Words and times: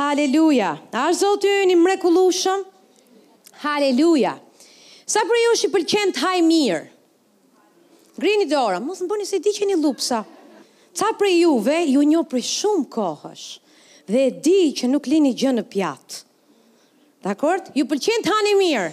Haleluja. 0.00 0.76
A 0.96 1.02
është 1.10 1.18
zotë 1.20 1.50
ju 1.56 1.64
një 1.70 1.74
mrekulushëm? 1.82 2.62
Haleluja. 3.64 4.32
Sa 5.10 5.20
për 5.28 5.38
ju 5.42 5.50
i 5.66 5.70
pëlqen 5.74 6.14
të 6.14 6.22
hajë 6.24 6.44
mirë? 6.46 6.78
Grini 8.20 8.46
dora, 8.48 8.78
mos 8.80 9.00
në 9.02 9.08
bëni 9.10 9.26
se 9.28 9.40
di 9.44 9.52
që 9.56 9.68
një 9.70 9.76
lupësa. 9.82 10.20
Sa 10.96 11.12
për 11.18 11.28
juve, 11.34 11.76
ju 11.92 12.00
një 12.06 12.22
për 12.30 12.42
shumë 12.46 12.86
kohësh 12.92 13.46
dhe 14.10 14.24
di 14.44 14.72
që 14.76 14.88
nuk 14.90 15.06
lini 15.08 15.32
gjë 15.38 15.52
në 15.58 15.64
pjatë. 15.72 16.22
Dakord? 17.24 17.68
Ju 17.76 17.84
pëlqen 17.90 18.24
të 18.24 18.32
hajë 18.32 18.56
mirë. 18.60 18.88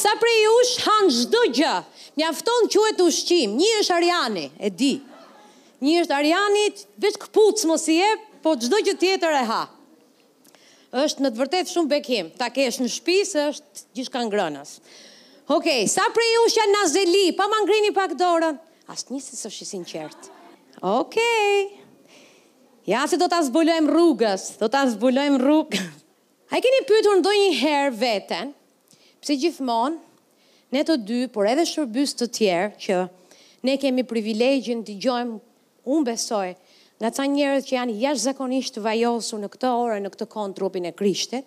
Sa 0.00 0.14
për 0.18 0.30
ju 0.34 0.54
është 0.64 0.84
hanë 0.88 1.14
zdo 1.20 1.42
gjë. 1.60 1.74
Një 2.18 2.28
afton 2.32 2.68
që 2.74 2.84
e 2.90 2.94
të 2.98 3.06
ushqim. 3.08 3.54
Një 3.62 3.70
është 3.80 3.96
Ariani, 4.00 4.48
e 4.58 4.70
di. 4.70 4.92
Një 5.84 6.00
është 6.02 6.16
Arianit, 6.18 6.82
vetë 7.06 7.22
këpucë 7.26 7.70
mos 7.70 7.86
i 7.94 8.00
e, 8.02 8.10
po 8.42 8.56
të 8.58 8.84
gjë 8.90 8.98
tjetër 9.04 9.42
e 9.42 9.44
hajë 9.52 9.76
është 10.98 11.22
në 11.22 11.28
të 11.34 11.38
vërtet 11.38 11.70
shumë 11.70 11.90
bekim, 11.90 12.30
ta 12.34 12.48
kesh 12.50 12.80
në 12.82 12.88
shpisë 12.90 13.44
është 13.52 13.82
gjishka 13.94 14.16
kanë 14.16 14.32
grënës. 14.32 14.72
Okej, 15.50 15.84
okay, 15.84 15.90
sa 15.90 16.02
prej 16.14 16.30
u 16.42 16.46
shënë 16.50 16.72
në 16.76 16.86
zeli, 16.90 17.24
pa 17.38 17.46
ma 17.50 17.60
ngrini 17.64 17.92
pak 17.94 18.16
dorën, 18.18 18.58
asë 18.90 19.12
njësë 19.14 19.38
së 19.38 19.52
shisin 19.54 19.84
qertë. 19.90 20.32
Okej, 20.80 21.66
okay. 21.66 22.82
ja 22.90 23.04
se 23.10 23.18
do 23.20 23.28
të 23.30 23.40
zbulojmë 23.48 23.90
rrugës, 23.92 24.46
do 24.62 24.70
të 24.70 24.82
zbulojmë 24.96 25.38
rrugës. 25.42 25.86
A 26.50 26.58
i 26.58 26.64
keni 26.64 26.82
pytur 26.88 27.20
ndoj 27.20 27.36
një 27.38 27.52
herë 27.60 27.92
vetën, 28.00 28.50
pëse 29.22 29.36
gjithmonë, 29.44 30.00
ne 30.74 30.82
të 30.86 30.96
dy, 31.06 31.20
por 31.34 31.46
edhe 31.50 31.66
shërbys 31.66 32.16
të 32.18 32.30
tjerë, 32.38 32.70
që 32.82 33.00
ne 33.66 33.78
kemi 33.82 34.02
privilegjin 34.10 34.82
të 34.86 34.98
gjojmë, 35.06 35.38
unë 35.90 36.08
besojë, 36.10 36.56
nga 37.00 37.08
ca 37.16 37.24
njerëz 37.32 37.64
që 37.64 37.76
janë 37.78 37.94
jashtëzakonisht 37.96 38.76
vajosur 38.84 39.40
në 39.40 39.48
këtë 39.54 39.68
orë 39.72 40.00
në 40.04 40.08
këtë 40.12 40.24
kohë 40.34 40.54
trupin 40.58 40.88
e 40.90 40.92
Krishtit. 40.92 41.46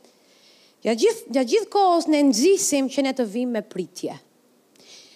Ja 0.83 0.95
gjithë 0.97 1.35
ja 1.37 1.43
gjithë 1.47 1.69
kohës 1.75 2.07
ne 2.11 2.23
nxisim 2.29 2.87
që 2.91 3.03
ne 3.05 3.11
të 3.15 3.25
vim 3.29 3.51
me 3.53 3.61
pritje. 3.61 4.15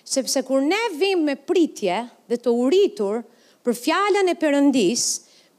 Sepse 0.07 0.43
kur 0.47 0.61
ne 0.63 0.77
vim 1.01 1.25
me 1.27 1.33
pritje 1.35 2.03
dhe 2.29 2.37
të 2.39 2.53
uritur 2.53 3.23
për 3.65 3.79
fjalën 3.81 4.29
e 4.31 4.37
Perëndis, 4.39 5.07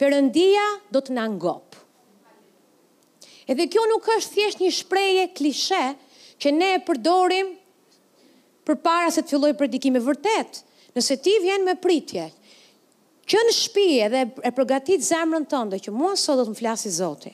Perëndia 0.01 0.63
do 0.95 1.03
të 1.05 1.19
na 1.19 1.27
ngop. 1.35 1.75
Edhe 3.51 3.67
kjo 3.73 3.83
nuk 3.91 4.07
është 4.15 4.37
thjesht 4.39 4.63
një 4.63 4.71
shprehje 4.79 5.27
klishe 5.37 5.83
që 6.39 6.55
ne 6.55 6.71
e 6.79 6.81
përdorim 6.87 7.51
për 8.69 8.79
para 8.85 9.11
se 9.11 9.27
të 9.27 9.35
filloj 9.35 9.57
e 9.59 10.01
vërtet. 10.07 10.63
Nëse 10.95 11.19
ti 11.23 11.35
vjen 11.43 11.67
me 11.69 11.75
pritje 11.77 12.31
që 13.29 13.41
në 13.45 13.53
shpi 13.53 13.83
edhe 14.07 14.21
e 14.41 14.51
përgatit 14.57 15.05
zemrën 15.05 15.45
tënde 15.53 15.77
që 15.85 15.93
mua 15.93 16.15
sot 16.17 16.41
do 16.41 16.47
të 16.49 16.53
më 16.55 16.59
flasë 16.63 16.93
Zoti. 16.97 17.33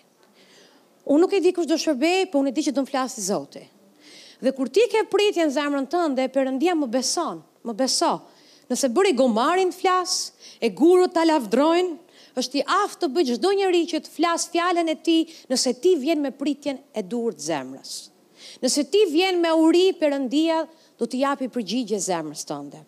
Unë 1.06 1.23
nuk 1.23 1.34
e 1.37 1.41
di 1.45 1.53
kush 1.55 1.69
do 1.70 1.77
shërbej, 1.78 2.25
po 2.33 2.41
unë 2.42 2.50
e 2.50 2.55
di 2.56 2.62
që 2.67 2.73
do 2.78 2.83
më 2.83 2.91
flasë 2.91 3.25
Zoti. 3.28 3.62
Dhe 4.42 4.53
kur 4.56 4.67
ti 4.75 4.83
ke 4.91 5.05
pritjen 5.09 5.53
zemrën 5.55 5.87
tënde, 5.92 6.27
Perëndia 6.34 6.75
më 6.77 6.89
beson, 6.97 7.39
më 7.69 7.75
beso. 7.78 8.12
Nëse 8.72 8.91
bëri 8.91 9.12
gomarin 9.15 9.70
të 9.70 9.78
flas, 9.84 10.15
e 10.59 10.72
gurët 10.75 11.15
ta 11.15 11.22
lavdrojnë, 11.28 11.95
është 12.41 12.59
i 12.59 12.65
aftë 12.81 13.05
të 13.05 13.11
bëj 13.15 13.28
çdo 13.37 13.53
njëri 13.61 13.83
që 13.92 14.00
të 14.03 14.11
flas 14.17 14.48
fjalën 14.50 14.91
e 14.91 14.97
tij 15.06 15.28
nëse 15.53 15.75
ti 15.84 15.92
vjen 16.03 16.19
me 16.25 16.33
pritjen 16.34 16.81
e 16.98 17.05
dur 17.06 17.37
të 17.37 17.47
zemrës. 17.53 17.92
Nëse 18.65 18.83
ti 18.91 19.05
vjen 19.15 19.39
me 19.45 19.55
uri 19.62 19.92
Perëndia, 20.00 20.65
do 20.98 21.06
të 21.06 21.22
japi 21.22 21.50
përgjigje 21.55 22.03
zemrës 22.09 22.42
tënde. 22.50 22.83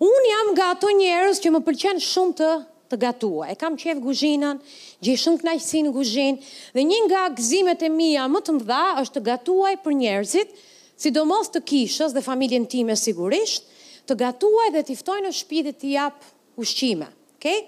Unë 0.00 0.28
jam 0.32 0.46
nga 0.56 0.66
ato 0.72 0.88
njerës 0.96 1.38
që 1.44 1.50
më 1.52 1.58
pëlqen 1.64 1.98
shumë 2.00 2.34
të 2.38 2.46
të 2.90 2.96
gatua. 3.02 3.50
E 3.52 3.54
kam 3.60 3.74
qef 3.78 3.98
guzhinën, 4.02 4.58
gjej 5.04 5.16
shumë 5.22 5.42
kënaqësi 5.42 5.82
në 5.86 5.90
guzhinë 5.94 6.46
dhe 6.76 6.84
një 6.90 6.96
nga 7.04 7.20
gëzimet 7.36 7.84
e 7.86 7.90
mia 7.96 8.24
më 8.32 8.40
të 8.46 8.54
mëdha 8.56 8.78
është 9.04 9.14
të 9.18 9.22
gatuaj 9.28 9.74
për 9.84 9.94
njerëzit, 10.00 10.56
sidomos 11.04 11.52
të 11.54 11.62
kishës 11.72 12.16
dhe 12.16 12.24
familjen 12.30 12.64
time 12.72 12.96
sigurisht, 12.98 13.68
të 14.10 14.16
gatuaj 14.24 14.70
dhe 14.78 14.82
të 14.88 14.96
ftoj 15.04 15.18
në 15.26 15.34
shtëpi 15.40 15.62
dhe 15.68 15.74
t'i 15.82 15.92
jap 15.94 16.18
ushqime, 16.64 17.06
okay? 17.38 17.60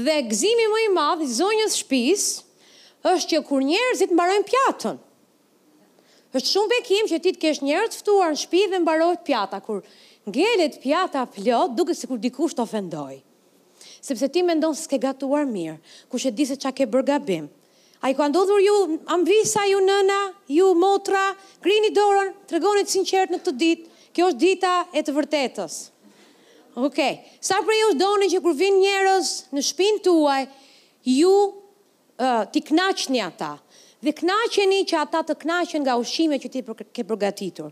Dhe 0.00 0.16
gëzimi 0.32 0.66
më 0.72 0.80
i 0.86 0.90
madh 0.96 1.22
i 1.22 1.30
zonjës 1.36 1.76
shtëpis 1.84 2.26
është 3.14 3.34
që 3.36 3.42
kur 3.50 3.62
njerëzit 3.70 4.16
mbarojnë 4.16 4.48
pjatën. 4.50 4.98
Është 6.38 6.48
shumë 6.54 6.72
bekim 6.74 7.06
që 7.10 7.20
ti 7.22 7.30
të 7.36 7.42
kesh 7.44 7.62
njerëz 7.68 8.00
ftuar 8.02 8.32
në 8.34 8.40
shtëpi 8.44 8.66
dhe 8.72 8.80
mbarohet 8.82 9.22
pjata 9.28 9.60
kur 9.66 9.84
ngelet 10.26 10.80
pjata 10.82 11.24
plot 11.26 11.72
duke 11.76 11.94
sikur 11.94 12.18
dikush 12.20 12.54
të 12.56 12.64
ofendoj. 12.66 13.20
Sepse 14.00 14.28
ti 14.32 14.42
me 14.44 14.54
ndonë 14.56 14.76
s'ke 14.76 14.98
gatuar 15.00 15.46
mirë, 15.48 15.76
ku 16.08 16.18
shë 16.20 16.32
di 16.34 16.46
se 16.48 16.56
qa 16.60 16.72
ke 16.72 16.86
bërgabim. 16.88 17.48
A 18.00 18.08
i 18.10 18.14
ku 18.16 18.22
andodhur 18.24 18.60
ju, 18.64 18.76
ambisa 19.12 19.64
ju 19.68 19.80
nëna, 19.84 20.18
ju 20.48 20.70
motra, 20.76 21.34
grini 21.60 21.90
dorën, 21.92 22.30
të 22.48 22.56
regonit 22.56 22.88
sinqert 22.88 23.32
në 23.34 23.40
të 23.44 23.52
ditë, 23.62 23.88
kjo 24.16 24.30
është 24.32 24.40
dita 24.40 24.70
e 24.96 25.02
të 25.04 25.14
vërtetës. 25.16 25.74
Ok, 26.80 27.00
sa 27.44 27.58
për 27.60 27.76
ju 27.76 27.88
është 27.90 28.00
doni 28.00 28.30
që 28.32 28.40
kur 28.44 28.56
vinë 28.56 28.80
njerës 28.80 29.32
në 29.56 29.64
shpinë 29.68 30.02
të 30.06 30.16
uaj, 30.16 30.46
ju 31.12 31.34
uh, 31.36 32.44
t'i 32.54 32.64
knaqni 32.70 33.26
ta, 33.40 33.52
dhe 34.02 34.12
knaqeni 34.16 34.78
që 34.88 34.96
ata 35.04 35.20
të 35.28 35.34
knaqen 35.42 35.82
nga 35.84 35.96
ushqime 36.00 36.38
që 36.40 36.50
ti 36.54 36.62
ke 36.96 37.04
përgatitur. 37.10 37.70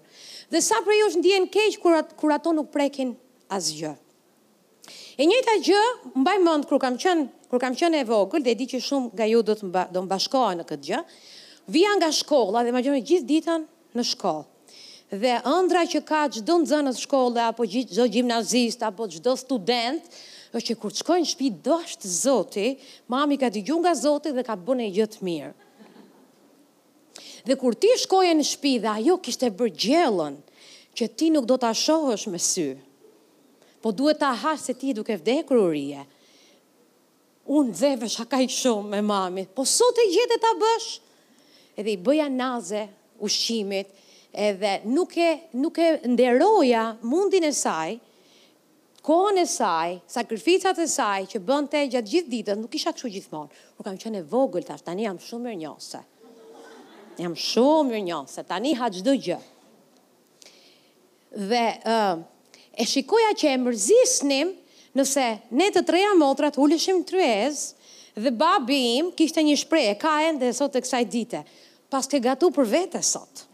Dhe 0.53 0.61
sa 0.65 0.81
për 0.85 0.97
ju 0.99 1.07
është 1.11 1.23
ndjen 1.23 1.47
keq 1.55 1.79
kur, 1.83 1.97
at, 2.01 2.11
kur 2.21 2.33
ato 2.35 2.53
nuk 2.57 2.69
prekin 2.75 3.15
asgjë. 3.57 3.95
E 5.19 5.27
njëta 5.27 5.55
gjë, 5.67 5.83
mbaj 6.23 6.37
mend 6.45 6.69
kur 6.71 6.81
kam 6.85 6.97
qenë 7.01 7.27
kur 7.49 7.61
kam 7.63 7.73
qenë 7.73 8.03
e 8.03 8.05
vogël 8.05 8.43
dhe 8.45 8.53
e 8.53 8.59
di 8.61 8.67
që 8.69 8.79
shumë 8.85 9.09
nga 9.17 9.25
ju 9.31 9.41
do 9.43 9.55
të 9.57 9.69
mba, 9.71 9.83
do 9.89 10.03
mbashkohen 10.05 10.59
në 10.61 10.65
këtë 10.69 10.87
gjë. 10.91 10.99
Vija 11.73 11.95
nga 11.97 12.11
shkolla 12.13 12.61
dhe 12.65 12.73
më 12.77 12.83
gjonë 12.85 13.01
gjithë 13.09 13.27
ditën 13.31 13.65
në 13.97 14.05
shkollë. 14.13 14.45
Dhe 15.23 15.33
ëndra 15.49 15.87
që 15.89 16.03
ka 16.09 16.27
çdo 16.35 16.59
nxënës 16.61 16.99
shkolle 17.07 17.41
apo 17.49 17.65
çdo 17.73 18.05
gjimnazist 18.13 18.85
apo 18.85 19.09
çdo 19.15 19.33
student, 19.41 20.05
është 20.53 20.67
që 20.69 20.77
kur 20.81 20.93
të 20.93 21.01
shkojnë 21.01 21.25
në 21.25 21.31
shtëpi 21.33 21.49
dosh 21.65 21.97
Zoti, 22.21 22.69
mami 23.09 23.41
ka 23.41 23.49
dëgjuar 23.53 23.81
nga 23.81 23.95
Zoti 24.03 24.31
dhe 24.37 24.45
ka 24.45 24.53
bënë 24.67 24.93
gjë 24.97 25.07
të 25.17 25.25
mirë. 25.25 25.53
Dhe 27.49 27.57
kur 27.63 27.73
ti 27.81 27.89
shkoje 28.03 28.35
në 28.37 28.45
shtëpi 28.47 28.71
dhe 28.83 28.91
ajo 28.93 29.15
kishte 29.27 29.49
bërë 29.59 29.73
gjellën 29.83 30.35
që 31.01 31.07
ti 31.21 31.31
nuk 31.33 31.47
do 31.49 31.57
ta 31.63 31.71
shohësh 31.83 32.25
me 32.33 32.41
sy. 32.47 32.65
Po 33.85 33.93
duhet 34.01 34.19
ta 34.21 34.35
hash 34.43 34.67
se 34.69 34.75
ti 34.83 34.93
duke 34.99 35.17
vdekur 35.23 35.57
urie. 35.63 36.03
Unë 37.57 37.73
dheve 37.79 38.09
shakaj 38.17 38.45
shumë 38.57 38.91
me 38.97 39.01
mami, 39.13 39.45
po 39.57 39.65
sot 39.71 39.97
e 39.97 40.11
gjithë 40.13 40.37
ta 40.45 40.51
bësh? 40.61 40.91
Edhe 41.81 41.95
i 41.95 41.97
bëja 42.09 42.27
naze 42.35 42.83
ushqimit, 43.25 43.95
edhe 44.49 44.75
nuk 44.93 45.17
e, 45.17 45.31
nuk 45.63 45.81
e 45.81 45.89
nderoja 46.13 46.85
mundin 47.09 47.49
e 47.49 47.55
saj, 47.63 47.97
kohën 49.09 49.41
e 49.41 49.47
saj, 49.55 49.97
sakrificat 50.19 50.77
e 50.85 50.89
saj 50.99 51.25
që 51.33 51.41
bënte 51.49 51.85
gjatë 51.97 52.13
gjithë 52.13 52.33
ditën, 52.37 52.61
nuk 52.67 52.77
isha 52.77 52.93
kështu 52.93 53.15
gjithmonë. 53.17 53.65
Por 53.79 53.89
kam 53.89 53.97
qenë 54.05 54.21
e 54.21 54.29
vogël 54.37 54.69
tash, 54.69 54.85
tani 54.85 55.09
jam 55.09 55.17
shumë 55.17 55.49
mirënjohse. 55.49 56.05
njësë, 56.05 56.05
jam 57.23 57.35
shumë 57.35 57.89
mirë 57.93 58.05
njënë, 58.09 58.31
se 58.31 58.45
tani 58.49 58.75
ha 58.79 58.89
qdo 58.95 59.15
gjë. 59.19 59.39
Dhe 61.51 61.65
uh, 61.87 62.21
e 62.79 62.87
shikoja 62.87 63.33
që 63.39 63.51
e 63.55 63.59
mërzisnim, 63.65 64.55
nëse 64.99 65.25
ne 65.59 65.67
të 65.75 65.83
treja 65.89 66.15
motrat 66.19 66.59
ullëshim 66.63 67.03
të 67.07 67.17
rrez, 67.17 67.65
dhe 68.19 68.31
babi 68.35 68.79
im 68.99 69.11
kishte 69.15 69.43
një 69.47 69.59
shprej 69.63 69.91
e 69.93 69.99
kajen 70.01 70.39
dhe 70.41 70.53
sot 70.57 70.79
e 70.79 70.83
kësaj 70.83 71.05
dite, 71.13 71.43
pas 71.93 72.07
ke 72.11 72.21
gatu 72.25 72.51
për 72.57 72.71
vete 72.75 73.03
sot. 73.07 73.45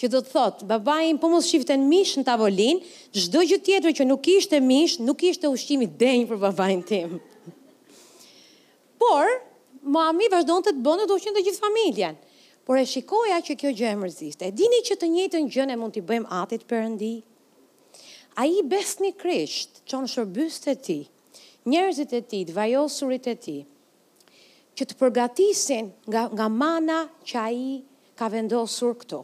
Që 0.00 0.08
do 0.10 0.20
të 0.26 0.32
thot, 0.34 0.64
baba 0.68 0.98
im 1.06 1.16
për 1.18 1.22
po 1.22 1.28
mos 1.36 1.46
shifte 1.46 1.74
në 1.78 1.86
mish 1.86 2.16
në 2.18 2.24
tavolin, 2.26 2.80
gjdo 3.14 3.44
gjë 3.46 3.60
tjetër 3.66 3.94
që 4.00 4.06
nuk 4.08 4.26
ishte 4.32 4.58
mish, 4.60 4.96
nuk 5.02 5.22
ishte 5.30 5.48
ushqimi 5.50 5.86
denjë 6.00 6.26
për 6.32 6.40
baba 6.42 6.66
im 6.74 6.82
tim. 6.86 7.18
Por, 9.00 9.32
Mami 9.84 10.30
vazhdojnë 10.32 10.64
të 10.64 10.72
të 10.72 10.80
bëndë, 10.80 11.06
të 11.22 11.40
gjithë 11.44 11.60
familjen 11.60 12.14
por 12.64 12.80
e 12.80 12.86
shikoja 12.88 13.42
që 13.44 13.54
kjo 13.60 13.70
gjë 13.76 13.88
e 13.94 13.98
mërziste. 14.00 14.46
E 14.48 14.54
dini 14.56 14.78
që 14.86 14.96
të 14.98 15.08
njëjtën 15.12 15.48
gjën 15.52 15.72
e 15.72 15.76
mund 15.78 15.92
t'i 15.94 16.02
bëjmë 16.08 16.30
atit 16.40 16.62
Perëndi? 16.70 17.10
Ai 18.40 18.62
besni 18.64 19.10
Krisht, 19.14 19.82
çon 19.88 20.08
shërbyst 20.10 20.64
e 20.72 20.74
tij, 20.82 21.02
njerëzit 21.70 22.14
e 22.16 22.20
tij, 22.30 22.48
vajosurit 22.56 23.26
e 23.30 23.36
tij, 23.44 23.60
që 24.74 24.88
të 24.90 24.96
përgatisin 24.98 25.92
nga 26.10 26.22
nga 26.32 26.48
mana 26.48 26.98
që 27.28 27.36
ai 27.42 27.62
ka 28.18 28.26
vendosur 28.32 28.96
këto. 29.04 29.20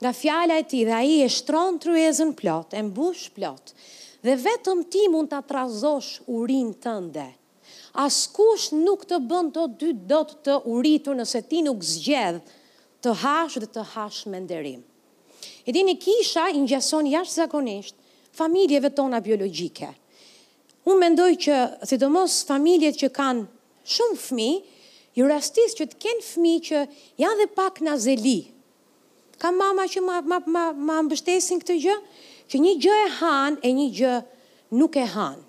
Nga 0.00 0.12
fjala 0.16 0.56
e 0.58 0.64
tij 0.70 0.84
dhe 0.88 0.96
ai 1.02 1.16
e 1.20 1.28
shtron 1.28 1.76
tryezën 1.82 2.32
plot, 2.40 2.72
e 2.74 2.80
mbush 2.88 3.28
plot. 3.36 3.76
Dhe 4.24 4.34
vetëm 4.46 4.80
ti 4.90 5.04
mund 5.12 5.28
ta 5.30 5.44
trazosh 5.46 6.24
urin 6.38 6.72
tënde. 6.82 7.28
Askush 7.98 8.70
nuk 8.72 9.02
të 9.08 9.18
bën 9.26 9.48
të 9.50 9.64
dy 9.78 9.88
do 10.10 10.20
të 10.28 10.36
të 10.46 10.54
uritur 10.74 11.16
nëse 11.18 11.40
ti 11.50 11.62
nuk 11.66 11.80
zgjedh 11.82 12.38
të 13.02 13.14
hash 13.22 13.56
dhe 13.58 13.66
të 13.74 13.82
hash 13.94 14.20
me 14.30 14.38
nderim. 14.40 14.82
E 15.66 15.74
dini 15.74 15.96
kisha 15.98 16.44
i 16.52 16.60
ngjason 16.62 17.08
jashtë 17.10 17.38
zakonisht 17.42 17.96
familjeve 18.36 18.92
tona 18.94 19.18
biologike. 19.20 19.88
Unë 20.86 21.00
mendoj 21.02 21.30
që 21.46 21.56
si 21.90 21.98
të 21.98 22.08
mos 22.14 22.38
familjet 22.48 23.00
që 23.02 23.10
kanë 23.16 23.46
shumë 23.94 24.18
fmi, 24.26 24.50
ju 25.18 25.26
rastis 25.28 25.74
që 25.74 25.88
të 25.90 26.00
kenë 26.04 26.24
fmi 26.30 26.54
që 26.70 26.84
janë 27.24 27.40
dhe 27.42 27.50
pak 27.58 27.82
në 27.82 27.96
zeli. 28.06 28.38
Ka 29.40 29.50
mama 29.56 29.88
që 29.90 30.02
ma, 30.06 30.20
ma, 30.30 30.38
ma, 30.46 30.64
ma 30.72 31.00
mbështesin 31.06 31.58
këtë 31.64 31.78
gjë, 31.84 31.98
që 32.50 32.58
një 32.62 32.74
gjë 32.86 32.96
e 33.06 33.10
hanë 33.18 33.62
e 33.66 33.74
një 33.80 33.86
gjë 33.98 34.14
nuk 34.78 34.96
e 35.02 35.06
hanë. 35.16 35.42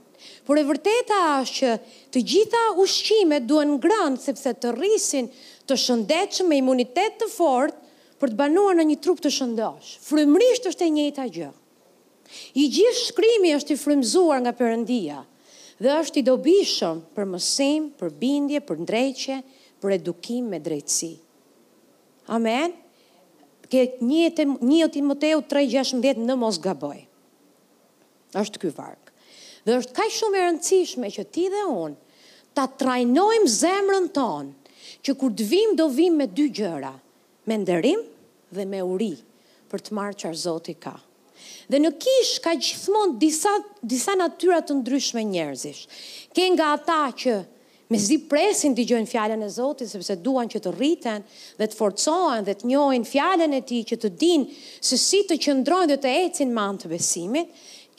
Por 0.46 0.58
e 0.60 0.64
vërteta 0.66 1.18
është 1.42 1.56
që 1.60 1.70
të 2.16 2.22
gjitha 2.32 2.62
ushqimet 2.84 3.46
duhen 3.52 3.76
ngrënë 3.78 4.20
sepse 4.24 4.54
të 4.64 4.74
rrisin 4.76 5.30
të 5.70 5.78
shëndetshëm 5.86 6.50
me 6.52 6.60
imunitet 6.62 7.18
të 7.22 7.30
fortë 7.32 7.90
për 8.22 8.34
të 8.34 8.40
banuar 8.42 8.78
në 8.80 8.86
një 8.92 8.98
trup 9.06 9.22
të 9.26 9.32
shëndosh. 9.36 9.92
Frymërisht 10.10 10.68
është 10.72 10.86
e 10.88 10.94
njëjta 10.98 11.28
gjë. 11.38 11.50
I 12.54 12.66
gjithë 12.78 13.06
shkrimi 13.06 13.54
është 13.58 13.76
i 13.76 13.80
frymëzuar 13.86 14.42
nga 14.46 14.54
Perëndia 14.60 15.24
dhe 15.82 15.94
është 16.00 16.22
i 16.22 16.26
dobishëm 16.28 17.00
për 17.18 17.26
mësim, 17.34 17.88
për 18.00 18.12
bindje, 18.22 18.62
për 18.70 18.82
ndrejqe, 18.86 19.38
për 19.82 19.96
edukim 19.98 20.52
me 20.54 20.60
drejtësi. 20.64 21.14
Amen. 22.38 22.78
Ke 23.72 23.86
një 24.04 24.90
Timoteu 24.96 25.42
3:16 25.56 26.22
në 26.28 26.36
mos 26.46 26.60
gaboj. 26.68 26.98
Është 28.44 28.62
ky 28.64 28.72
varg. 28.78 29.11
Dhe 29.66 29.76
është 29.78 29.94
kaj 29.94 30.08
shumë 30.18 30.38
e 30.38 30.44
rëndësishme 30.46 31.10
që 31.18 31.24
ti 31.36 31.44
dhe 31.54 31.64
unë 31.70 32.18
ta 32.58 32.64
trajnojmë 32.82 33.52
zemrën 33.58 34.08
tonë, 34.16 34.58
që 35.06 35.14
kur 35.22 35.32
të 35.38 35.46
vim 35.52 35.72
do 35.78 35.86
vim 35.98 36.18
me 36.22 36.26
dy 36.38 36.48
gjëra, 36.58 36.92
me 37.48 37.56
ndërim 37.62 38.02
dhe 38.58 38.66
me 38.72 38.82
uri 38.94 39.12
për 39.72 39.84
të 39.88 39.96
marë 39.98 40.18
që 40.22 40.28
arzoti 40.32 40.74
ka. 40.84 40.94
Dhe 41.72 41.80
në 41.80 41.92
kish 42.04 42.34
ka 42.44 42.54
gjithmonë 42.60 43.16
disa, 43.22 43.54
disa 43.94 44.18
natyra 44.20 44.60
të 44.66 44.76
ndryshme 44.82 45.24
njerëzish. 45.30 45.82
Kenë 46.36 46.54
nga 46.58 46.72
ata 46.76 46.98
që 47.22 47.36
me 47.94 48.00
zi 48.02 48.18
presin 48.30 48.76
të 48.76 48.86
gjojnë 48.92 49.10
fjallën 49.14 49.42
e 49.46 49.50
Zotit, 49.52 49.90
sepse 49.92 50.16
duan 50.24 50.50
që 50.52 50.62
të 50.64 50.74
rriten 50.78 51.26
dhe 51.60 51.66
të 51.68 51.78
forcohen 51.80 52.46
dhe 52.48 52.58
të 52.60 52.70
njojnë 52.70 53.08
fjallën 53.14 53.56
e 53.58 53.62
ti 53.68 53.82
që 53.92 53.98
të 54.04 54.12
din 54.22 54.46
se 54.90 55.00
si 55.06 55.24
të 55.28 55.40
qëndrojnë 55.44 55.94
dhe 55.96 56.00
të 56.06 56.14
ecin 56.28 56.54
man 56.56 56.78
të 56.80 56.92
besimit, 56.94 57.50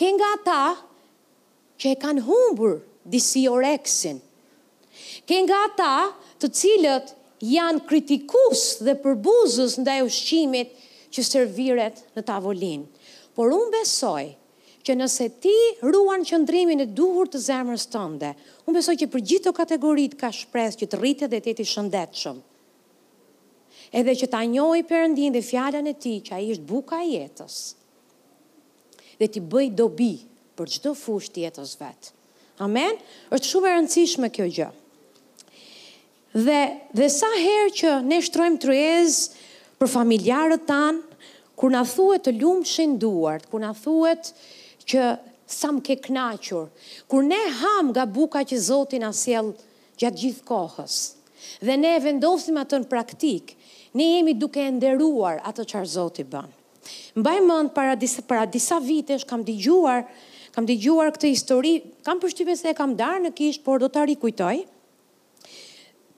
ke 0.01 0.13
nga 0.17 0.31
ata 0.39 0.61
që 1.83 1.91
e 1.97 1.99
kanë 2.05 2.23
humbur 2.23 2.75
disi 3.15 3.43
oreksin. 3.51 4.21
ke 5.27 5.37
nga 5.47 5.61
ta 5.79 5.91
të 6.41 6.47
cilët 6.59 7.13
janë 7.55 7.81
kritikus 7.91 8.63
dhe 8.87 8.95
përbuzës 9.03 9.77
nda 9.83 9.95
e 10.01 10.05
ushqimit 10.07 10.71
që 11.15 11.21
serviret 11.29 12.01
në 12.17 12.23
tavolin. 12.31 12.83
Por 13.37 13.51
unë 13.55 13.73
besoj 13.75 14.25
që 14.87 14.97
nëse 15.01 15.27
ti 15.45 15.55
ruan 15.87 16.27
qëndrimin 16.31 16.83
e 16.85 16.89
duhur 16.99 17.31
të 17.31 17.39
zemrës 17.49 17.87
tënde, 17.95 18.31
unë 18.67 18.77
besoj 18.79 18.97
që 19.03 19.11
për 19.13 19.21
gjithë 19.31 19.47
të 19.53 19.57
kategorit 19.61 20.19
ka 20.23 20.31
shpres 20.39 20.79
që 20.81 20.87
të 20.91 21.01
rritë 21.03 21.27
dhe 21.31 21.39
të 21.45 21.49
jeti 21.53 21.67
shëndetëshëm 21.73 22.39
edhe 24.01 24.13
që 24.21 24.27
ta 24.33 24.41
njoj 24.49 24.79
përëndin 24.91 25.35
dhe 25.35 25.45
fjallën 25.51 25.87
e 25.93 25.97
ti 26.03 26.17
që 26.27 26.33
a 26.33 26.39
ishtë 26.51 26.65
buka 26.73 27.03
jetës, 27.07 27.57
dhe 29.21 29.27
ti 29.29 29.41
bëj 29.53 29.67
dobi 29.83 30.13
për 30.63 30.71
çdo 30.79 30.93
fush 30.95 31.31
të 31.35 31.43
jetës 31.47 31.73
vet. 31.81 32.13
Amen. 32.63 32.99
Është 33.35 33.49
shumë 33.51 33.69
e 33.71 33.75
rëndësishme 33.75 34.29
kjo 34.37 34.47
gjë. 34.59 34.69
Dhe 36.47 36.61
dhe 36.97 37.09
sa 37.13 37.31
herë 37.35 37.73
që 37.79 37.91
ne 38.07 38.21
shtrojmë 38.25 38.61
tryez 38.63 39.17
për 39.83 39.91
familjarët 39.97 40.63
tan, 40.69 41.03
kur 41.59 41.75
na 41.75 41.83
thuhet 41.87 42.23
të 42.29 42.35
lumshin 42.39 42.95
duart, 43.03 43.49
kur 43.51 43.61
na 43.65 43.75
thuhet 43.77 44.31
që 44.89 45.11
sa 45.53 45.73
më 45.77 45.83
ke 45.89 45.97
kënaqur, 46.07 46.71
kur 47.11 47.27
ne 47.27 47.41
ham 47.59 47.91
nga 47.93 48.07
buka 48.09 48.45
që 48.49 48.57
Zoti 48.65 49.03
na 49.03 49.11
sjell 49.15 49.51
gjatë 50.01 50.23
gjithë 50.23 50.47
kohës 50.49 50.97
dhe 51.63 51.75
ne 51.79 51.91
e 51.95 51.99
vendosim 52.03 52.57
atë 52.59 52.79
në 52.83 52.89
praktik, 52.91 53.53
ne 53.99 54.05
jemi 54.15 54.33
duke 54.39 54.63
e 54.63 54.71
nderuar 54.73 55.41
atë 55.47 55.67
çfarë 55.73 55.91
Zoti 55.93 56.25
bën. 56.33 56.47
Mbaj 57.21 57.39
mend 57.45 57.73
para 57.77 57.95
disa 57.99 58.23
para 58.27 58.47
disa 58.51 58.81
vitesh 58.83 59.27
kam 59.29 59.45
dëgjuar 59.47 60.03
kam 60.53 60.67
të 60.69 60.75
gjuar 60.85 61.11
këtë 61.15 61.29
histori, 61.33 61.71
kam 62.05 62.19
përshqyve 62.23 62.55
se 62.61 62.71
e 62.73 62.77
kam 62.79 62.93
darë 62.99 63.25
në 63.27 63.31
kishë, 63.37 63.63
por 63.65 63.81
do 63.81 63.89
të 63.93 64.03
rikujtoj, 64.13 64.57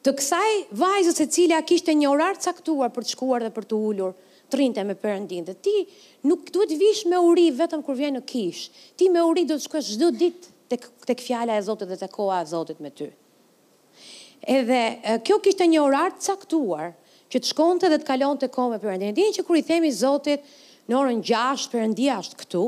të 0.05 0.15
kësaj 0.19 0.51
vajzës 0.81 1.21
e 1.25 1.29
cilja 1.33 1.61
kishtë 1.65 1.95
e 1.95 1.99
një 2.03 2.11
orartë 2.13 2.49
saktuar 2.49 2.91
për 2.93 3.07
të 3.07 3.15
shkuar 3.15 3.45
dhe 3.47 3.53
për 3.55 3.69
të 3.71 3.79
ullur, 3.89 4.17
të 4.53 4.59
rinte 4.61 4.85
me 4.85 4.97
përëndin, 5.01 5.47
dhe 5.47 5.55
ti 5.65 5.77
nuk 6.29 6.51
duhet 6.53 6.75
vish 6.83 7.05
me 7.11 7.19
uri 7.31 7.47
vetëm 7.57 7.83
kër 7.87 7.97
vjenë 8.03 8.19
në 8.21 8.25
kishë, 8.29 8.83
ti 9.01 9.09
me 9.15 9.23
uri 9.25 9.47
do 9.49 9.57
të 9.57 9.69
shkuar 9.69 9.87
shdo 9.87 10.11
dit 10.19 10.51
të 10.75 11.15
këfjala 11.15 11.57
e 11.61 11.65
zotit 11.71 11.89
dhe 11.89 11.97
të 12.03 12.11
koha 12.13 12.43
e 12.43 12.51
zotit 12.51 12.83
me 12.83 12.91
ty. 12.91 13.09
Edhe 14.45 14.83
kjo 15.25 15.39
kishtë 15.47 15.65
e 15.65 15.71
një 15.77 15.81
orartë 15.87 16.27
saktuar, 16.29 16.91
që 17.33 17.41
të 17.41 17.53
shkonte 17.55 17.89
dhe 17.89 18.03
të 18.03 18.09
kalonte 18.11 18.51
kohë 18.53 18.75
me 18.75 18.83
përëndin, 18.83 19.33
që 19.39 19.45
kur 19.47 19.57
i 19.59 19.65
themi 19.67 19.89
zotit 19.95 20.43
në 20.91 20.99
orën 21.01 21.23
gjasht 21.25 21.73
Perëndia 21.73 22.19
është 22.21 22.37
këtu, 22.43 22.61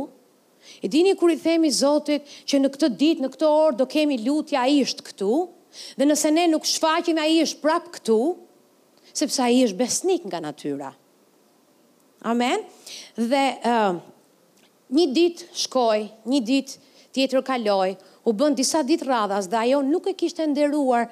I 0.85 0.89
dini 0.91 1.15
kur 1.19 1.31
i 1.33 1.37
themi 1.41 1.71
Zotit 1.77 2.27
që 2.51 2.59
në 2.61 2.71
këtë 2.75 2.89
ditë, 3.01 3.25
në 3.25 3.31
këtë 3.35 3.47
orë 3.51 3.77
do 3.81 3.87
kemi 3.93 4.19
lutja 4.25 4.63
ai 4.67 4.81
është 4.85 5.05
këtu, 5.11 5.31
dhe 6.01 6.09
nëse 6.09 6.33
ne 6.35 6.47
nuk 6.53 6.67
shfaqim 6.71 7.19
ai 7.25 7.41
është 7.45 7.61
prap 7.65 7.89
këtu, 7.99 8.19
sepse 9.21 9.43
ai 9.47 9.61
është 9.67 9.79
besnik 9.83 10.27
nga 10.31 10.41
natyra. 10.47 10.93
Amen. 12.33 12.65
Dhe 13.19 13.45
ë 13.55 13.73
uh, 13.73 14.03
një 14.99 15.07
ditë 15.17 15.49
shkoi, 15.65 16.05
një 16.33 16.43
ditë 16.51 16.93
tjetër 17.17 17.45
kaloi, 17.47 17.93
u 18.27 18.33
bën 18.35 18.57
disa 18.59 18.83
ditë 18.87 19.07
radhas 19.09 19.47
dhe 19.53 19.61
ajo 19.63 19.81
nuk 19.87 20.09
e 20.11 20.17
kishte 20.19 20.45
nderuar 20.51 21.07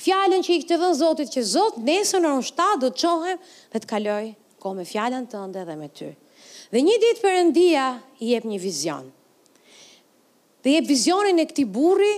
fjalën 0.00 0.40
që 0.44 0.54
i 0.54 0.58
kishte 0.60 0.78
dhënë 0.80 0.98
Zotit 1.02 1.32
që 1.34 1.42
Zot 1.54 1.78
nesër 1.84 2.22
në 2.24 2.30
7 2.48 2.84
do 2.84 2.88
të 2.94 3.02
çohem 3.04 3.42
dhe 3.74 3.78
të 3.82 3.90
kaloj 3.92 4.22
kohë 4.62 4.78
me 4.78 4.84
fjalën 4.88 5.26
tënde 5.32 5.64
dhe 5.68 5.76
me 5.82 5.88
ty. 5.90 6.08
Të. 6.12 6.28
Dhe 6.70 6.80
një 6.86 6.96
ditë 7.02 7.20
përëndia 7.24 7.84
i 8.22 8.28
jep 8.30 8.44
një 8.46 8.58
vizion. 8.62 9.08
Dhe 10.62 10.76
jep 10.76 10.86
vizionin 10.86 11.42
e 11.42 11.46
këti 11.50 11.64
burri 11.66 12.12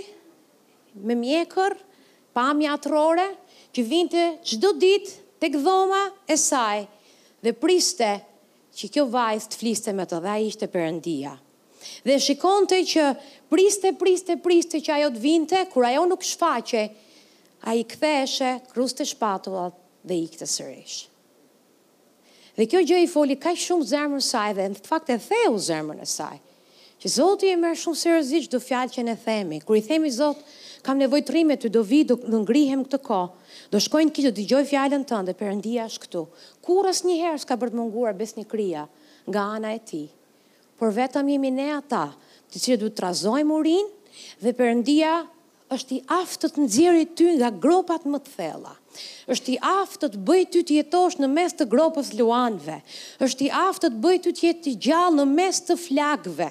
me 1.08 1.16
mjekër, 1.16 1.75
pamja 2.37 2.75
atërore, 2.76 3.25
që 3.72 3.84
vinte 3.88 4.25
qdo 4.44 4.75
ditë 4.82 5.14
të 5.40 5.50
këdhoma 5.54 6.02
e 6.28 6.37
saj 6.38 6.82
dhe 7.43 7.54
priste 7.64 8.10
që 8.76 8.90
kjo 8.93 9.06
vajzë 9.16 9.49
të 9.54 9.58
fliste 9.62 9.94
me 9.96 10.04
të 10.08 10.20
dhaj 10.26 10.43
ishte 10.50 10.69
përëndia. 10.76 11.32
Dhe 12.05 12.19
shikonte 12.22 12.82
që 12.93 13.06
priste, 13.52 13.94
priste, 14.02 14.37
priste 14.44 14.82
që 14.84 14.93
ajo 14.98 15.08
të 15.16 15.22
vinte, 15.25 15.62
kur 15.72 15.88
ajo 15.88 16.05
nuk 16.12 16.28
shfaqe, 16.28 16.84
a 17.72 17.78
i 17.78 17.88
këtheshe, 17.88 18.58
kruste 18.75 19.08
shpatullat 19.08 19.81
dhe 20.06 20.20
i 20.20 20.28
këtë 20.28 20.50
sërishë. 20.56 21.12
Dhe 22.53 22.67
kjo 22.69 22.81
gjë 22.85 22.97
i 23.06 23.09
foli 23.09 23.37
kaq 23.41 23.56
shumë 23.56 23.87
zemrën 23.89 24.21
e 24.21 24.25
saj 24.27 24.51
dhe 24.59 24.65
në 24.73 24.81
fakt 24.85 25.11
e 25.13 25.17
theu 25.27 25.55
zemrën 25.67 26.03
e 26.05 26.09
saj. 26.11 26.35
Që 27.01 27.09
Zoti 27.13 27.49
e 27.49 27.55
merr 27.61 27.79
shumë 27.81 27.99
seriozisht 28.01 28.53
do 28.53 28.61
fjalë 28.61 28.93
që 28.97 29.05
ne 29.06 29.15
themi. 29.23 29.61
Kur 29.65 29.79
i 29.79 29.82
themi 29.87 30.11
Zot, 30.13 30.43
kam 30.85 31.01
nevojë 31.01 31.25
trimet 31.31 31.63
ty, 31.65 31.71
do 31.77 31.81
vi, 31.89 32.03
do, 32.05 32.19
do 32.21 32.43
ngrihem 32.44 32.82
këtë 32.85 33.01
kohë. 33.09 33.49
Do 33.73 33.81
shkojnë 33.81 34.13
këtu, 34.15 34.27
të 34.29 34.37
dëgjoj 34.41 34.61
fjalën 34.75 35.06
tënde, 35.13 35.35
Perëndia 35.41 35.87
është 35.89 36.05
këtu. 36.05 36.25
Kur 36.67 36.91
asnjëherë 36.93 37.41
s'ka 37.47 37.56
bërë 37.63 37.73
të 37.75 37.81
munguar 37.81 38.13
besni 38.21 38.44
kria 38.53 38.85
nga 39.32 39.47
ana 39.56 39.73
e 39.73 39.81
ti. 39.89 40.03
Por 40.79 40.93
vetëm 41.01 41.32
jemi 41.32 41.55
ne 41.56 41.71
ata, 41.79 42.05
të 42.53 42.61
cilët 42.67 42.85
duhet 42.85 42.93
të 42.93 43.01
trazojmë 43.01 43.56
urinë 43.56 44.15
dhe 44.44 44.55
Perëndia 44.61 45.17
është 45.77 45.99
i 45.99 46.05
aftët 46.21 46.61
nxjerrit 46.67 47.17
ty 47.17 47.32
nga 47.41 47.51
gropat 47.67 48.05
më 48.13 48.23
të 48.29 48.37
thella 48.37 48.77
është 49.32 49.53
i 49.55 49.56
aftë 49.69 50.01
të 50.03 50.08
të 50.15 50.20
bëj 50.29 50.43
ty 50.55 50.63
të 50.69 50.75
jetosh 50.79 51.17
në 51.22 51.29
mes 51.34 51.55
të 51.58 51.67
gropës 51.75 52.11
luanve, 52.19 52.79
është 53.27 53.46
i 53.46 53.51
aftë 53.63 53.82
të 53.87 53.91
të 53.94 54.01
bëj 54.05 54.17
ty 54.25 54.32
të 54.39 54.44
jetë 54.49 54.63
të 54.67 54.75
gjallë 54.87 55.17
në 55.20 55.27
mes 55.39 55.61
të 55.69 55.77
flagve, 55.84 56.49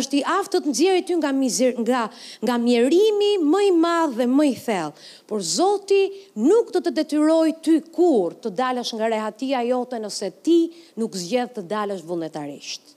është 0.00 0.18
i 0.20 0.22
aftë 0.36 0.54
të 0.56 0.60
të 0.66 0.72
nëzirë 0.74 1.04
ty 1.10 1.16
nga, 1.20 1.32
mizir, 1.40 1.74
nga, 1.84 2.02
nga 2.46 2.58
mjerimi 2.66 3.30
mëj 3.54 3.68
madhë 3.86 4.18
dhe 4.20 4.28
mëj 4.36 4.50
thellë, 4.66 5.08
por 5.28 5.40
Zoti 5.54 6.02
nuk 6.50 6.72
të 6.74 6.84
të 6.88 6.94
detyroj 7.00 7.48
ty 7.66 7.78
kur 7.96 8.34
të 8.44 8.54
dalësh 8.62 8.94
nga 8.98 9.12
rehatia 9.14 9.64
jote 9.70 9.98
nëse 10.04 10.30
ti 10.46 10.58
nuk 11.00 11.16
zgjedh 11.24 11.56
të 11.58 11.68
dalësh 11.74 12.06
vullnetarisht 12.10 12.96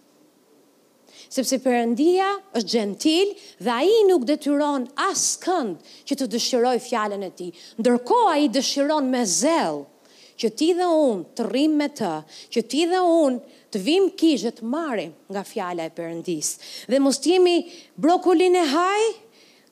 sepse 1.34 1.58
Perëndia 1.66 2.28
është 2.60 2.72
gentil 2.76 3.32
dhe 3.66 3.72
ai 3.74 3.94
nuk 4.06 4.28
detyron 4.30 4.84
askënd 5.08 5.80
që 6.10 6.18
të 6.20 6.28
dëshiroj 6.36 6.76
fjalën 6.86 7.26
e 7.28 7.32
tij. 7.40 7.50
Ndërkohë 7.82 8.28
ai 8.36 8.52
dëshiron 8.54 9.08
me 9.14 9.24
zell 9.30 9.80
që 10.42 10.52
ti 10.60 10.68
dhe 10.78 10.86
unë 11.08 11.26
të 11.38 11.48
rrim 11.50 11.74
me 11.82 11.88
të, 11.98 12.12
që 12.54 12.62
ti 12.70 12.84
dhe 12.92 13.02
unë 13.02 13.66
të 13.74 13.82
vim 13.88 14.06
kishë 14.22 14.52
të 14.60 14.70
marim 14.76 15.14
nga 15.34 15.44
fjala 15.54 15.90
e 15.90 15.94
përëndis. 15.98 16.50
Dhe 16.92 17.02
mos 17.02 17.18
t'jemi 17.24 17.58
brokullin 18.04 18.60
e 18.62 18.66
haj, 18.76 19.04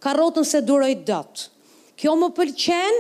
karotën 0.02 0.48
se 0.54 0.64
duroj 0.66 0.96
dëtë, 1.06 1.46
Kjo 2.02 2.16
më 2.18 2.32
pëlqen, 2.34 2.96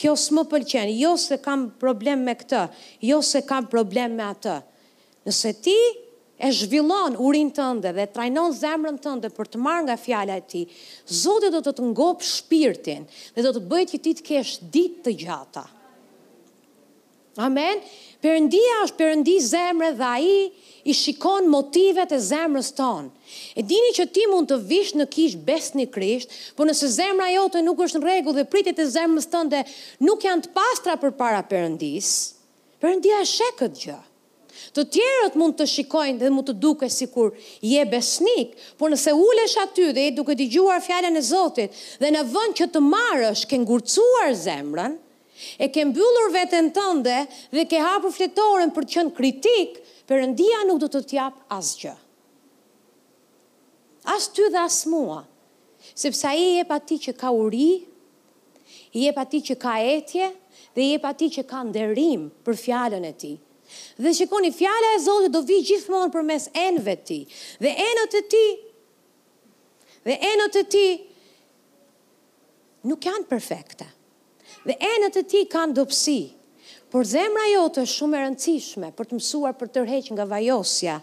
kjo 0.00 0.14
s'më 0.16 0.42
pëlqen, 0.48 0.88
jo 0.96 1.10
se 1.20 1.36
kam 1.44 1.66
problem 1.76 2.22
me 2.24 2.32
këtë, 2.40 2.62
jo 3.04 3.18
se 3.30 3.42
kam 3.44 3.66
problem 3.68 4.14
me 4.16 4.24
atë. 4.32 4.54
Nëse 5.28 5.50
ti 5.66 5.74
e 6.38 6.52
zhvillon 6.54 7.16
urin 7.26 7.48
tënde 7.56 7.90
dhe 7.96 8.04
trajnon 8.14 8.52
zemrën 8.54 8.98
tënde 9.02 9.30
për 9.34 9.48
të 9.50 9.60
marrë 9.62 9.84
nga 9.88 9.96
fjala 9.98 10.36
e 10.38 10.44
ti, 10.52 10.60
Zotit 11.10 11.50
do 11.54 11.62
të 11.66 11.72
të 11.80 11.88
ngopë 11.90 12.26
shpirtin 12.28 13.08
dhe 13.34 13.44
do 13.48 13.54
të 13.56 13.64
bëjt 13.72 13.94
që 13.96 14.00
ti 14.04 14.12
të 14.20 14.26
kesh 14.28 14.52
dit 14.76 15.00
të 15.02 15.16
gjata. 15.24 15.64
Amen? 17.42 17.82
Përëndia 18.22 18.78
është 18.84 18.96
përëndi 18.98 19.34
zemrë 19.46 19.90
dhe 20.00 20.06
aji 20.10 20.38
i 20.90 20.94
shikon 21.00 21.46
motivet 21.50 22.10
e 22.14 22.18
zemrës 22.30 22.72
tonë. 22.74 23.10
E 23.58 23.62
dini 23.66 23.90
që 23.94 24.06
ti 24.14 24.24
mund 24.30 24.50
të 24.50 24.58
vish 24.70 24.94
në 24.98 25.06
kishë 25.14 25.42
besë 25.46 25.78
një 25.78 25.86
krisht, 25.94 26.32
por 26.58 26.66
nëse 26.70 26.86
zemra 26.96 27.28
jote 27.34 27.62
nuk 27.62 27.82
është 27.86 27.98
në 28.02 28.06
regu 28.08 28.34
dhe 28.38 28.46
pritit 28.50 28.78
e 28.82 28.88
zemrës 28.90 29.30
tënde 29.30 29.62
nuk 30.06 30.26
janë 30.26 30.46
të 30.48 30.54
pastra 30.58 30.98
për 31.02 31.14
para 31.20 31.42
përëndisë, 31.50 32.18
përëndia 32.82 33.22
e 33.22 33.30
shekët 33.36 33.82
gjë. 33.86 33.98
Të 34.74 34.82
tjerët 34.94 35.36
mund 35.40 35.54
të 35.58 35.66
shikojnë 35.72 36.18
dhe 36.20 36.28
mund 36.34 36.48
të 36.50 36.54
duke 36.62 36.88
si 36.92 37.06
kur 37.12 37.32
je 37.66 37.84
besnik, 37.92 38.54
por 38.78 38.92
nëse 38.92 39.14
ulesh 39.16 39.56
aty 39.64 39.90
dhe 39.96 40.04
je 40.06 40.14
duke 40.18 40.36
t'i 40.38 40.46
gjuar 40.52 40.82
fjallën 40.86 41.16
e 41.16 41.22
Zotit, 41.28 41.74
dhe 42.02 42.10
në 42.12 42.24
vënd 42.34 42.58
që 42.60 42.68
të 42.74 42.82
marësh, 42.86 43.42
ke 43.50 43.58
ngurcuar 43.62 44.34
zemrën, 44.44 44.96
e 45.62 45.66
ke 45.74 45.84
mbyllur 45.90 46.32
vetën 46.34 46.70
tënde 46.76 47.18
dhe 47.54 47.64
ke 47.70 47.82
hapur 47.84 48.14
fletoren 48.18 48.74
për 48.78 48.86
të 48.88 48.94
qenë 48.98 49.16
kritik, 49.20 49.78
Perëndia 50.08 50.62
nuk 50.64 50.78
do 50.80 50.86
të 50.88 51.00
t'jap 51.10 51.34
asgjë. 51.52 51.90
As 54.08 54.24
ty 54.32 54.46
dhe 54.48 54.56
as 54.62 54.78
mua. 54.88 55.18
Sepse 56.00 56.24
ai 56.30 56.44
e 56.46 56.54
jep 56.58 56.70
atij 56.76 57.02
që 57.06 57.12
ka 57.20 57.28
uri, 57.36 57.82
i 58.96 59.02
jep 59.04 59.20
atij 59.20 59.42
që 59.50 59.56
ka 59.64 59.74
etje 59.98 60.30
dhe 60.72 60.80
i 60.80 60.88
jep 60.94 61.04
atij 61.10 61.28
që 61.36 61.44
ka 61.50 61.60
nderim 61.68 62.22
për 62.44 62.56
fjalën 62.64 63.04
e 63.04 63.12
tij. 63.20 63.36
Dhe 63.98 64.12
shikoni 64.14 64.52
fjala 64.52 64.94
e 64.96 65.00
Zotit 65.02 65.32
do 65.34 65.42
vi 65.48 65.58
gjithmonë 65.68 66.12
përmes 66.14 66.46
enëve 66.62 66.94
të 66.96 67.04
tij. 67.08 67.36
Dhe 67.64 67.72
enët 67.88 68.16
e 68.16 68.22
tij 68.32 68.48
dhe 70.08 70.16
enët 70.30 70.56
e 70.56 70.64
tij 70.74 70.92
nuk 72.88 73.04
janë 73.08 73.26
perfekte. 73.32 73.88
Dhe 74.64 74.76
enët 74.94 75.18
e 75.18 75.24
tij 75.32 75.44
kanë 75.52 75.76
dobësi, 75.76 76.20
por 76.92 77.04
zemra 77.04 77.48
jote 77.52 77.84
është 77.84 77.96
shumë 77.98 78.18
e 78.20 78.24
rëndësishme 78.24 78.92
për 78.96 79.10
të 79.10 79.18
mësuar 79.20 79.56
për 79.60 79.72
tërheq 79.76 80.08
nga 80.16 80.28
vajosja 80.32 80.98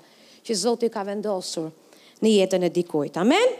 që 0.47 0.59
Zoti 0.63 0.89
ka 0.93 1.05
vendosur 1.07 1.69
në 2.25 2.31
jetën 2.39 2.65
e 2.65 2.71
dikujt. 2.73 3.19
Amen. 3.21 3.53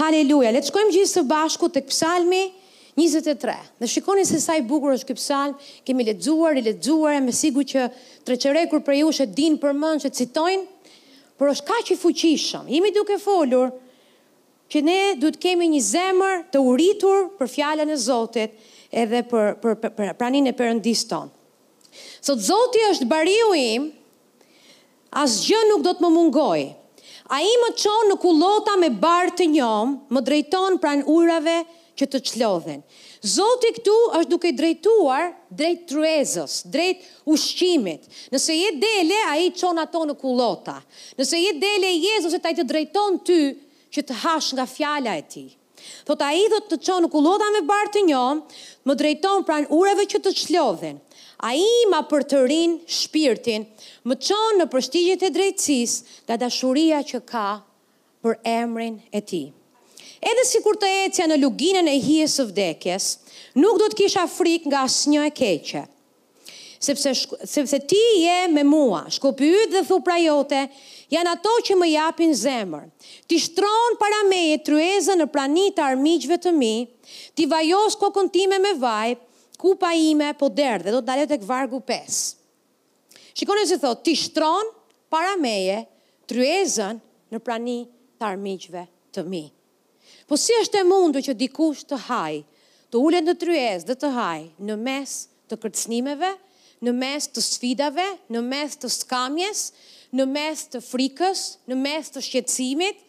Haleluja. 0.00 0.52
Le 0.56 0.60
të 0.64 0.68
shkojmë 0.72 0.94
gjithë 0.98 1.14
së 1.14 1.24
bashku 1.28 1.68
tek 1.74 1.88
Psalmi 1.92 2.44
23. 2.94 3.52
Dhe 3.80 3.86
shikoni 3.86 4.24
se 4.24 4.38
sa 4.40 4.54
i 4.58 4.62
bukur 4.62 4.92
është 4.92 5.08
ky 5.10 5.14
psalm, 5.16 5.54
kemi 5.86 6.04
lexuar, 6.04 6.56
i 6.56 6.62
lexuar, 6.64 7.22
me 7.24 7.32
sigurinë 7.32 7.70
që 7.72 7.86
treçere 8.28 8.66
kur 8.68 8.82
për 8.84 8.98
ju 9.00 9.12
është 9.14 9.28
din 9.38 9.56
për 9.62 9.72
që 10.04 10.10
citojnë, 10.18 10.64
por 11.40 11.48
është 11.54 11.66
kaq 11.70 11.92
i 11.92 11.96
fuqishëm. 12.02 12.66
Jemi 12.68 12.92
duke 12.92 13.16
folur 13.18 13.72
që 14.72 14.82
ne 14.84 14.98
duhet 15.20 15.40
kemi 15.40 15.70
një 15.72 15.80
zemër 15.86 16.44
të 16.52 16.60
uritur 16.68 17.26
për 17.40 17.48
fjalën 17.54 17.88
e 17.88 17.96
Zotit, 17.98 18.52
edhe 18.92 19.22
për 19.30 19.56
për, 19.62 19.78
për, 19.96 20.12
praninë 20.20 20.52
e 20.52 20.52
Perëndisë 20.58 21.08
tonë. 21.08 21.32
Sot 22.24 22.44
Zoti 22.44 22.84
është 22.92 23.08
bariu 23.08 23.54
im, 23.58 23.88
asgjë 25.24 25.64
nuk 25.72 25.80
do 25.84 25.96
të 25.96 26.04
më 26.04 26.10
mungojë. 26.18 26.68
Ai 27.32 27.48
më 27.64 27.68
çon 27.80 28.10
në 28.12 28.16
kullota 28.20 28.76
me 28.80 28.90
bar 29.00 29.32
të 29.36 29.46
njom, 29.54 29.96
më 30.12 30.20
drejton 30.28 30.76
pran 30.82 31.00
ujrave, 31.12 31.58
që 32.02 32.08
të 32.10 32.18
çlodhen. 32.32 32.80
Zoti 33.30 33.68
këtu 33.78 33.92
është 34.18 34.30
duke 34.30 34.50
drejtuar 34.58 35.28
drejt 35.54 35.84
truezës, 35.92 36.54
drejt 36.74 37.04
ushqimit. 37.30 38.08
Nëse 38.34 38.56
je 38.58 38.70
dele, 38.82 39.18
a 39.30 39.36
i 39.38 39.52
qonë 39.54 39.84
ato 39.86 40.02
në 40.10 40.16
kulota. 40.18 40.80
Nëse 41.18 41.38
je 41.38 41.52
dele, 41.62 41.92
Jezus 42.02 42.34
e 42.34 42.42
taj 42.42 42.56
të 42.58 42.66
drejton 42.72 43.20
ty 43.28 43.38
që 43.94 44.06
të 44.10 44.18
hash 44.24 44.50
nga 44.56 44.66
fjala 44.66 45.14
e 45.20 45.22
ti. 45.30 45.44
Thot 46.06 46.20
a 46.22 46.32
i 46.34 46.42
të 46.50 46.80
qonë 46.86 47.06
në 47.06 47.10
kulota 47.12 47.50
me 47.54 47.62
bar 47.70 47.88
të 47.94 48.02
njom, 48.10 48.42
më 48.86 48.98
drejton 48.98 49.46
pran 49.46 49.66
ureve 49.74 50.06
që 50.12 50.18
të 50.22 50.34
qlodhen. 50.42 50.98
A 51.42 51.54
i 51.58 51.70
ma 51.90 52.02
për 52.06 52.22
të 52.30 52.40
rinë 52.50 52.92
shpirtin, 53.00 53.64
më 54.06 54.14
qonë 54.26 54.58
në 54.60 54.66
përstigjit 54.70 55.26
e 55.26 55.32
drejtsis 55.34 55.92
nga 56.26 56.36
dashuria 56.38 57.02
që 57.10 57.22
ka 57.32 57.46
për 58.22 58.38
emrin 58.46 59.00
e 59.10 59.20
ti 59.26 59.42
edhe 60.22 60.44
si 60.48 60.60
kur 60.62 60.76
të 60.78 60.88
ecja 61.06 61.26
në 61.26 61.38
luginën 61.42 61.88
e 61.90 61.96
hijes 62.00 62.36
së 62.38 62.44
vdekjes, 62.52 63.06
nuk 63.58 63.80
do 63.82 63.88
të 63.90 63.98
kisha 64.04 64.24
frik 64.30 64.68
nga 64.70 64.84
asë 64.88 65.10
një 65.12 65.24
e 65.28 65.32
keqe. 65.38 65.82
Sepse, 66.82 67.12
sepse 67.46 67.78
ti 67.90 67.98
je 68.24 68.36
me 68.50 68.64
mua, 68.66 69.04
shkupi 69.14 69.46
ytë 69.54 69.68
dhe 69.76 69.82
thupra 69.86 70.16
jote, 70.18 70.62
janë 71.14 71.32
ato 71.36 71.52
që 71.68 71.76
më 71.78 71.88
japin 71.92 72.32
zemër. 72.34 72.86
Ti 73.30 73.38
shtronë 73.44 73.98
para 74.00 74.20
me 74.26 74.40
e 74.54 74.60
tryezën 74.66 75.20
në 75.22 75.28
prani 75.30 75.68
të 75.76 75.84
armijgjve 75.92 76.38
të 76.42 76.54
mi, 76.56 76.72
ti 77.38 77.46
vajos 77.52 77.98
kokën 78.02 78.32
time 78.34 78.58
me 78.62 78.72
vaj, 78.82 79.14
kupa 79.62 79.92
ime 79.94 80.32
po 80.34 80.50
derdhe, 80.50 80.90
do 80.90 80.98
të 80.98 81.06
dalet 81.12 81.36
e 81.38 81.38
këvargu 81.44 81.78
pes. 81.86 82.34
Shikone 83.38 83.62
si 83.70 83.78
thotë, 83.80 84.02
ti 84.08 84.16
shtronë 84.18 84.74
para 85.12 85.36
meje, 85.38 85.84
tryezën 86.30 86.98
në 87.32 87.42
prani 87.46 87.80
të 88.18 88.32
armijgjve 88.34 88.86
të 89.14 89.22
mi. 89.22 89.22
Të 89.22 89.26
mi. 89.30 89.44
Po 90.32 90.38
si 90.40 90.54
është 90.64 90.78
e 90.80 90.84
mundu 90.88 91.20
që 91.20 91.32
dikush 91.36 91.82
të 91.84 91.96
haj, 92.06 92.36
të 92.88 93.00
ullet 93.04 93.26
në 93.26 93.32
tryez 93.36 93.82
dhe 93.84 93.92
të 94.00 94.08
haj, 94.14 94.42
në 94.64 94.74
mes 94.80 95.10
të 95.52 95.58
kërcnimeve, 95.60 96.30
në 96.86 96.92
mes 96.96 97.26
të 97.34 97.42
sfidave, 97.44 98.06
në 98.32 98.40
mes 98.46 98.78
të 98.80 98.88
skamjes, 98.94 99.60
në 100.16 100.24
mes 100.32 100.62
të 100.72 100.80
frikës, 100.86 101.42
në 101.68 101.76
mes 101.82 102.08
të 102.14 102.22
shqetsimit, 102.30 103.04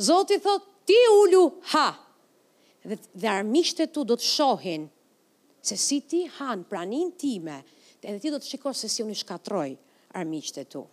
Zotit 0.00 0.40
thot, 0.46 0.64
ti 0.88 0.96
ullu 1.12 1.42
ha, 1.74 1.90
dhe, 2.88 2.96
dhe 3.20 3.28
armishtet 3.28 3.92
tu 3.94 4.06
do 4.08 4.16
të 4.16 4.24
shohin, 4.32 4.86
se 5.60 5.76
si 5.76 6.00
ti 6.08 6.22
han 6.38 6.64
pranin 6.72 7.10
time, 7.20 7.58
edhe 8.00 8.16
ti 8.24 8.32
do 8.32 8.40
të 8.40 8.48
shikosh 8.54 8.80
se 8.80 8.88
si 8.94 9.04
unë 9.04 9.18
shkatroj 9.20 9.68
armishtet 10.18 10.72
tu. 10.72 10.86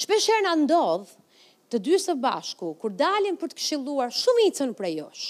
Shpesher 0.00 0.40
në 0.48 0.56
ndodhë, 0.64 1.12
të 1.74 1.80
dy 1.82 1.96
së 1.98 2.14
bashku, 2.22 2.70
kur 2.78 2.92
dalin 2.94 3.34
për 3.38 3.50
të 3.50 3.58
këshilluar 3.58 4.12
shumicën 4.14 4.74
për 4.78 4.88
josh, 4.94 5.22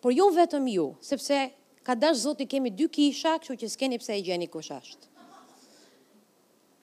por 0.00 0.14
jo 0.16 0.30
vetëm 0.32 0.64
ju, 0.72 0.86
sepse 1.04 1.42
ka 1.84 1.94
dash 1.98 2.22
zoti 2.24 2.46
kemi 2.48 2.72
dy 2.72 2.88
kisha, 2.88 3.36
kështu 3.42 3.56
që 3.62 3.68
s'keni 3.74 3.98
pse 4.00 4.16
e 4.16 4.22
gjeni 4.24 4.48
kush 4.48 4.72
është. 4.72 5.10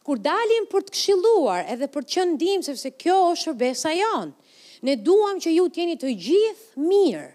Kur 0.06 0.22
dalim 0.26 0.68
për 0.72 0.86
të 0.88 0.94
këshilluar 0.96 1.66
edhe 1.74 1.90
për 1.94 2.06
të 2.06 2.14
qëndim, 2.14 2.62
sepse 2.66 2.92
kjo 3.02 3.18
është 3.32 3.48
shërbesa 3.48 3.92
janë, 3.98 4.54
ne 4.88 4.96
duam 5.06 5.42
që 5.44 5.56
ju 5.56 5.66
t'jeni 5.76 5.98
të 6.02 6.14
gjithë 6.28 6.86
mirë, 6.86 7.28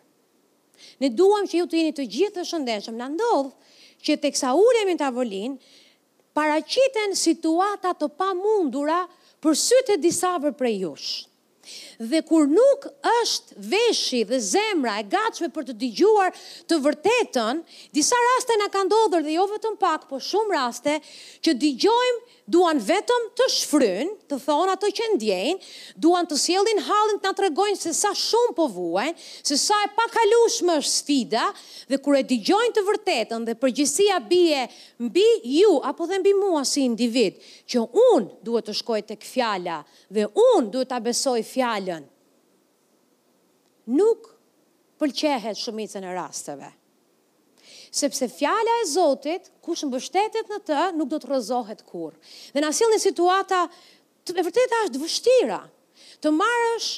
ne 1.03 1.11
duam 1.19 1.49
që 1.51 1.61
ju 1.61 1.67
t'jeni 1.71 1.93
të 1.99 2.07
gjithë 2.15 2.37
të 2.39 2.47
shëndeshëm, 2.53 2.99
në 3.03 3.11
ndodhë 3.17 3.75
që 4.07 4.17
të 4.23 4.33
kësa 4.37 4.55
uremi 4.63 4.97
të 5.01 5.09
avolin, 5.11 5.59
paracitën 6.35 7.15
situata 7.19 7.95
të 7.99 8.11
pa 8.19 8.31
mundura, 8.39 9.03
për 9.45 9.57
sytë 9.61 9.97
e 9.97 10.01
disa 10.09 10.31
për 10.41 10.55
prej 10.57 10.75
jush 10.81 11.11
dhe 11.99 12.21
kur 12.27 12.47
nuk 12.51 12.87
është 13.23 13.59
veshi 13.71 14.23
dhe 14.31 14.39
zemra 14.49 14.95
e 15.03 15.07
gatshme 15.13 15.49
për 15.55 15.67
të 15.69 15.75
dëgjuar 15.83 16.35
të 16.71 16.79
vërtetën, 16.85 17.61
disa 17.97 18.17
raste 18.25 18.57
na 18.61 18.69
ka 18.75 18.83
ndodhur 18.87 19.23
dhe 19.27 19.35
jo 19.37 19.47
vetëm 19.51 19.77
pak, 19.81 20.09
por 20.11 20.23
shumë 20.23 20.55
raste 20.59 20.99
që 21.45 21.55
dëgjojmë 21.63 22.23
duan 22.55 22.81
vetëm 22.85 23.29
të 23.39 23.47
shfryn, 23.55 24.11
të 24.29 24.39
thonë 24.45 24.73
ato 24.75 24.91
që 24.99 25.07
ndjejnë, 25.15 25.61
duan 26.05 26.27
të 26.29 26.39
sjellin 26.43 26.83
hallin 26.89 27.21
të 27.23 27.31
na 27.31 27.35
tregojnë 27.39 27.81
se 27.81 27.95
sa 27.97 28.11
shumë 28.13 28.55
po 28.59 28.67
vuajnë, 28.77 29.15
se 29.49 29.57
sa 29.61 29.79
e 29.87 29.91
pakalueshme 29.97 30.77
është 30.83 30.93
sfida 30.95 31.47
dhe 31.89 32.01
kur 32.05 32.19
e 32.19 32.25
dëgjojnë 32.35 32.77
të 32.77 32.85
vërtetën 32.91 33.49
dhe 33.49 33.57
përgjësia 33.65 34.21
bie 34.29 34.67
mbi 35.09 35.25
ju 35.57 35.79
apo 35.91 36.09
dhe 36.11 36.21
mbi 36.21 36.35
mua 36.43 36.67
si 36.69 36.85
individ, 36.85 37.41
që 37.71 37.87
un 38.11 38.29
duhet 38.45 38.69
të 38.69 38.77
shkoj 38.83 39.01
tek 39.15 39.25
fjala 39.25 39.81
dhe 40.13 40.29
un 40.59 40.69
duhet 40.73 40.93
ta 40.93 41.01
besoj 41.01 41.41
fjalën 41.53 41.94
nuk 43.85 44.31
pëlqehet 45.01 45.59
shumicën 45.59 46.05
e 46.07 46.13
rasteve. 46.15 46.71
Sepse 47.95 48.29
fjala 48.29 48.75
e 48.83 48.87
Zotit, 48.91 49.51
kush 49.63 49.85
mbështetet 49.87 50.51
në 50.51 50.59
të, 50.67 50.79
nuk 50.99 51.11
do 51.13 51.21
të 51.23 51.29
rrëzohet 51.31 51.85
kurrë. 51.87 52.17
Dhe 52.55 52.63
na 52.65 52.73
sjell 52.75 52.95
situata 52.99 53.65
të 54.25 54.39
e 54.41 54.45
vërtetë 54.47 54.81
është 54.87 55.03
vështira. 55.03 55.61
Të 56.25 56.33
marrësh 56.35 56.89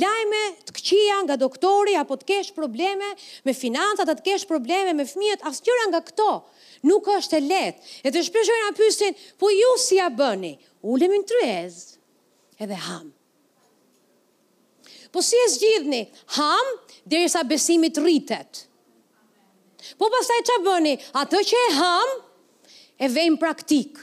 lajme 0.00 0.40
të 0.68 0.76
këqija 0.78 1.18
nga 1.26 1.36
doktori 1.40 1.96
apo 2.00 2.16
të 2.20 2.28
kesh 2.30 2.52
probleme 2.56 3.10
me 3.44 3.54
financat, 3.56 4.08
të 4.08 4.24
kesh 4.30 4.46
probleme 4.48 4.94
me 4.96 5.04
fëmijët, 5.08 5.44
asgjëra 5.50 5.90
nga 5.90 6.00
këto 6.08 6.30
nuk 6.88 7.08
është 7.16 7.36
e 7.36 7.42
lehtë. 7.50 7.84
E 8.08 8.12
të 8.14 8.24
shpeshojnë 8.30 8.70
a 8.70 8.76
pyesin, 8.80 9.20
po 9.40 9.50
ju 9.52 9.76
si 9.84 9.98
ja 10.00 10.08
bëni? 10.12 10.56
Ulemi 10.86 11.20
në 11.20 11.28
tryez 11.32 11.78
edhe 12.62 12.78
ham. 12.88 13.12
Po 15.16 15.24
si 15.24 15.32
e 15.40 15.48
zgjidhni? 15.48 16.02
Ham, 16.36 16.74
deri 17.08 17.24
sa 17.32 17.40
besimit 17.40 17.96
rritet. 17.96 18.66
Po 19.96 20.10
pasaj 20.12 20.42
që 20.44 20.56
bëni? 20.60 20.92
ato 21.16 21.40
që 21.40 21.60
e 21.62 21.70
ham, 21.78 22.10
e 23.00 23.08
vejmë 23.08 23.40
praktik. 23.40 23.96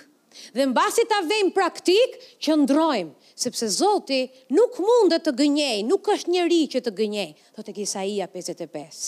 Dhe 0.57 0.65
në 0.65 0.73
basit 0.73 1.13
a 1.13 1.19
vejmë 1.29 1.53
praktik, 1.53 2.17
që 2.41 2.55
ndrojmë 2.65 3.13
sepse 3.45 3.67
Zoti 3.77 4.23
nuk 4.57 4.79
mundet 4.81 5.21
të 5.27 5.35
gënjej, 5.37 5.85
nuk 5.85 6.09
është 6.15 6.33
njëri 6.33 6.59
që 6.73 6.81
të 6.87 6.91
gënjej, 6.97 7.29
do 7.57 7.61
të 7.67 7.75
kisa 7.77 8.05
i 8.09 8.17
a 8.25 8.29
55. 8.33 9.05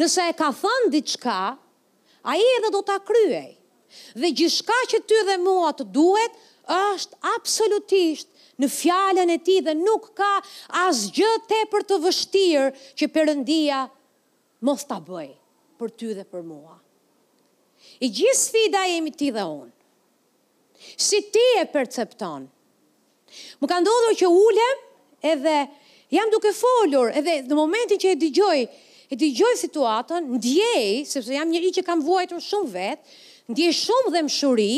Nëse 0.00 0.28
e 0.32 0.34
ka 0.40 0.48
thënë 0.62 0.92
diçka, 0.96 1.36
a 2.24 2.36
i 2.40 2.48
edhe 2.56 2.72
do 2.72 2.80
të 2.88 2.96
kryej. 3.10 3.50
Dhe 4.16 4.32
gjithka 4.40 4.80
që 4.94 5.04
ty 5.04 5.20
dhe 5.28 5.36
mua 5.44 5.76
të 5.76 5.84
duhet, 5.92 6.40
është 6.74 7.20
absolutisht 7.36 8.30
në 8.60 8.68
fjallën 8.70 9.32
e 9.34 9.38
ti 9.42 9.58
dhe 9.66 9.72
nuk 9.78 10.10
ka 10.18 10.32
asgjë 10.84 11.30
te 11.50 11.60
për 11.72 11.84
të 11.88 11.98
vështirë 12.04 12.66
që 13.00 13.08
përëndia 13.14 13.82
mos 14.66 14.84
të 14.88 14.98
bëj 15.08 15.30
për 15.80 15.94
ty 15.98 16.12
dhe 16.18 16.26
për 16.30 16.42
mua. 16.46 16.76
I 18.02 18.08
gjithë 18.10 18.38
sfida 18.40 18.84
jemi 18.90 19.12
ti 19.14 19.30
dhe 19.34 19.42
unë. 19.44 19.72
Si 21.00 21.18
ti 21.32 21.42
e 21.60 21.66
percepton. 21.70 22.46
Më 23.60 23.68
ka 23.70 23.80
ndodhë 23.82 24.14
që 24.22 24.30
ulem 24.30 24.82
edhe 25.26 25.56
jam 26.14 26.30
duke 26.32 26.52
folur 26.54 27.10
edhe 27.16 27.40
në 27.48 27.58
momentin 27.58 27.98
që 28.00 28.12
e 28.14 28.18
digjoj, 28.20 28.58
e 29.12 29.18
digjoj 29.18 29.52
situatën, 29.60 30.26
ndjej, 30.38 31.04
sepse 31.08 31.34
jam 31.34 31.50
njëri 31.50 31.72
që 31.80 31.84
kam 31.86 32.02
vuajtur 32.06 32.42
shumë 32.42 32.72
vetë, 32.74 33.16
ndje 33.50 33.70
shumë 33.76 34.10
dhe 34.14 34.22
shuri, 34.32 34.70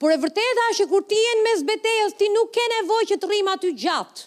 por 0.00 0.12
e 0.12 0.16
vërteta 0.20 0.64
është 0.72 0.84
kur 0.90 1.04
ti 1.08 1.18
jenë 1.20 1.44
mes 1.46 1.62
betejës, 1.68 2.14
ti 2.20 2.26
nuk 2.34 2.50
ke 2.52 2.64
nevoj 2.76 3.02
që 3.10 3.16
të 3.20 3.28
rrim 3.30 3.48
aty 3.52 3.70
gjatë. 3.84 4.26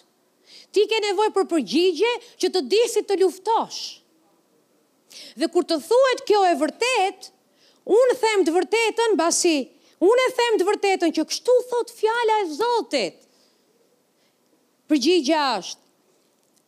Ti 0.74 0.82
ke 0.90 0.98
nevoj 1.04 1.28
për 1.36 1.44
përgjigje 1.52 2.12
që 2.42 2.48
të 2.54 2.62
disi 2.72 3.02
të 3.06 3.18
luftosh. 3.20 3.82
Dhe 5.38 5.46
kur 5.54 5.62
të 5.68 5.78
thuet 5.86 6.22
kjo 6.26 6.40
e 6.48 6.56
vërtet, 6.58 7.28
unë 7.94 8.16
them 8.22 8.42
të 8.48 8.54
vërtetën 8.56 9.14
basi, 9.20 9.56
unë 10.02 10.24
e 10.26 10.32
them 10.40 10.58
të 10.58 10.66
vërtetën 10.72 11.14
që 11.14 11.26
kështu 11.30 11.54
thot 11.70 11.94
fjala 12.00 12.40
e 12.42 12.50
Zotit. 12.58 13.20
Përgjigja 14.90 15.44
është, 15.60 15.80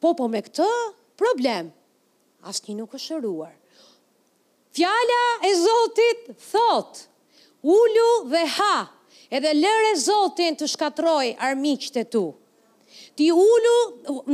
po 0.01 0.15
po 0.19 0.31
me 0.31 0.45
këtë 0.47 0.71
problem, 1.19 1.73
asë 2.47 2.71
një 2.71 2.79
nuk 2.79 2.95
është 2.95 3.09
shëruar. 3.17 3.53
Fjala 4.79 5.21
e 5.51 5.53
Zotit 5.65 6.25
thotë, 6.51 7.09
ullu 7.67 8.11
dhe 8.31 8.45
ha, 8.59 8.77
edhe 9.35 9.51
lëre 9.59 9.93
zotin 9.99 10.57
të 10.59 10.69
shkatroj 10.75 11.33
armiqët 11.49 11.99
e 12.03 12.07
tu. 12.15 12.25
Ti 13.17 13.27
ullu 13.33 13.77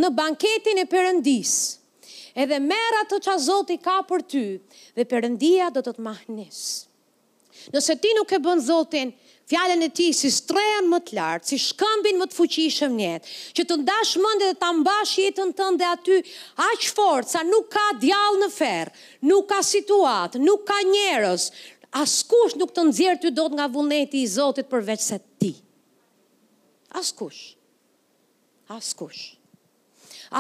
në 0.02 0.10
banketin 0.14 0.82
e 0.82 0.86
përëndis, 0.92 1.54
edhe 2.42 2.58
mera 2.66 3.00
të 3.10 3.20
qa 3.24 3.38
zotin 3.40 3.80
ka 3.86 3.96
për 4.10 4.24
ty, 4.32 4.44
dhe 4.96 5.06
përëndia 5.12 5.70
do 5.74 5.82
të 5.86 5.94
të 5.96 6.04
mahnis. 6.08 6.62
Nëse 7.72 7.96
ti 8.02 8.10
nuk 8.18 8.32
e 8.36 8.40
bën 8.42 8.60
zotin, 8.66 9.12
fjallën 9.48 9.84
e 9.86 9.88
ti 9.94 10.08
si 10.16 10.28
strejan 10.32 10.86
më 10.90 10.98
të 11.06 11.16
lartë, 11.18 11.48
si 11.52 11.58
shkëmbin 11.62 12.18
më 12.20 12.26
të 12.30 12.36
fuqishëm 12.40 12.94
njetë, 12.98 13.32
që 13.56 13.64
të 13.68 13.76
ndash 13.84 14.16
mëndë 14.22 14.48
dhe 14.50 14.56
të 14.60 14.68
ambash 14.70 15.12
jetën 15.20 15.52
të 15.56 15.68
ndë 15.74 15.80
dhe 15.82 15.90
aty, 15.94 16.18
aqë 16.68 16.92
fort, 16.96 17.28
sa 17.32 17.44
nuk 17.48 17.70
ka 17.74 17.86
djalë 18.02 18.40
në 18.42 18.48
ferë, 18.56 18.96
nuk 19.30 19.46
ka 19.52 19.62
situatë, 19.70 20.42
nuk 20.48 20.66
ka 20.70 20.80
njerës, 20.90 21.48
askush 21.92 22.56
nuk 22.56 22.72
të 22.72 22.86
nxjerr 22.88 23.18
ty 23.20 23.32
dot 23.36 23.52
nga 23.52 23.66
vullneti 23.68 24.22
i 24.24 24.30
Zotit 24.32 24.68
përveç 24.72 25.04
se 25.04 25.18
ti. 25.40 25.52
Askush. 26.96 27.42
Askush. 28.72 29.22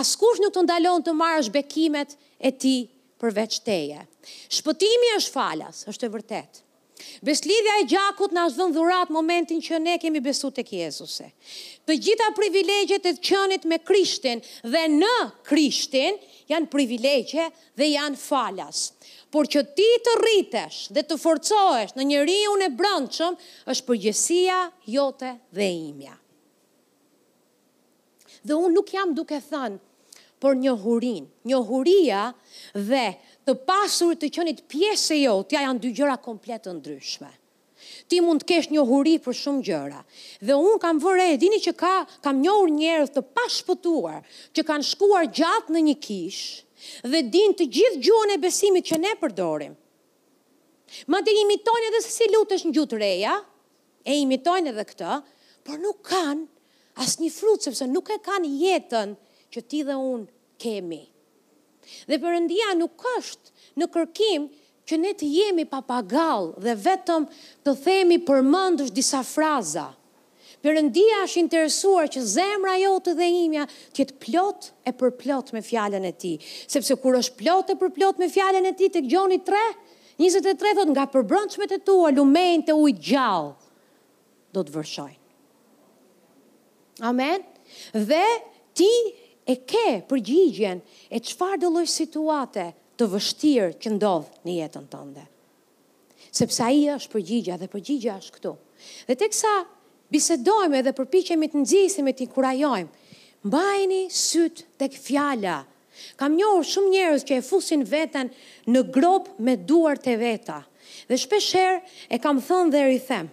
Askush 0.02 0.40
nuk 0.40 0.54
të 0.54 0.62
ndalon 0.64 1.04
të 1.04 1.14
marrësh 1.18 1.52
bekimet 1.52 2.16
e 2.40 2.52
ti 2.52 2.74
përveç 3.20 3.60
teje. 3.66 4.00
Shpëtimi 4.54 5.12
është 5.18 5.32
falas, 5.34 5.84
është 5.92 6.08
e 6.08 6.12
vërtet. 6.16 6.60
Beslidhja 7.26 7.72
e 7.80 7.84
gjakut 7.90 8.32
na 8.36 8.44
zvën 8.52 8.70
dhurat 8.76 9.10
momentin 9.10 9.60
që 9.62 9.78
ne 9.82 9.94
kemi 10.00 10.20
besu 10.22 10.48
të 10.54 10.62
kjezuse. 10.68 11.26
Të 11.84 11.96
gjitha 12.04 12.28
privilegjet 12.36 13.08
e 13.10 13.16
të 13.16 13.26
qënit 13.28 13.66
me 13.68 13.80
Krishtin 13.82 14.40
dhe 14.70 14.82
në 14.94 15.12
Krishtin 15.48 16.16
janë 16.52 16.70
privilegje 16.72 17.48
dhe 17.78 17.90
janë 17.92 18.20
falas 18.22 18.86
por 19.32 19.48
që 19.48 19.62
ti 19.72 19.88
të 20.04 20.12
rritesh 20.20 20.78
dhe 20.92 21.02
të 21.08 21.16
forcohesh 21.22 21.94
në 21.96 22.04
njëri 22.10 22.38
unë 22.54 22.66
e 22.70 22.74
brëndëshëm, 22.78 23.38
është 23.72 23.86
përgjësia 23.88 24.58
jote 24.92 25.30
dhe 25.58 25.68
imja. 25.88 26.14
Dhe 28.42 28.58
unë 28.60 28.74
nuk 28.76 28.92
jam 28.92 29.14
duke 29.16 29.40
thënë, 29.48 29.78
por 30.42 30.56
një 30.58 30.72
hurin, 30.82 31.26
një 31.46 31.58
huria 31.68 32.20
dhe 32.74 33.04
të 33.46 33.54
pasur 33.68 34.16
të 34.18 34.28
qënit 34.36 34.62
pjesë 34.74 35.14
e 35.16 35.20
jo, 35.22 35.36
tja 35.48 35.62
janë 35.64 35.78
dy 35.84 35.92
gjëra 36.00 36.16
kompletë 36.26 36.74
ndryshme. 36.80 37.30
Ti 38.10 38.18
mund 38.22 38.42
të 38.42 38.48
kesh 38.52 38.68
një 38.74 38.82
huri 38.86 39.14
për 39.24 39.36
shumë 39.38 39.62
gjëra. 39.68 40.00
Dhe 40.44 40.56
unë 40.58 40.80
kam 40.84 40.98
vëre, 41.02 41.30
dini 41.40 41.60
që 41.64 41.72
ka, 41.80 41.92
kam 42.24 42.42
njohur 42.42 42.74
njerë 42.74 43.08
të 43.14 43.22
pashpëtuar, 43.38 44.20
që 44.54 44.66
kanë 44.68 44.88
shkuar 44.90 45.30
gjatë 45.38 45.76
në 45.76 45.84
një 45.88 45.96
kishë, 46.08 46.50
dhe 47.06 47.22
din 47.34 47.52
të 47.56 47.66
gjithë 47.76 48.00
gjuhën 48.06 48.32
e 48.34 48.38
besimit 48.42 48.86
që 48.90 48.98
ne 49.02 49.12
përdorim. 49.20 49.74
Ma 51.10 51.22
të 51.24 51.34
imitojnë 51.42 51.90
edhe 51.90 52.00
si 52.04 52.28
lutësh 52.32 52.66
në 52.68 52.74
gjutë 52.76 52.98
reja, 53.00 53.36
e 54.04 54.16
imitojnë 54.22 54.72
edhe 54.72 54.84
këta, 54.90 55.18
por 55.64 55.78
nuk 55.80 56.00
kanë 56.08 57.00
asë 57.04 57.22
një 57.22 57.30
frutë, 57.32 57.64
sepse 57.68 57.86
nuk 57.88 58.10
e 58.12 58.18
kanë 58.26 58.50
jetën 58.64 59.14
që 59.54 59.64
ti 59.70 59.82
dhe 59.86 59.96
unë 59.96 60.58
kemi. 60.62 61.02
Dhe 62.10 62.18
përëndia 62.22 62.74
nuk 62.78 63.06
është 63.16 63.74
në 63.80 63.88
kërkim 63.94 64.50
që 64.90 64.98
ne 65.00 65.14
të 65.18 65.30
jemi 65.36 65.64
papagall 65.70 66.50
dhe 66.64 66.76
vetëm 66.86 67.26
të 67.64 67.76
themi 67.86 68.20
përmëndësh 68.28 68.92
disa 68.96 69.22
fraza– 69.26 69.88
Perëndia 70.62 71.16
është 71.26 71.40
interesuar 71.42 72.06
që 72.14 72.20
zemra 72.22 72.76
jote 72.78 73.16
dhe 73.18 73.26
imja 73.28 73.64
të 73.66 73.98
jetë 74.04 74.16
plot 74.22 74.68
e 74.86 74.92
përplot 75.00 75.50
me 75.56 75.62
fjalën 75.66 76.04
e 76.06 76.12
Tij, 76.22 76.36
sepse 76.70 76.94
kur 77.02 77.16
është 77.18 77.34
plot 77.40 77.72
e 77.74 77.78
përplot 77.80 78.20
me 78.22 78.28
fjalën 78.30 78.68
e 78.70 78.72
Tij 78.78 78.92
tek 78.96 79.08
Gjoni 79.10 79.40
3, 79.42 79.58
23 80.22 80.76
thotë 80.78 80.86
nga 80.94 81.06
përbrëndshmet 81.16 81.74
e 81.74 81.80
tua 81.82 82.12
lumen 82.14 82.62
të 82.68 82.76
ujë 82.78 83.02
gjallë 83.08 83.52
do 84.54 84.62
të 84.68 84.74
vërshojnë. 84.76 85.18
Amen. 87.10 87.42
Dhe 88.12 88.22
ti 88.78 88.92
e 89.42 89.58
ke 89.66 89.84
përgjigjen 90.12 90.84
e 91.10 91.18
çfarë 91.26 91.58
do 91.64 91.72
lloj 91.74 91.88
situate 91.90 92.68
të 93.00 93.10
vështirë 93.16 93.72
që 93.82 93.96
ndodh 93.98 94.30
në 94.46 94.60
jetën 94.62 94.86
tënde. 94.94 95.26
Sepse 96.32 96.62
ai 96.68 96.84
është 96.94 97.10
përgjigja 97.16 97.58
dhe 97.60 97.72
përgjigja 97.74 98.20
është 98.22 98.36
këtu. 98.38 98.54
Dhe 99.10 99.16
teksa 99.24 99.56
bisedojmë 100.12 100.78
edhe 100.82 100.92
përpiqemi 100.98 101.48
të 101.50 101.62
nxjisemi 101.62 102.12
të 102.14 102.26
inkurajojmë. 102.28 103.08
Mbajni 103.48 104.02
syt 104.14 104.60
tek 104.78 104.96
fjala. 105.02 105.60
Kam 106.20 106.36
njohur 106.38 106.66
shumë 106.66 106.92
njerëz 106.94 107.24
që 107.26 107.38
e 107.40 107.44
fusin 107.48 107.82
veten 107.90 108.30
në 108.70 108.84
grop 108.94 109.30
me 109.42 109.56
duart 109.56 110.06
e 110.12 110.16
veta. 110.20 110.60
Dhe 111.08 111.18
shpesher 111.18 111.80
e 112.12 112.18
kam 112.22 112.38
thënë 112.44 112.72
dhe 112.74 112.82
rithem, 112.90 113.30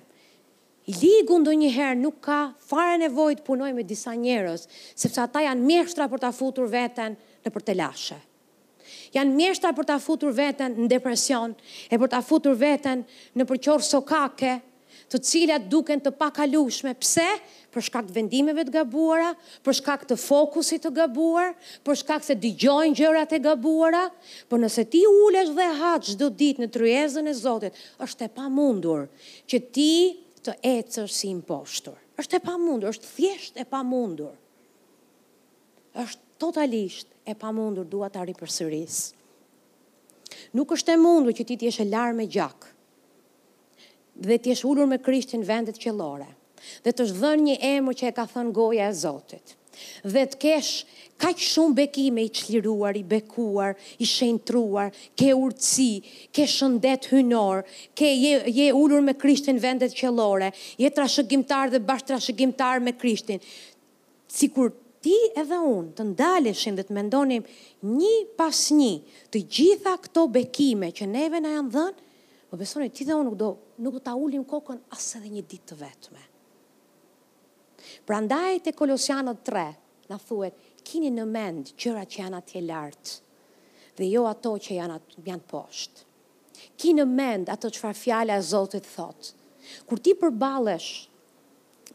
ligu 0.89 1.05
Ligu 1.05 1.35
ndonjëherë 1.43 1.99
nuk 2.01 2.17
ka 2.25 2.39
fare 2.65 2.95
nevojë 3.03 3.37
të 3.39 3.45
punoj 3.45 3.69
me 3.77 3.83
disa 3.85 4.15
njerëz, 4.17 4.63
sepse 4.97 5.21
ata 5.21 5.43
janë 5.45 5.65
mjeshtra 5.67 6.07
për 6.09 6.23
ta 6.25 6.31
futur 6.33 6.69
veten 6.73 7.17
në 7.45 7.51
përtelashe. 7.53 8.17
Janë 9.13 9.35
mjeshtra 9.37 9.71
për 9.77 9.85
ta 9.89 9.99
futur 10.01 10.33
veten 10.37 10.73
në 10.79 10.87
depresion, 10.89 11.53
e 11.89 11.95
për 12.01 12.09
ta 12.13 12.23
futur 12.25 12.57
veten 12.57 13.03
në 13.37 13.45
përqorë 13.49 13.85
sokake, 13.85 14.55
të 15.09 15.19
cilat 15.25 15.65
duken 15.73 16.01
të 16.03 16.11
pakalueshme. 16.21 16.93
Pse? 17.01 17.25
Për 17.73 17.85
shkak 17.87 18.07
të 18.09 18.15
vendimeve 18.15 18.63
të 18.65 18.73
gabuara, 18.77 19.31
për 19.65 19.77
shkak 19.81 20.03
të 20.09 20.15
fokusit 20.21 20.83
të 20.85 20.91
gabuar, 21.01 21.51
për 21.85 21.97
shkak 22.03 22.25
se 22.25 22.37
dëgjojnë 22.41 22.97
gjërat 22.97 23.33
e 23.37 23.41
gabuara, 23.43 24.03
po 24.49 24.57
nëse 24.61 24.85
ti 24.93 25.03
ulesh 25.09 25.51
dhe 25.57 25.67
ha 25.81 25.93
çdo 26.05 26.29
ditë 26.39 26.63
në 26.65 26.69
tryezën 26.77 27.29
e 27.29 27.35
Zotit, 27.37 27.77
është 28.01 28.25
e 28.27 28.31
pamundur 28.39 29.07
që 29.49 29.61
ti 29.75 29.91
të 30.45 30.55
ecësh 30.75 31.13
si 31.19 31.29
impostor. 31.33 31.97
Është 32.19 32.37
e 32.39 32.43
pamundur, 32.43 32.89
është 32.93 33.13
thjesht 33.17 33.59
e 33.61 33.65
pamundur. 33.65 34.33
Është 35.93 36.21
totalisht 36.41 37.07
e 37.29 37.35
pamundur 37.37 37.85
dua 37.85 38.09
ta 38.09 38.25
ripërsëris. 38.25 38.99
Nuk 40.57 40.73
është 40.77 40.93
e 40.95 40.97
mundur 41.01 41.33
që 41.37 41.45
ti 41.45 41.57
të 41.57 41.69
jesh 41.69 41.83
e 41.83 41.89
larë 41.89 42.17
me 42.17 42.27
gjak 42.29 42.68
dhe 44.19 44.37
të 44.39 44.51
jesh 44.51 44.65
ulur 44.67 44.87
me 44.89 44.97
Krishtin 44.99 45.43
vendet 45.47 45.79
qellore 45.79 46.27
dhe 46.83 46.91
të 46.91 47.05
zhdhën 47.13 47.43
një 47.45 47.55
emër 47.73 47.95
që 47.99 48.09
e 48.09 48.13
ka 48.17 48.25
thënë 48.33 48.51
goja 48.55 48.89
e 48.91 48.95
Zotit 49.01 49.53
dhe 50.11 50.25
të 50.31 50.39
kesh 50.43 50.71
kaq 51.19 51.39
shumë 51.43 51.75
bekime 51.75 52.23
i 52.27 52.31
çliruar, 52.35 52.95
i 52.99 53.03
bekuar, 53.07 53.73
i 53.99 54.05
shëntruar, 54.07 54.89
ke 55.19 55.29
urtësi, 55.35 56.03
ke 56.35 56.45
shëndet 56.47 57.07
hynor, 57.11 57.61
ke 57.95 58.07
je, 58.11 58.33
je 58.55 58.67
ulur 58.75 59.03
me 59.03 59.13
Krishtin 59.19 59.59
vendet 59.63 59.95
qellore, 59.99 60.51
je 60.79 60.89
trashëgimtar 60.95 61.71
dhe 61.73 61.81
bashkëtrashëgimtar 61.83 62.79
me 62.83 62.93
Krishtin. 62.95 63.41
Sikur 64.31 64.71
ti 65.03 65.15
edhe 65.39 65.59
unë 65.59 65.93
të 65.99 66.07
ndaleshim 66.13 66.79
dhe 66.79 66.87
të 66.87 66.95
mendonim 66.99 67.47
një 67.99 68.13
pas 68.39 68.61
një 68.79 68.93
të 69.35 69.43
gjitha 69.57 69.97
këto 70.07 70.27
bekime 70.39 70.91
që 70.95 71.07
neve 71.11 71.43
na 71.43 71.55
janë 71.57 71.73
dhënë, 71.75 71.97
po 72.49 72.61
besoni 72.63 72.91
ti 72.95 73.03
dhe 73.07 73.19
unë 73.19 73.35
do 73.43 73.53
nuk 73.79 73.99
ta 74.03 74.13
ulim 74.19 74.43
kokën 74.45 74.79
asë 74.93 75.19
edhe 75.21 75.29
një 75.37 75.43
ditë 75.51 75.67
të 75.71 75.77
vetme. 75.79 76.23
Pra 78.07 78.17
ndaj 78.23 78.59
të 78.65 78.73
Kolosianët 78.75 79.43
3, 79.47 79.63
na 80.11 80.17
thuet, 80.19 80.55
kini 80.87 81.11
në 81.13 81.25
mend 81.29 81.71
gjëra 81.79 82.03
që 82.11 82.21
janë 82.23 82.39
atje 82.41 82.61
lartë, 82.65 83.11
dhe 83.99 84.07
jo 84.11 84.25
ato 84.27 84.55
që 84.65 84.77
janë 84.79 84.97
atë 84.99 85.23
bjanë 85.27 85.45
poshtë. 85.51 86.05
Kini 86.79 86.99
në 86.99 87.05
mend 87.13 87.51
ato 87.53 87.71
që 87.71 87.79
farë 87.85 87.95
fjale 87.99 88.35
e 88.35 88.43
Zotit 88.49 88.87
thotë, 88.89 89.33
kur 89.87 90.01
ti 90.03 90.15
përbalesh 90.19 90.89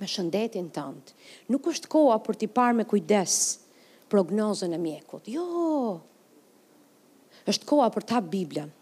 me 0.01 0.09
shëndetin 0.09 0.71
tëndë, 0.75 1.13
nuk 1.53 1.69
është 1.71 1.91
koha 1.93 2.17
për 2.25 2.39
ti 2.41 2.49
parë 2.51 2.79
me 2.81 2.87
kujdes 2.91 3.37
prognozën 4.11 4.73
e 4.77 4.81
mjekut. 4.81 5.29
Jo, 5.29 6.01
është 7.51 7.69
koha 7.69 7.91
për 7.97 8.09
ta 8.09 8.23
Biblën, 8.25 8.73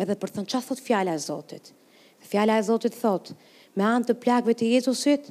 edhe 0.00 0.16
për 0.16 0.34
thënë 0.38 0.52
që 0.54 0.62
thotë 0.70 0.86
fjale 0.88 1.12
e 1.18 1.22
Zotit, 1.26 1.74
Fjala 2.20 2.58
e 2.58 2.62
Zotit 2.62 2.94
thot, 2.98 3.32
me 3.74 3.84
anë 3.86 4.08
të 4.10 4.16
plagëve 4.22 4.54
të 4.58 4.68
Jezusit, 4.76 5.30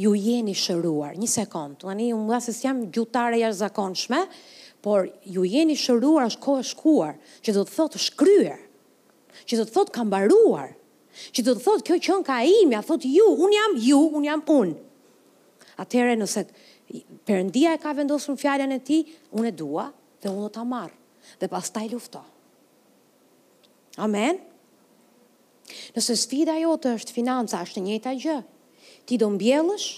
ju 0.00 0.12
jeni 0.18 0.54
shëruar. 0.58 1.16
Një 1.20 1.28
sekond, 1.30 1.80
tani 1.84 2.08
unë 2.14 2.26
mbas 2.26 2.48
se 2.50 2.54
jam 2.66 2.82
gjutare 2.92 3.38
jashtëzakonshme, 3.42 4.20
por 4.84 5.08
ju 5.32 5.44
jeni 5.48 5.76
shëruar 5.78 6.26
është 6.28 6.42
kohë 6.44 6.64
shkuar, 6.72 7.16
që 7.44 7.54
do 7.56 7.64
të 7.68 7.76
thot 7.76 7.96
shkryer. 8.08 8.58
Që 9.44 9.60
do 9.60 9.66
të 9.66 9.74
thot 9.76 9.92
ka 9.94 10.04
mbaruar. 10.06 10.72
Që 11.36 11.44
do 11.46 11.54
të 11.54 11.62
thot 11.68 11.84
kjo 11.86 11.96
qen 12.08 12.24
ka 12.26 12.40
im, 12.46 12.74
ja 12.74 12.82
thot 12.84 13.04
ju, 13.06 13.26
un 13.46 13.52
jam 13.54 13.76
ju, 13.88 14.00
un 14.18 14.28
jam 14.28 14.42
un. 14.58 14.74
Atëherë 15.80 16.16
nëse 16.22 16.46
Perëndia 17.24 17.70
e 17.74 17.78
ka 17.80 17.94
vendosur 17.96 18.36
fjalën 18.36 18.70
e 18.74 18.76
tij, 18.84 19.06
unë 19.34 19.48
e 19.50 19.52
dua 19.56 19.86
dhe 20.20 20.28
unë 20.28 20.42
do 20.44 20.50
ta 20.52 20.62
marr 20.68 20.92
dhe 21.40 21.48
pastaj 21.50 21.86
lufto. 21.90 22.20
Amen. 24.04 24.36
Nëse 25.94 26.14
sfida 26.24 26.56
jote 26.60 26.92
është 26.98 27.14
financa, 27.16 27.62
është 27.66 27.82
njëta 27.86 28.12
gjë. 28.20 28.36
Ti 29.08 29.16
do 29.20 29.28
mbjellësh, 29.34 29.88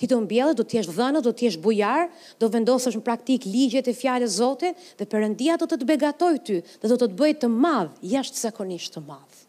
ti 0.00 0.08
do 0.10 0.18
mbjellë, 0.24 0.56
do 0.60 0.64
t'jesh 0.68 0.88
dhënë, 0.94 1.22
do 1.26 1.32
t'jesh 1.36 1.58
bujar, 1.62 2.08
do 2.40 2.48
vendosësh 2.52 2.96
në 2.98 3.04
praktik 3.06 3.46
ligjet 3.48 3.90
e 3.92 3.96
fjallës 3.96 4.38
zote, 4.40 4.72
dhe 4.98 5.08
përëndia 5.12 5.58
do 5.60 5.68
të 5.68 5.78
të 5.82 5.88
begatoj 5.92 6.34
ty, 6.48 6.60
dhe 6.64 6.90
do 6.92 6.96
të 7.02 7.08
të 7.12 7.18
bëjt 7.20 7.42
të 7.44 7.50
madhë, 7.52 7.96
jashtë 8.14 8.42
zakonisht 8.46 8.94
të 8.96 9.04
madhë. 9.04 9.44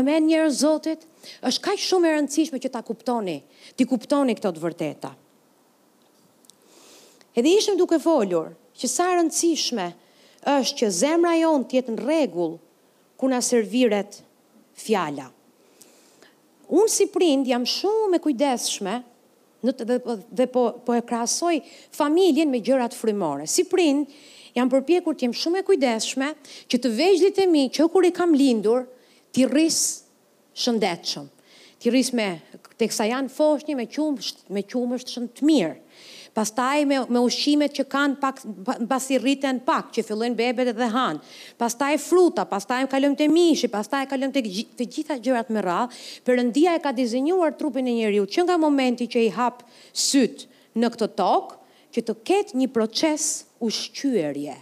Amen 0.00 0.24
njërë 0.26 0.50
zotit, 0.58 1.04
është 1.46 1.62
kaj 1.68 1.76
shumë 1.82 2.08
e 2.10 2.14
rëndësishme 2.16 2.60
që 2.64 2.72
ta 2.74 2.80
kuptoni, 2.88 3.36
ti 3.78 3.86
kuptoni 3.86 4.34
këto 4.34 4.50
të 4.56 4.62
vërteta. 4.64 5.12
Edhe 7.38 7.52
ishëm 7.60 7.76
duke 7.78 7.98
folur, 8.02 8.50
që 8.76 8.90
sa 8.90 9.10
rëndësishme 9.14 9.86
është 10.56 10.76
që 10.82 10.90
zemra 11.02 11.36
jonë 11.38 11.68
tjetë 11.70 11.94
në 11.94 12.02
regullë, 12.08 12.58
ku 13.16 13.24
na 13.28 13.40
serviret 13.40 14.20
fjala. 14.76 15.26
Unë 16.68 16.90
si 16.92 17.06
prind 17.10 17.46
jam 17.48 17.64
shumë 17.64 18.18
e 18.18 18.22
kujdesshme 18.22 18.94
në 19.66 19.74
të 19.74 19.86
dhe, 19.88 19.98
dhe 20.38 20.46
po 20.52 20.64
po 20.84 20.94
e 20.96 21.02
krahasoj 21.02 21.58
familjen 21.94 22.50
me 22.52 22.60
gjërat 22.62 22.94
frymore. 22.94 23.46
Si 23.48 23.64
prind 23.70 24.10
jam 24.56 24.70
përpjekur 24.72 25.14
të 25.16 25.26
jem 25.26 25.34
shumë 25.36 25.62
e 25.62 25.66
kujdesshme 25.70 26.30
që 26.70 26.80
të 26.82 26.92
vegjëlit 27.00 27.40
e 27.40 27.46
mi 27.50 27.64
që 27.76 27.88
kur 27.92 28.06
i 28.08 28.12
kam 28.14 28.36
lindur 28.36 28.84
ti 29.34 29.46
rris 29.48 29.78
shëndetshëm. 30.56 31.30
Ti 31.80 31.90
rris 31.92 32.12
me 32.16 32.28
teksa 32.80 33.06
janë 33.08 33.32
foshnjë 33.32 33.78
me 33.78 33.88
qumësht, 33.88 34.44
me 34.56 34.64
qumësht 34.68 35.12
shumë 35.16 35.32
të 35.38 35.48
mirë 35.48 35.74
pastaj 36.36 36.82
me, 36.84 36.98
me 37.08 37.22
ushqimet 37.24 37.72
që 37.78 37.84
kanë 37.88 38.18
pak, 38.20 38.42
rriten 39.22 39.62
pak, 39.64 39.88
që 39.94 40.04
fillojnë 40.10 40.36
bebet 40.36 40.70
dhe 40.76 40.88
hanë, 40.92 41.22
pastaj 41.60 41.94
fruta, 42.04 42.44
pastaj 42.50 42.82
me 42.84 42.90
kalëm 42.92 43.16
të 43.16 43.30
mishi, 43.32 43.70
pastaj 43.72 44.04
e 44.04 44.10
kalëm 44.10 44.34
të, 44.34 44.42
të 44.76 44.86
gjitha 44.96 45.16
gjërat 45.24 45.52
me 45.56 45.62
radhë, 45.64 46.02
përëndia 46.28 46.76
e 46.76 46.82
ka 46.84 46.92
dizinjuar 46.98 47.56
trupin 47.56 47.88
e 47.88 47.96
njeriu, 48.02 48.26
që 48.28 48.44
nga 48.44 48.58
momenti 48.60 49.08
që 49.16 49.24
i 49.24 49.32
hapë 49.36 49.80
sytë 50.06 50.60
në 50.84 50.92
këtë 50.96 51.08
tokë, 51.22 51.58
që 51.96 52.04
të 52.10 52.16
ketë 52.28 52.60
një 52.60 52.70
proces 52.76 53.28
ushqyërje. 53.64 54.58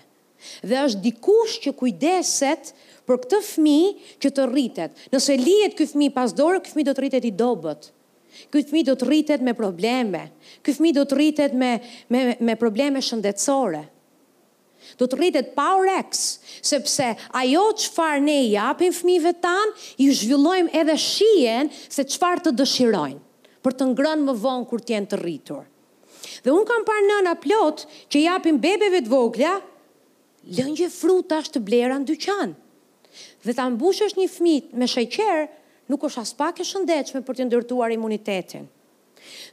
Dhe 0.70 0.78
është 0.86 1.02
dikush 1.06 1.54
që 1.64 1.72
kujdeset 1.80 2.70
për 3.08 3.18
këtë 3.24 3.38
fmi 3.50 3.78
që 4.22 4.30
të 4.36 4.44
rritet. 4.52 5.02
Nëse 5.12 5.34
lijet 5.40 5.74
këtë 5.78 5.94
fmi 5.96 6.10
pas 6.14 6.30
dorë, 6.36 6.62
këtë 6.62 6.76
fmi 6.76 6.86
do 6.90 6.94
të 6.94 7.02
rritet 7.06 7.26
i 7.26 7.32
dobet. 7.42 7.90
Ky 8.50 8.62
fëmijë 8.66 8.88
do 8.88 8.94
të 9.00 9.06
rritet 9.08 9.42
me 9.46 9.52
probleme. 9.58 10.20
Ky 10.64 10.74
fëmijë 10.76 10.98
do 10.98 11.02
të 11.10 11.16
rritet 11.18 11.54
me 11.60 11.70
me 12.14 12.22
me 12.48 12.56
probleme 12.62 13.02
shëndetësore. 13.08 13.82
Do 15.00 15.08
të 15.10 15.18
rritet 15.18 15.52
pa 15.56 15.68
orex, 15.80 16.22
sepse 16.70 17.10
ajo 17.40 17.62
çfarë 17.82 18.22
ne 18.26 18.36
i 18.44 18.50
japim 18.54 18.94
fëmijëve 18.98 19.32
tan, 19.42 19.72
i 20.04 20.10
zhvillojmë 20.18 20.74
edhe 20.82 20.96
shijen 21.04 21.70
se 21.96 22.04
çfarë 22.14 22.44
të 22.46 22.54
dëshirojnë 22.62 23.22
për 23.64 23.78
të 23.80 23.88
ngrënë 23.94 24.26
më 24.28 24.34
vonë 24.44 24.68
kur 24.70 24.82
të 24.84 24.94
jenë 24.94 25.10
të 25.14 25.20
rritur. 25.22 25.62
Dhe 26.44 26.52
un 26.52 26.66
kam 26.68 26.84
parë 26.88 27.06
nëna 27.10 27.32
plot 27.40 27.86
që 28.12 28.24
japin 28.26 28.58
bebeve 28.64 29.00
të 29.06 29.10
vogla 29.14 29.54
lëngje 30.58 30.90
frutash 30.92 31.50
të 31.54 31.62
blera 31.70 31.96
në 32.02 32.10
dyqan. 32.10 32.52
Dhe 33.46 33.52
ta 33.56 33.64
mbushësh 33.72 34.18
një 34.20 34.28
fëmijë 34.36 34.80
me 34.82 34.88
sheqer, 34.94 35.46
nuk 35.90 36.04
është 36.08 36.22
as 36.22 36.32
pak 36.38 36.60
e 36.62 36.66
shëndetshme 36.70 37.20
për 37.26 37.38
të 37.40 37.46
ndërtuar 37.48 37.92
imunitetin. 37.94 38.68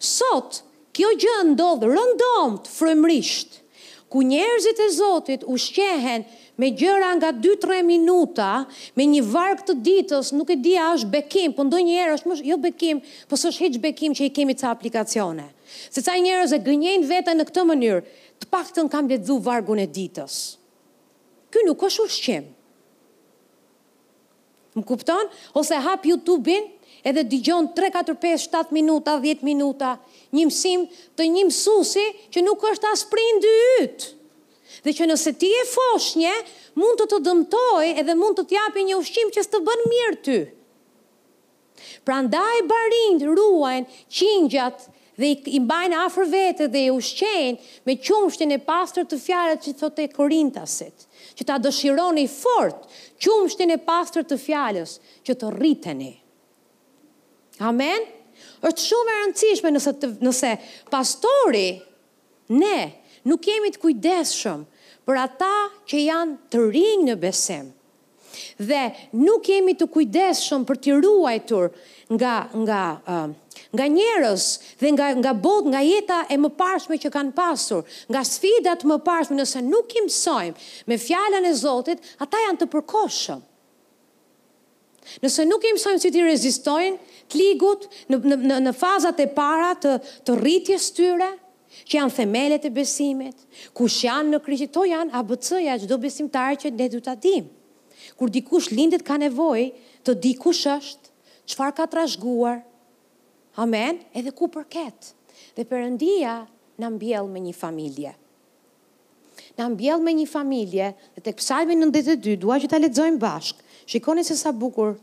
Sot, 0.04 0.62
kjo 0.96 1.10
gjë 1.22 1.36
ndodhë 1.52 1.89
rëndomt 1.91 2.70
frëmrisht, 2.78 3.60
ku 4.12 4.24
njerëzit 4.28 4.80
e 4.80 4.88
Zotit 4.98 5.44
ushqehen 5.56 6.26
me 6.60 6.70
gjëra 6.76 7.12
nga 7.20 7.30
2-3 7.36 7.82
minuta, 7.88 8.50
me 8.98 9.06
një 9.08 9.22
varg 9.32 9.62
të 9.67 9.76
ditës, 9.88 10.32
nuk 10.36 10.52
e 10.54 10.60
dia 10.60 10.89
është 10.96 11.10
bekim, 11.13 11.54
po 11.56 11.63
ndonjëherë 11.67 12.17
është 12.17 12.32
më 12.32 12.38
jo 12.50 12.58
bekim, 12.65 13.00
po 13.32 13.39
s'është 13.39 13.65
hiç 13.67 13.80
bekim 13.86 14.15
që 14.15 14.28
i 14.28 14.34
kemi 14.36 14.56
ca 14.60 14.72
aplikacione. 14.76 15.48
Se 15.89 16.04
ca 16.04 16.17
njerëz 16.20 16.52
e 16.58 16.62
gënjejnë 16.65 17.08
veten 17.10 17.39
në 17.39 17.48
këtë 17.50 17.65
mënyrë, 17.72 18.04
të 18.41 18.50
paktën 18.52 18.89
kam 18.94 19.08
lexuar 19.10 19.41
vargun 19.48 19.80
e 19.80 19.88
ditës. 19.88 20.36
Ky 21.52 21.63
nuk 21.67 21.84
është 21.88 22.06
ushqim. 22.10 22.50
Më 24.76 24.84
kupton? 24.88 25.26
Ose 25.58 25.76
hap 25.84 26.06
YouTube-in 26.08 26.70
edhe 27.10 27.24
dëgjon 27.28 27.72
3, 27.76 27.90
4, 27.96 28.16
5, 28.22 28.44
7 28.72 28.76
minuta, 28.76 29.18
10 29.24 29.44
minuta, 29.44 29.96
një 30.36 30.46
mësim 30.48 30.84
të 31.18 31.28
një 31.34 31.46
mësusi 31.50 32.06
që 32.32 32.44
nuk 32.46 32.64
është 32.72 32.92
as 32.92 33.04
prind 33.12 33.44
dy 33.44 33.54
yt. 33.84 34.08
Dhe 34.86 34.94
që 34.96 35.08
nëse 35.10 35.34
ti 35.42 35.50
e 35.62 35.66
fosh 35.70 36.12
një, 36.22 36.36
mund 36.80 37.02
të 37.02 37.10
të 37.12 37.20
dëmtoj 37.26 37.90
edhe 38.04 38.16
mund 38.22 38.40
të 38.40 38.46
t'japi 38.54 38.86
një 38.88 39.00
ushqim 39.02 39.34
që 39.36 39.44
s'të 39.46 39.62
bën 39.68 39.84
mirë 39.92 40.20
ty. 40.28 40.40
Pra 42.06 42.22
ndaj 42.24 42.62
barind 42.70 43.26
ruajnë 43.34 44.00
qingjat 44.20 44.88
dhe 45.22 45.34
i 45.52 45.60
mbajnë 45.62 45.98
afrë 46.06 46.30
vete 46.34 46.70
dhe 46.74 46.86
i 46.88 46.94
ushqenë 46.94 47.84
me 47.90 47.98
qumshtin 48.08 48.56
e 48.56 48.62
pastor 48.70 49.04
të 49.10 49.20
fjarët 49.26 49.68
që 49.68 49.76
të 49.82 49.92
të 49.98 50.08
korintasit 50.16 51.10
që 51.38 51.44
ta 51.48 51.56
dëshironi 51.62 52.26
fort 52.30 52.88
qumështin 53.22 53.76
e 53.76 53.80
pastër 53.86 54.26
të 54.32 54.38
fjalës 54.41 54.96
që 55.28 55.38
të 55.41 55.52
rriteni. 55.60 56.12
Amen? 57.72 58.10
është 58.65 58.82
shumë 58.89 59.12
e 59.12 59.15
rëndësishme 59.22 59.70
nëse, 59.74 59.91
të, 60.02 60.08
nëse 60.26 60.50
pastori, 60.89 61.78
ne 62.50 62.80
nuk 63.30 63.46
jemi 63.46 63.70
të 63.74 63.82
kujdeshëm 63.84 64.63
për 65.08 65.20
ata 65.22 65.50
që 65.91 66.00
janë 66.02 66.36
të 66.54 66.62
rinjë 66.74 67.06
në 67.10 67.15
besim 67.22 67.67
dhe 68.65 68.82
nuk 69.22 69.46
jemi 69.50 69.76
të 69.78 69.86
kujdeshëm 69.94 70.65
për 70.70 70.82
të 70.86 70.98
ruajtur 71.06 71.67
nga 72.17 72.34
nga 72.63 72.82
uh, 72.98 73.30
nga 73.74 73.86
njerës 73.88 74.46
dhe 74.80 74.90
nga, 74.96 75.08
nga 75.22 75.32
botë, 75.44 75.70
nga 75.74 75.82
jeta 75.84 76.20
e 76.34 76.38
më 76.40 76.50
që 77.04 77.10
kanë 77.16 77.34
pasur, 77.36 77.84
nga 78.12 78.22
sfidat 78.24 78.84
më 78.84 78.98
parshme 79.06 79.36
nëse 79.40 79.62
nuk 79.64 79.94
i 79.96 80.02
mësojmë 80.08 80.58
me 80.90 80.98
fjallën 80.98 81.46
e 81.46 81.54
Zotit, 81.62 82.00
ata 82.24 82.38
janë 82.46 82.60
të 82.62 82.66
përkoshëm. 82.74 83.42
Nëse 85.24 85.46
nuk 85.50 85.64
i 85.64 85.72
mësojmë 85.76 86.00
si 86.04 86.12
ti 86.14 86.24
rezistojnë, 86.24 86.98
të 87.32 87.38
ligut 87.40 87.88
në, 88.12 88.18
në, 88.20 88.58
në 88.68 88.74
fazat 88.82 89.20
e 89.20 89.28
para 89.38 89.72
të, 89.82 89.96
të 90.28 90.36
rritjes 90.40 90.90
tyre, 90.98 91.30
që 91.88 91.98
janë 92.00 92.16
themelet 92.18 92.66
e 92.68 92.72
besimit, 92.76 93.38
ku 93.74 93.88
janë 93.88 94.34
në 94.36 94.40
kryqit, 94.44 94.72
to 94.76 94.84
janë 94.88 95.16
abëcëja 95.16 95.78
që 95.82 95.88
do 95.92 95.98
besimtarë 96.04 96.60
që 96.66 96.74
ne 96.76 96.90
du 96.92 97.00
të 97.04 97.16
dimë. 97.24 97.56
Kur 98.20 98.30
dikush 98.30 98.72
lindet 98.76 99.06
ka 99.08 99.16
nevoj 99.22 99.70
të 100.06 100.16
di 100.24 100.36
kush 100.42 100.68
është, 100.68 101.10
qëfar 101.50 101.72
ka 101.78 101.86
trashëguar, 101.94 102.60
Amen, 103.60 104.00
edhe 104.16 104.32
ku 104.32 104.48
përket. 104.48 105.12
Dhe 105.58 105.66
përëndia 105.68 106.36
në 106.80 106.92
mbjell 106.96 107.28
me 107.28 107.42
një 107.44 107.54
familje. 107.58 108.14
Në 109.60 109.66
mbjell 109.74 110.04
me 110.06 110.14
një 110.16 110.28
familje, 110.32 110.92
dhe 111.18 111.24
të 111.26 111.34
kësajme 111.40 111.76
në 111.76 111.90
ndetë 111.90 112.16
dy, 112.24 112.38
dua 112.40 112.58
që 112.64 112.70
ta 112.72 112.80
letëzojmë 112.80 113.20
bashkë, 113.20 113.64
shikoni 113.92 114.24
se 114.24 114.38
sa 114.40 114.54
bukur 114.56 114.94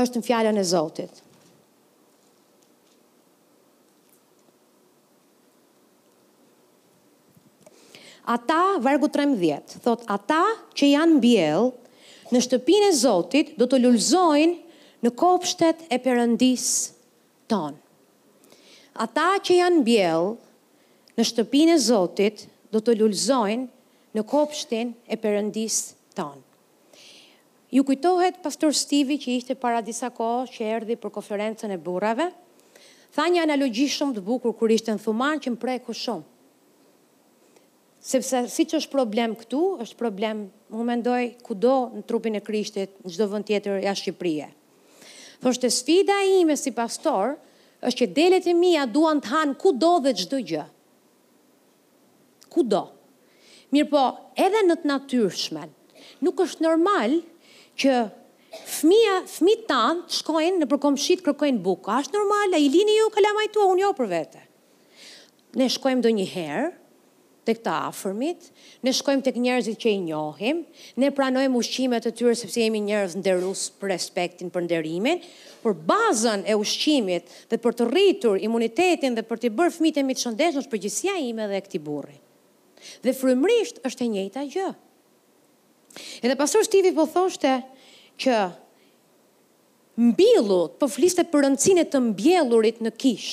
është 0.00 0.20
në 0.22 0.26
fjallën 0.30 0.60
e 0.60 0.64
Zotit. 0.64 1.22
Ata, 8.26 8.58
vargu 8.82 9.06
13, 9.14 9.76
thot, 9.84 10.00
ata 10.10 10.40
që 10.74 10.88
janë 10.96 11.18
mbjell, 11.20 11.68
në 12.34 12.40
shtëpinë 12.48 12.88
e 12.90 12.96
Zotit, 13.04 13.52
do 13.60 13.68
të 13.70 13.84
lullzojnë 13.84 14.56
në 15.06 15.12
kopshtet 15.14 15.84
e 15.92 16.00
përëndis 16.02 16.66
ton. 17.50 17.76
Ata 18.98 19.28
që 19.46 19.58
janë 19.60 19.82
bjellë 19.86 20.32
në 21.20 21.26
shtëpinë 21.30 21.76
e 21.76 21.78
Zotit, 21.82 22.46
do 22.74 22.80
të 22.82 22.96
lullzojnë 22.98 23.68
në 24.18 24.24
kopshtin 24.28 24.90
e 25.06 25.18
përëndis 25.20 25.76
ton. 26.16 26.42
Ju 27.74 27.84
kujtohet 27.86 28.40
pastor 28.44 28.74
Stivi 28.74 29.18
që 29.20 29.38
ishte 29.38 29.54
para 29.60 29.78
disa 29.84 30.10
ko 30.14 30.26
që 30.50 30.66
erdi 30.80 30.96
për 31.00 31.12
konferencen 31.18 31.70
e 31.74 31.78
burave, 31.82 32.26
tha 33.14 33.28
një 33.30 33.44
analogi 33.46 33.86
shumë 33.90 34.18
të 34.18 34.26
bukur 34.26 34.56
kër 34.58 34.74
ishte 34.78 34.96
në 34.96 35.04
thuman 35.06 35.38
që 35.42 35.54
më 35.54 35.62
prej 35.62 35.78
ku 35.86 35.94
shumë. 35.96 36.26
Sepse 38.06 38.44
si 38.50 38.66
që 38.70 38.80
është 38.80 38.90
problem 38.92 39.34
këtu, 39.38 39.60
është 39.86 39.98
problem, 40.02 40.44
më 40.70 40.84
mendoj, 40.92 41.22
kudo 41.46 41.76
në 41.96 42.04
trupin 42.06 42.38
e 42.38 42.42
krishtit, 42.46 42.96
në 43.04 43.14
gjdo 43.16 43.30
vënd 43.34 43.46
tjetër 43.50 43.80
e 43.82 43.88
a 43.90 43.94
Shqipërije. 43.98 44.50
Thosht 45.40 45.64
e 45.64 45.70
sfida 45.70 46.16
ime 46.40 46.56
si 46.56 46.72
pastor, 46.72 47.34
është 47.84 47.98
që 48.00 48.06
delet 48.16 48.46
e 48.48 48.54
mija 48.56 48.84
duan 48.88 49.18
të 49.20 49.32
hanë 49.34 49.56
ku 49.60 49.72
do 49.82 49.90
dhe 50.04 50.12
gjdo 50.16 50.38
gjë. 50.52 50.64
Ku 52.54 52.64
do. 52.64 52.84
Mirë 53.74 53.88
po, 53.92 54.04
edhe 54.40 54.62
në 54.64 54.76
të 54.82 54.88
natyrshmen, 54.90 55.72
nuk 56.24 56.40
është 56.46 56.64
normal 56.64 57.18
që 57.82 57.96
fëmija, 58.72 59.18
të 59.28 59.56
tanë 59.68 60.06
të 60.08 60.18
shkojnë 60.22 60.56
në 60.62 60.68
përkomshit 60.72 61.22
kërkojnë 61.26 61.60
buka. 61.66 61.92
A 61.92 62.00
është 62.06 62.16
normal, 62.16 62.56
a 62.56 62.62
i 62.64 62.70
lini 62.72 62.94
ju, 62.96 63.10
kalamajtua, 63.18 63.68
unë 63.74 63.84
jo 63.84 63.92
për 63.98 64.10
vete. 64.14 64.42
Ne 65.60 65.68
shkojmë 65.72 66.04
do 66.04 66.12
një 66.18 66.26
herë, 66.32 66.70
të 67.46 67.54
këta 67.60 67.74
afërmit, 67.88 68.48
ne 68.82 68.92
shkojmë 68.96 69.22
të 69.22 69.32
njerëzit 69.44 69.78
që 69.84 69.92
i 69.94 70.00
njohim, 70.08 70.64
ne 70.98 71.10
pranojmë 71.14 71.60
ushqimet 71.60 72.04
të 72.06 72.12
tyre 72.18 72.34
sepse 72.38 72.60
jemi 72.64 72.80
njerëz 72.82 73.14
ndërrus 73.20 73.62
për 73.78 73.92
respektin, 73.94 74.50
për 74.52 74.66
nderimin, 74.66 75.22
por 75.62 75.76
bazën 75.86 76.42
e 76.50 76.56
ushqimit 76.58 77.30
dhe 77.50 77.60
për 77.62 77.78
të 77.78 77.88
rritur 77.92 78.42
imunitetin 78.48 79.14
dhe 79.16 79.24
për 79.30 79.44
të 79.44 79.52
bërë 79.60 79.74
fmitë 79.78 80.02
e 80.02 80.06
mitë 80.08 80.24
shëndeshën 80.26 80.62
është 80.64 80.74
përgjësia 80.74 81.14
ime 81.28 81.46
dhe 81.50 81.58
e 81.60 81.64
këti 81.68 81.82
burri. 81.86 82.18
Dhe 83.06 83.14
frëmrisht 83.18 83.80
është 83.88 84.04
e 84.06 84.10
njëta 84.16 84.46
gjë. 84.52 84.66
Edhe 86.26 86.36
pasur 86.38 86.66
shtivi 86.66 86.92
po 86.98 87.06
thoshte 87.08 87.54
që 88.20 88.40
mbilu 90.10 90.60
të 90.74 90.80
po 90.82 90.90
fliste 90.92 91.22
për 91.32 91.46
të 91.94 92.02
mbjellurit 92.10 92.82
në 92.84 92.90
kish, 93.00 93.30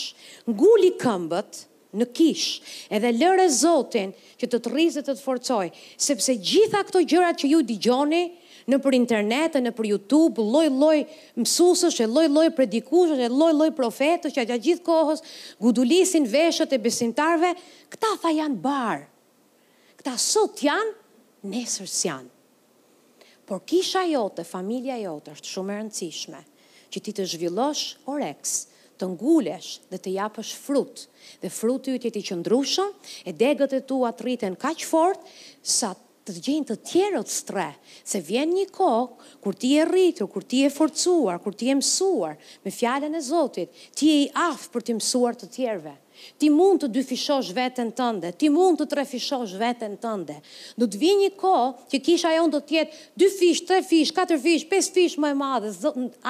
nguli 0.48 0.94
këmbët, 1.02 1.66
në 1.98 2.08
kish, 2.16 2.46
edhe 2.90 3.12
lërë 3.14 3.46
e 3.48 3.52
Zotin 3.54 4.14
që 4.42 4.48
të 4.50 4.60
të 4.66 4.72
rrizë 4.74 5.02
të 5.06 5.14
të 5.14 5.22
forcoj, 5.22 5.68
sepse 6.06 6.34
gjitha 6.42 6.82
këto 6.88 7.02
gjërat 7.12 7.44
që 7.44 7.50
ju 7.52 7.60
digjoni 7.70 8.24
në 8.70 8.78
për 8.82 8.96
internetë, 8.98 9.62
në 9.66 9.74
për 9.78 9.90
Youtube, 9.92 10.42
loj 10.48 10.68
loj 10.74 10.96
mësusës, 11.38 11.98
e 12.02 12.08
loj 12.10 12.26
loj 12.34 12.48
predikushës, 12.58 13.22
e 13.22 13.30
loj 13.34 13.52
loj 13.60 13.70
profetës, 13.78 14.34
që 14.38 14.46
a 14.56 14.58
gjithë 14.64 14.86
kohës 14.88 15.22
gudulisin 15.62 16.26
veshët 16.32 16.74
e 16.78 16.82
besintarve, 16.86 17.54
këta 17.94 18.14
tha 18.24 18.32
janë 18.40 18.62
barë, 18.64 19.06
këta 20.02 20.16
sot 20.22 20.64
janë, 20.66 20.96
nesërës 21.52 21.98
janë. 22.10 22.30
Por 23.46 23.60
kisha 23.68 24.06
jote, 24.10 24.46
familja 24.48 24.96
jote, 25.04 25.36
është 25.36 25.52
shumë 25.58 25.76
e 25.76 25.82
rëndësishme, 25.82 26.40
që 26.94 27.02
ti 27.04 27.18
të 27.18 27.26
zhvillosh 27.34 27.88
o 28.10 28.16
reksë, 28.22 28.73
të 29.00 29.08
ngulesh 29.16 29.72
dhe 29.92 30.00
të 30.02 30.14
japësh 30.18 30.54
frut, 30.64 31.06
dhe 31.42 31.52
frut 31.52 31.90
ju 31.90 31.96
të 31.98 32.10
jeti 32.10 32.24
qëndrushëm, 32.30 32.94
e 33.30 33.34
degët 33.34 33.76
e 33.78 33.84
tua 33.90 34.12
të 34.14 34.26
rriten 34.28 34.58
kaq 34.62 34.84
fort, 34.90 35.24
sa 35.62 35.94
të 36.24 36.38
gjenë 36.40 36.68
të 36.70 36.78
tjerët 36.88 37.32
stre, 37.34 37.68
se 38.08 38.22
vjen 38.24 38.54
një 38.56 38.68
kohë, 38.76 39.32
kur 39.44 39.58
ti 39.60 39.74
e 39.82 39.86
rritur, 39.90 40.30
kur 40.32 40.46
ti 40.48 40.62
e 40.64 40.70
forcuar, 40.72 41.42
kur 41.44 41.56
ti 41.60 41.68
e 41.72 41.76
mësuar, 41.82 42.38
me 42.64 42.72
fjallën 42.72 43.18
e 43.18 43.22
Zotit, 43.26 43.74
ti 44.00 44.08
e 44.14 44.20
i 44.24 44.30
afë 44.40 44.70
për 44.72 44.88
ti 44.88 44.96
mësuar 45.00 45.36
të 45.36 45.50
tjerëve. 45.58 45.96
Ti 46.40 46.48
mund 46.54 46.80
të 46.80 46.88
dyfishosh 46.94 47.50
vetën 47.58 47.90
tënde, 47.98 48.30
ti 48.40 48.48
mund 48.54 48.80
të 48.80 48.86
trefishosh 48.94 49.58
vetën 49.60 49.98
tënde. 50.00 50.38
Do 50.80 50.88
të 50.88 51.00
vinë 51.02 51.22
një 51.26 51.32
kohë 51.42 51.88
që 51.92 52.00
kisha 52.06 52.32
jonë 52.38 52.54
do 52.54 52.62
të 52.64 52.78
jetë 52.78 53.02
dy 53.20 53.30
fish, 53.34 53.64
tre 53.68 53.82
fish, 53.84 54.14
katër 54.16 54.40
fish, 54.46 54.68
pesë 54.72 54.94
fish 54.96 55.18
më 55.20 55.34
e 55.34 55.38
madhe, 55.42 55.74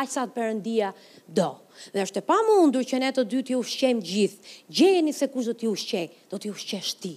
aq 0.01 0.09
sa 0.15 0.23
të 0.25 0.33
perëndia 0.39 0.89
do 1.27 1.51
dhe 1.91 2.03
është 2.05 2.21
e 2.21 2.27
pa 2.27 2.37
që 2.89 2.99
ne 3.01 3.09
të 3.15 3.23
dy 3.31 3.41
të 3.47 3.57
ushqem 3.59 3.99
gjithë, 4.05 4.55
gjeni 4.79 5.13
se 5.13 5.27
kush 5.33 5.49
do 5.49 5.53
të 5.57 5.71
ushqej, 5.73 6.05
do 6.31 6.37
të 6.39 6.51
ushqesh 6.55 6.93
ti. 7.01 7.13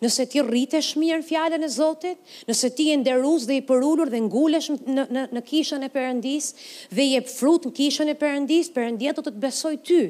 Nëse 0.00 0.24
ti 0.32 0.40
rritesh 0.40 0.94
mirë 0.96 1.18
në 1.20 1.26
fjallën 1.28 1.62
e 1.62 1.68
Zotit, 1.68 2.18
nëse 2.48 2.70
ti 2.76 2.86
e 2.90 2.96
nderuz 2.96 3.44
dhe 3.46 3.58
i 3.60 3.62
përullur 3.68 4.08
dhe 4.12 4.20
ngulesh 4.24 4.70
në, 4.72 5.04
në, 5.12 5.24
në 5.36 5.42
kishën 5.44 5.84
e 5.84 5.90
përëndis, 5.92 6.46
dhe 6.96 7.04
i 7.04 7.12
e 7.18 7.20
frut 7.28 7.66
në 7.68 7.72
kishën 7.76 8.08
e 8.08 8.14
përëndis, 8.16 8.72
përëndia 8.72 9.12
do 9.12 9.20
të 9.26 9.34
të 9.34 9.42
besoj 9.44 9.74
ty, 9.86 10.00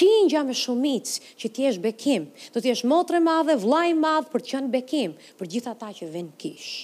qingja 0.00 0.42
me 0.48 0.56
shumic 0.56 1.12
që 1.40 1.52
ti 1.54 1.68
esh 1.68 1.76
bekim, 1.84 2.30
do 2.56 2.64
të 2.64 2.72
esh 2.72 2.86
motre 2.88 3.20
madhe, 3.20 3.58
vlaj 3.66 3.92
madhe 4.00 4.32
për 4.32 4.44
të 4.46 4.50
qënë 4.54 4.72
bekim, 4.78 5.12
për 5.38 5.52
gjitha 5.56 5.76
ta 5.84 5.92
që 6.00 6.08
vinë 6.16 6.34
kishë. 6.38 6.76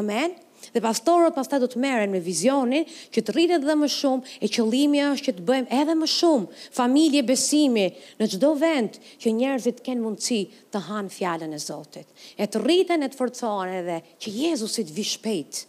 Amen? 0.00 0.40
Dhe 0.72 0.80
pastorët 0.84 1.34
pastaj 1.36 1.58
do 1.62 1.68
të 1.70 1.80
merren 1.82 2.12
me 2.14 2.20
vizionin 2.24 2.86
që 3.14 3.22
të 3.24 3.34
rritet 3.34 3.60
edhe 3.64 3.76
më 3.80 3.88
shumë 3.92 4.32
e 4.46 4.50
qëllimi 4.54 5.02
është 5.10 5.26
që 5.28 5.34
të 5.40 5.44
bëjmë 5.50 5.78
edhe 5.80 5.96
më 6.02 6.08
shumë 6.14 6.62
familje 6.78 7.24
besimi 7.32 7.84
në 8.20 8.28
çdo 8.34 8.52
vend 8.62 8.98
që 9.24 9.34
njerëzit 9.40 9.82
kanë 9.86 10.04
mundësi 10.06 10.40
të 10.74 10.84
hanë 10.88 11.14
fjalën 11.18 11.56
e 11.56 11.60
Zotit. 11.64 12.06
E 12.40 12.44
të 12.46 12.62
rriten 12.64 13.04
e 13.04 13.08
të 13.12 13.20
forcohen 13.20 13.74
edhe 13.80 13.98
që 14.24 14.34
Jezusi 14.40 14.86
të 14.88 14.96
vi 14.96 15.06
shpejt. 15.10 15.62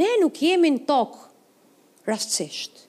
Ne 0.00 0.08
nuk 0.22 0.38
jemi 0.42 0.70
në 0.76 0.84
tok 0.88 1.18
rastësisht. 2.08 2.86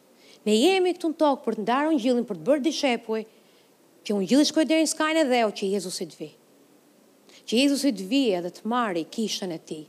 Ne 0.47 0.55
jemi 0.59 0.93
këtu 0.97 1.11
në 1.13 1.19
tok 1.23 1.43
për 1.45 1.57
të 1.59 1.63
ndarë 1.65 1.91
ungjillin 1.93 2.25
për 2.27 2.39
të 2.41 2.47
bërë 2.49 2.65
dishepuj 2.69 3.21
që 4.07 4.15
ungjilli 4.17 4.47
shkojë 4.49 4.69
deri 4.73 4.85
në 4.87 4.91
skajin 4.91 5.33
e 5.39 5.43
o 5.47 5.51
që 5.55 5.69
Jezusi 5.75 6.09
të 6.11 6.19
vi. 6.23 6.29
Që 7.47 7.61
Jezusi 7.65 7.91
të 7.95 8.05
vi 8.11 8.23
edhe 8.39 8.51
të 8.55 8.67
marrë 8.73 9.07
kishën 9.15 9.51
e 9.55 9.59
tij. 9.69 9.83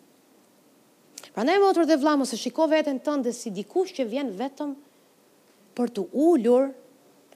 Pra 1.34 1.42
ne 1.42 1.58
motër 1.58 1.82
dhe 1.90 1.96
vlamo 1.98 2.22
se 2.22 2.36
shiko 2.38 2.68
vetën 2.70 3.00
tënde 3.02 3.32
si 3.34 3.50
dikush 3.56 3.90
që 3.96 4.04
vjen 4.06 4.28
vetëm 4.38 4.74
për 5.74 5.90
të 5.96 6.04
ullur, 6.24 6.68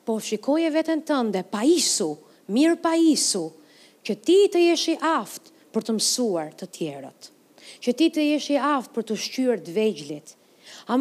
po 0.06 0.14
shikoje 0.22 0.68
vetën 0.76 1.02
tënde 1.08 1.42
pa 1.50 1.64
isu, 1.66 2.06
mirë 2.54 2.76
pa 2.84 2.92
isu, 2.94 3.42
që 4.06 4.14
ti 4.26 4.36
të 4.54 4.62
jeshi 4.68 4.94
aftë 5.10 5.54
për 5.74 5.88
të 5.88 5.96
mësuar 5.98 6.52
të 6.60 6.68
tjerët, 6.78 7.30
që 7.82 7.96
ti 7.98 8.06
të 8.14 8.28
jeshi 8.30 8.54
aftë 8.68 8.94
për 9.00 9.08
të 9.10 9.16
shqyër 9.24 9.58
të 9.66 9.74
vejgjlit. 9.80 10.28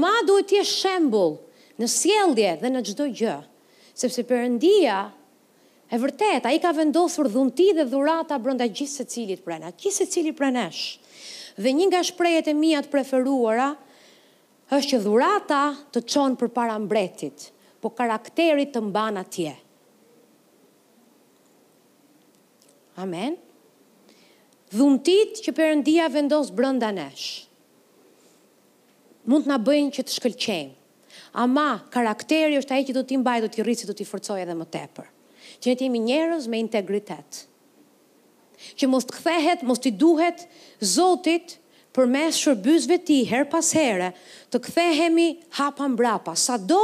ma 0.02 0.12
duhet 0.30 0.50
të 0.50 0.58
jeshë 0.58 0.78
shembul 0.82 1.38
në 1.78 1.86
sjeldje 1.94 2.52
dhe 2.64 2.70
në 2.74 2.80
gjdo 2.90 3.06
gjë, 3.22 3.38
sepse 4.04 4.26
përëndia 4.34 4.98
e 5.94 5.96
vërtet, 6.02 6.50
a 6.50 6.50
i 6.50 6.58
ka 6.66 6.74
vendosur 6.82 7.30
dhunti 7.30 7.70
dhe 7.78 7.86
dhurata 7.94 8.42
brënda 8.48 8.66
gjithë 8.74 8.96
se 8.98 9.06
cilit 9.14 9.46
prena, 9.46 9.70
gjithë 9.72 9.98
se 10.02 10.06
cilit 10.16 10.36
prenesh. 10.42 10.84
Dhe 11.58 11.72
një 11.74 11.86
nga 11.90 12.02
shprejet 12.06 12.48
e 12.52 12.54
mija 12.54 12.84
të 12.86 12.92
preferuara, 12.94 13.72
është 14.78 14.92
që 14.92 15.00
dhurata 15.08 15.62
të 15.96 16.04
qonë 16.14 16.38
për 16.42 16.52
para 16.58 16.76
mbretit, 16.84 17.48
po 17.82 17.90
karakterit 17.98 18.76
të 18.76 18.84
mban 18.92 19.18
atje. 19.24 19.56
Amen. 23.02 23.40
Dhuntit 24.76 25.42
që 25.46 25.54
përëndia 25.58 26.06
vendos 26.14 26.52
brënda 26.60 26.92
nesh, 27.00 27.26
mund 29.26 29.48
të 29.48 29.50
nga 29.52 29.58
bëjnë 29.70 29.96
që 29.98 30.06
të 30.06 30.16
shkëlqejmë, 30.20 30.74
Ama, 31.42 31.68
karakteri 31.94 32.56
është 32.58 32.74
aje 32.78 32.86
që 32.88 32.94
do 32.96 33.02
t'i 33.06 33.18
mbaj, 33.22 33.42
do 33.46 33.50
t'i 33.52 33.62
rrisi, 33.66 33.86
do 33.90 33.94
t'i 33.98 34.06
forcoj 34.08 34.38
edhe 34.42 34.54
më 34.58 34.66
tepër. 34.74 35.10
Që 35.62 35.74
në 35.74 35.78
t'imi 35.82 36.00
njerëz 36.06 36.46
me 36.54 36.58
integritetë 36.64 37.42
që 38.78 38.88
mos 38.90 39.06
të 39.08 39.16
kthehet, 39.18 39.64
mos 39.68 39.82
t'i 39.82 39.92
duhet 39.94 40.46
Zotit 40.82 41.56
për 41.98 42.10
mes 42.14 42.38
shërbysve 42.38 42.98
ti 43.08 43.22
her 43.30 43.46
pas 43.50 43.70
here, 43.74 44.12
të 44.54 44.60
kthehemi 44.68 45.28
hapa 45.58 45.88
mbrapa, 45.90 46.36
sa 46.38 46.58
do 46.60 46.80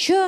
që 0.00 0.18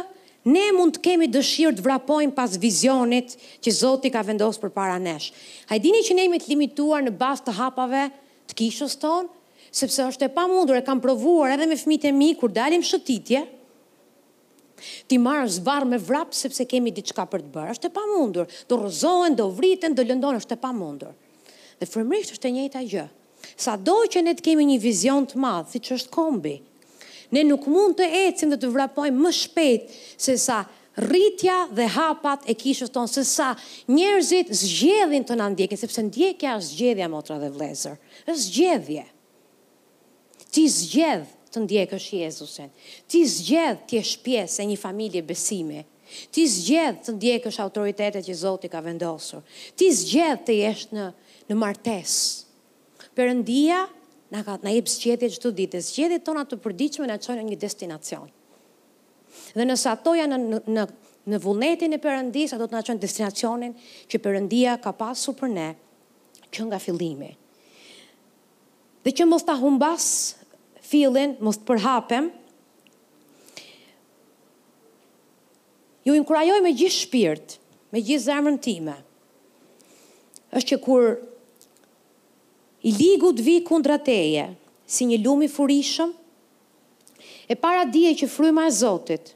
ne 0.53 0.67
mund 0.77 0.97
të 0.99 1.03
kemi 1.07 1.29
dëshirë 1.33 1.79
të 1.79 1.85
vrapojmë 1.87 2.35
pas 2.37 2.57
vizionit 2.61 3.33
që 3.65 3.73
Zotit 3.81 4.15
ka 4.15 4.21
vendosë 4.29 4.61
për 4.63 4.73
para 4.77 4.99
nesh. 5.03 5.31
Hajdini 5.71 6.05
që 6.07 6.19
ne 6.19 6.29
imi 6.29 6.43
të 6.43 6.53
limituar 6.53 7.05
në 7.09 7.17
bas 7.19 7.43
të 7.47 7.57
hapave 7.59 8.09
të 8.51 8.59
kishës 8.61 8.97
tonë, 9.03 9.33
sepse 9.77 10.05
është 10.11 10.29
e 10.31 10.33
pa 10.37 10.45
mundur, 10.53 10.79
e 10.79 10.85
kam 10.87 11.01
provuar 11.05 11.53
edhe 11.57 11.69
me 11.73 11.77
fmit 11.81 12.05
e 12.09 12.13
mi, 12.15 12.33
kur 12.41 12.49
dalim 12.55 12.85
shëtitje, 12.85 13.43
Ti 15.09 15.17
marrë 15.23 15.49
zbarë 15.59 15.87
me 15.89 15.99
vrapë 16.01 16.37
sepse 16.37 16.67
kemi 16.69 16.93
diçka 16.95 17.25
për 17.33 17.45
të 17.47 17.53
bërë, 17.55 17.75
është 17.77 17.89
e 17.91 17.95
pa 17.99 18.05
mundur. 18.11 18.49
Do 18.73 18.79
rëzohen, 18.83 19.37
do 19.39 19.47
vriten, 19.59 19.95
do 19.99 20.05
lëndonë, 20.07 20.41
është 20.43 20.57
e 20.59 20.63
pa 20.65 20.73
mundur. 20.77 21.15
Dhe 21.81 21.89
fërmërisht 21.91 22.35
është 22.37 22.49
e 22.51 22.55
njëta 22.57 22.83
gjë. 22.93 23.07
Sa 23.67 23.77
do 23.81 23.97
që 24.13 24.25
ne 24.27 24.35
të 24.37 24.45
kemi 24.51 24.67
një 24.73 24.79
vizion 24.83 25.27
të 25.31 25.41
madhë, 25.45 25.69
si 25.75 25.83
që 25.87 25.97
është 26.01 26.13
kombi, 26.17 26.57
ne 27.35 27.43
nuk 27.49 27.69
mund 27.71 27.97
të 27.99 28.09
ecim 28.27 28.53
dhe 28.53 28.59
të 28.63 28.71
vrapojmë 28.75 29.17
më 29.27 29.33
shpet 29.35 29.95
se 30.27 30.37
sa 30.41 30.61
rritja 31.01 31.57
dhe 31.77 31.87
hapat 31.97 32.47
e 32.51 32.55
kishës 32.59 32.93
tonë, 32.95 33.13
se 33.13 33.25
sa 33.29 33.51
njerëzit 33.93 34.53
zgjedhin 34.57 35.27
të 35.29 35.37
në 35.41 35.49
ndjekin, 35.55 35.81
sepse 35.81 36.03
ndjekja 36.09 36.57
është 36.59 36.73
zgjedhja, 36.75 37.11
motra 37.17 37.39
dhe 37.43 37.53
vlezër. 37.57 37.97
është 38.33 38.41
zgjedhje. 38.47 39.05
Ti 40.53 40.63
zgjedh 40.73 41.36
të 41.57 41.65
ndjekësh 41.65 42.07
Jezusin. 42.21 42.71
Ti 43.09 43.23
zgjedh 43.29 43.83
të 43.89 43.99
jesh 43.99 44.17
pjesë 44.25 44.63
e 44.65 44.69
një 44.73 44.79
familje 44.81 45.23
besime. 45.25 45.85
Ti 46.31 46.45
zgjedh 46.53 47.01
të 47.07 47.15
ndjekësh 47.17 47.57
autoritetet 47.65 48.27
që 48.29 48.37
Zoti 48.39 48.69
ka 48.73 48.79
vendosur. 48.85 49.41
Ti 49.77 49.89
zgjedh 49.91 50.45
të 50.47 50.59
jesh 50.61 50.85
në 50.95 51.09
në 51.47 51.55
martesë. 51.55 52.43
Perëndia 53.17 53.85
na 54.35 54.41
ka 54.45 54.57
na 54.67 54.73
jep 54.75 54.89
zgjedhje 54.91 55.29
çdo 55.39 55.53
ditë. 55.55 55.81
Zgjedhjet 55.87 56.25
tona 56.27 56.43
të 56.45 56.59
përditshme 56.63 57.07
na 57.07 57.17
çojnë 57.23 57.45
në 57.45 57.53
një 57.53 57.59
destinacion. 57.63 58.27
Dhe 59.57 59.67
nëse 59.67 59.87
ato 59.93 60.17
janë 60.19 60.39
në 60.43 60.65
në 60.67 60.87
në, 61.27 61.39
vullnetin 61.43 61.93
e 61.93 61.99
Perëndisë, 61.99 62.55
ato 62.55 62.67
do 62.67 62.67
të 62.71 62.75
na 62.77 62.83
çojnë 62.87 63.01
destinacionin 63.03 63.73
që 64.07 64.19
Perëndia 64.23 64.75
ka 64.83 64.93
pasur 64.95 65.35
për 65.35 65.49
ne 65.51 65.71
që 66.55 66.67
nga 66.69 66.79
fillimi. 66.79 67.33
Dhe 69.03 69.11
që 69.11 69.27
mos 69.27 69.43
ta 69.47 69.57
humbas 69.59 70.07
fillin, 70.89 71.35
mos 71.43 71.59
të 71.61 71.67
përhapem. 71.71 72.31
Ju 76.07 76.15
inkurajoj 76.15 76.61
me 76.63 76.73
gjithë 76.79 77.01
shpirt, 77.03 77.57
me 77.91 78.03
gjithë 78.03 78.27
zemrën 78.29 78.59
time. 78.63 78.95
Është 80.57 80.75
që 80.77 80.83
kur 80.85 81.09
i 82.87 82.93
ligu 82.95 83.33
të 83.35 83.47
vi 83.47 83.57
kundra 83.67 83.99
teje, 84.07 84.51
si 84.87 85.09
një 85.11 85.19
lum 85.25 85.43
i 85.43 85.51
furishëm, 85.51 86.13
e 87.51 87.55
para 87.59 87.83
dije 87.91 88.15
që 88.23 88.29
fryma 88.31 88.69
e 88.69 88.75
Zotit 88.77 89.33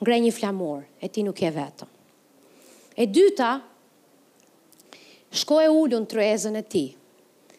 ngrej 0.00 0.20
një 0.26 0.34
flamur, 0.38 0.82
e 1.00 1.08
ti 1.12 1.24
nuk 1.26 1.40
e 1.44 1.50
vetëm. 1.56 1.90
E 2.96 3.04
dyta, 3.12 3.50
shko 5.36 5.60
e 5.64 5.68
ullun 5.72 6.08
të 6.08 6.18
rezen 6.22 6.56
e 6.56 6.64
ti, 6.64 6.86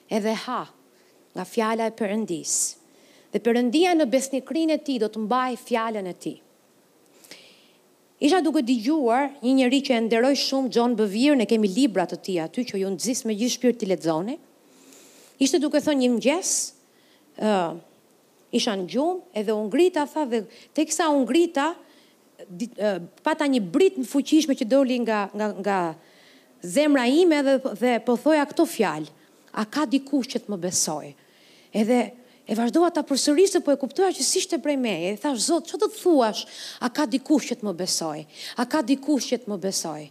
edhe 0.10 0.34
ha 0.48 0.64
nga 1.38 1.46
fjala 1.46 1.86
e 1.86 1.94
përëndisë 1.94 2.77
dhe 3.38 3.46
përëndia 3.46 3.92
në 3.94 4.06
besnikrin 4.10 4.72
e 4.74 4.78
ti 4.82 4.98
do 5.02 5.10
të 5.12 5.22
mbaj 5.28 5.54
fjallën 5.62 6.10
e 6.10 6.14
ti. 6.24 6.36
Isha 8.20 8.40
duke 8.42 8.64
digjuar 8.66 9.28
një 9.44 9.52
njëri 9.60 9.80
që 9.86 9.94
e 9.94 10.00
nderoj 10.08 10.36
shumë 10.42 10.72
John 10.74 10.96
Bevere, 10.98 11.36
ne 11.38 11.46
kemi 11.46 11.70
libra 11.70 12.08
të 12.10 12.18
ti 12.26 12.38
aty 12.42 12.64
që 12.66 12.80
ju 12.82 12.90
në 12.96 13.02
gjithë 13.06 13.30
me 13.30 13.36
gjithë 13.38 13.54
shpirë 13.60 13.78
të 13.84 13.90
ledzone 13.92 14.38
Ishte 15.38 15.60
duke 15.62 15.78
thonë 15.86 16.02
një 16.02 16.08
mëgjes, 16.16 16.52
uh, 17.46 17.76
isha 18.58 18.74
në 18.74 18.88
gjumë, 18.90 19.20
edhe 19.38 19.54
unë 19.54 19.70
grita, 19.70 20.08
tha, 20.10 20.24
dhe 20.32 20.40
te 20.74 20.82
kësa 20.90 21.12
unë 21.14 21.28
grita, 21.30 21.66
uh, 22.42 23.04
pata 23.22 23.46
një 23.46 23.60
brit 23.70 24.00
në 24.02 24.06
fuqishme 24.10 24.56
që 24.58 24.66
doli 24.72 24.98
nga, 25.04 25.20
nga, 25.38 25.52
nga 25.62 25.78
zemra 26.66 27.06
ime 27.06 27.44
dhe, 27.46 27.54
dhe 27.84 27.94
po 28.02 28.18
thoja 28.18 28.48
këto 28.50 28.66
fjalë, 28.66 29.14
a 29.62 29.68
ka 29.70 29.86
dikush 29.94 30.32
që 30.34 30.42
të 30.48 30.56
më 30.56 30.60
besoj? 30.66 31.14
Edhe 31.70 32.02
E 32.48 32.56
vazhdoa 32.56 32.88
ta 32.96 33.04
përsërisë, 33.04 33.60
po 33.66 33.74
e 33.74 33.78
kuptoja 33.82 34.14
që 34.16 34.24
si 34.24 34.40
shte 34.46 34.58
prej 34.64 34.78
meje. 34.80 35.10
E 35.12 35.18
thash, 35.20 35.42
Zot, 35.50 35.68
ç'o 35.68 35.78
të 35.82 35.90
thuash? 35.98 36.46
A 36.80 36.88
ka 36.96 37.04
dikush 37.12 37.50
që 37.50 37.58
të 37.60 37.68
më 37.68 37.74
besoj? 37.82 38.22
A 38.64 38.66
ka 38.72 38.80
dikush 38.88 39.28
që 39.34 39.40
të 39.44 39.52
më 39.52 39.58
besoj? 39.66 40.06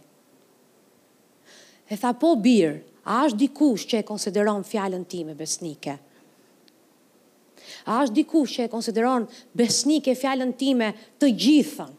E 1.89 1.97
tha, 1.97 2.11
po 2.21 2.35
bir, 2.45 2.75
a 3.09 3.23
është 3.25 3.39
dikush 3.41 3.87
që 3.89 4.01
e 4.01 4.05
konsideron 4.05 4.61
fjalën 4.69 5.07
time 5.09 5.33
besnike? 5.39 5.95
A 7.89 8.01
është 8.05 8.17
dikush 8.19 8.53
që 8.59 8.67
e 8.67 8.71
konsideron 8.75 9.25
besnike 9.57 10.13
fjalën 10.19 10.51
time 10.61 10.91
të 11.17 11.29
gjithën? 11.45 11.95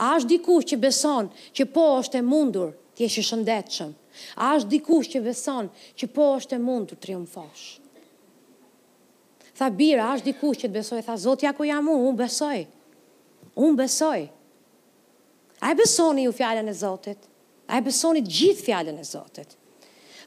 A 0.00 0.14
është 0.16 0.30
dikush 0.32 0.70
që 0.72 0.78
beson 0.86 1.28
që 1.58 1.66
po 1.76 1.84
është 2.00 2.22
e 2.22 2.24
mundur 2.24 2.72
të 2.96 3.04
jesh 3.04 3.18
i 3.20 3.26
shëndetshëm? 3.28 3.92
A 4.42 4.54
është 4.56 4.72
dikush 4.76 5.12
që 5.16 5.22
beson 5.28 5.68
që 6.00 6.08
po 6.16 6.30
është 6.40 6.56
e 6.56 6.60
mundur 6.70 6.96
të 6.96 7.02
triumfosh? 7.04 7.66
Tha 9.58 9.66
bira, 9.74 10.04
është 10.14 10.30
diku 10.30 10.52
që 10.54 10.68
të 10.68 10.74
besoj, 10.78 11.00
tha 11.02 11.16
zotja 11.18 11.50
ku 11.56 11.66
jam 11.66 11.88
unë, 11.90 12.02
unë 12.10 12.18
besoj. 12.20 12.58
Unë 13.58 13.78
besoj. 13.80 14.20
A 15.66 15.72
e 15.74 15.78
besoni 15.80 16.28
ju 16.28 16.34
fjallën 16.38 16.70
e 16.70 16.74
zotit? 16.78 17.24
A 17.66 17.80
e 17.80 17.82
besoni 17.82 18.22
gjithë 18.22 18.64
fjallën 18.68 19.00
e 19.02 19.06
zotit? 19.08 19.56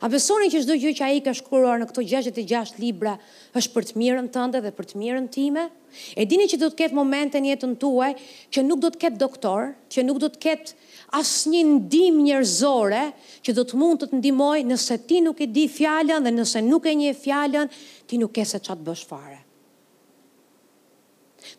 A 0.04 0.10
besoni 0.12 0.50
që 0.52 0.64
shdo 0.66 0.76
gjë 0.82 0.96
që 1.00 1.06
a 1.06 1.10
i 1.16 1.22
ka 1.24 1.32
shkuruar 1.38 1.80
në 1.80 1.88
këto 1.92 2.04
66 2.12 2.76
libra 2.82 3.16
është 3.60 3.74
për 3.78 3.88
të 3.92 4.00
mirën 4.02 4.28
tënde 4.36 4.60
dhe 4.66 4.74
për 4.80 4.90
të 4.92 5.00
mirën 5.04 5.30
time? 5.30 5.30
Për 5.30 5.30
të 5.32 5.32
mirën 5.32 5.32
time? 5.38 5.70
E 6.16 6.24
dini 6.30 6.46
që 6.48 6.58
do 6.62 6.70
të 6.72 6.78
ketë 6.84 6.96
momente 6.96 7.40
një 7.44 7.52
jetën 7.54 7.74
tue, 7.82 8.12
që 8.54 8.64
nuk 8.64 8.80
do 8.86 8.92
të 8.94 9.00
ketë 9.06 9.18
doktor, 9.22 9.74
që 9.92 10.04
nuk 10.08 10.20
do 10.24 10.30
të 10.32 10.40
ketë 10.46 10.76
asë 11.20 11.52
një 11.52 11.62
ndim 11.74 12.22
njërzore, 12.28 13.02
që 13.44 13.56
do 13.58 13.66
të 13.68 13.80
mund 13.82 14.00
të 14.00 14.10
të 14.14 14.20
ndimoj 14.22 14.62
nëse 14.70 14.98
ti 15.10 15.20
nuk 15.26 15.42
e 15.44 15.50
di 15.58 15.66
fjallën 15.70 16.24
dhe 16.28 16.32
nëse 16.38 16.64
nuk 16.64 16.88
e 16.88 16.96
një 17.02 17.12
fjallën, 17.20 17.72
ti 18.08 18.22
nuk 18.22 18.40
e 18.40 18.46
se 18.54 18.62
qatë 18.64 18.86
bëshfare. 18.88 19.40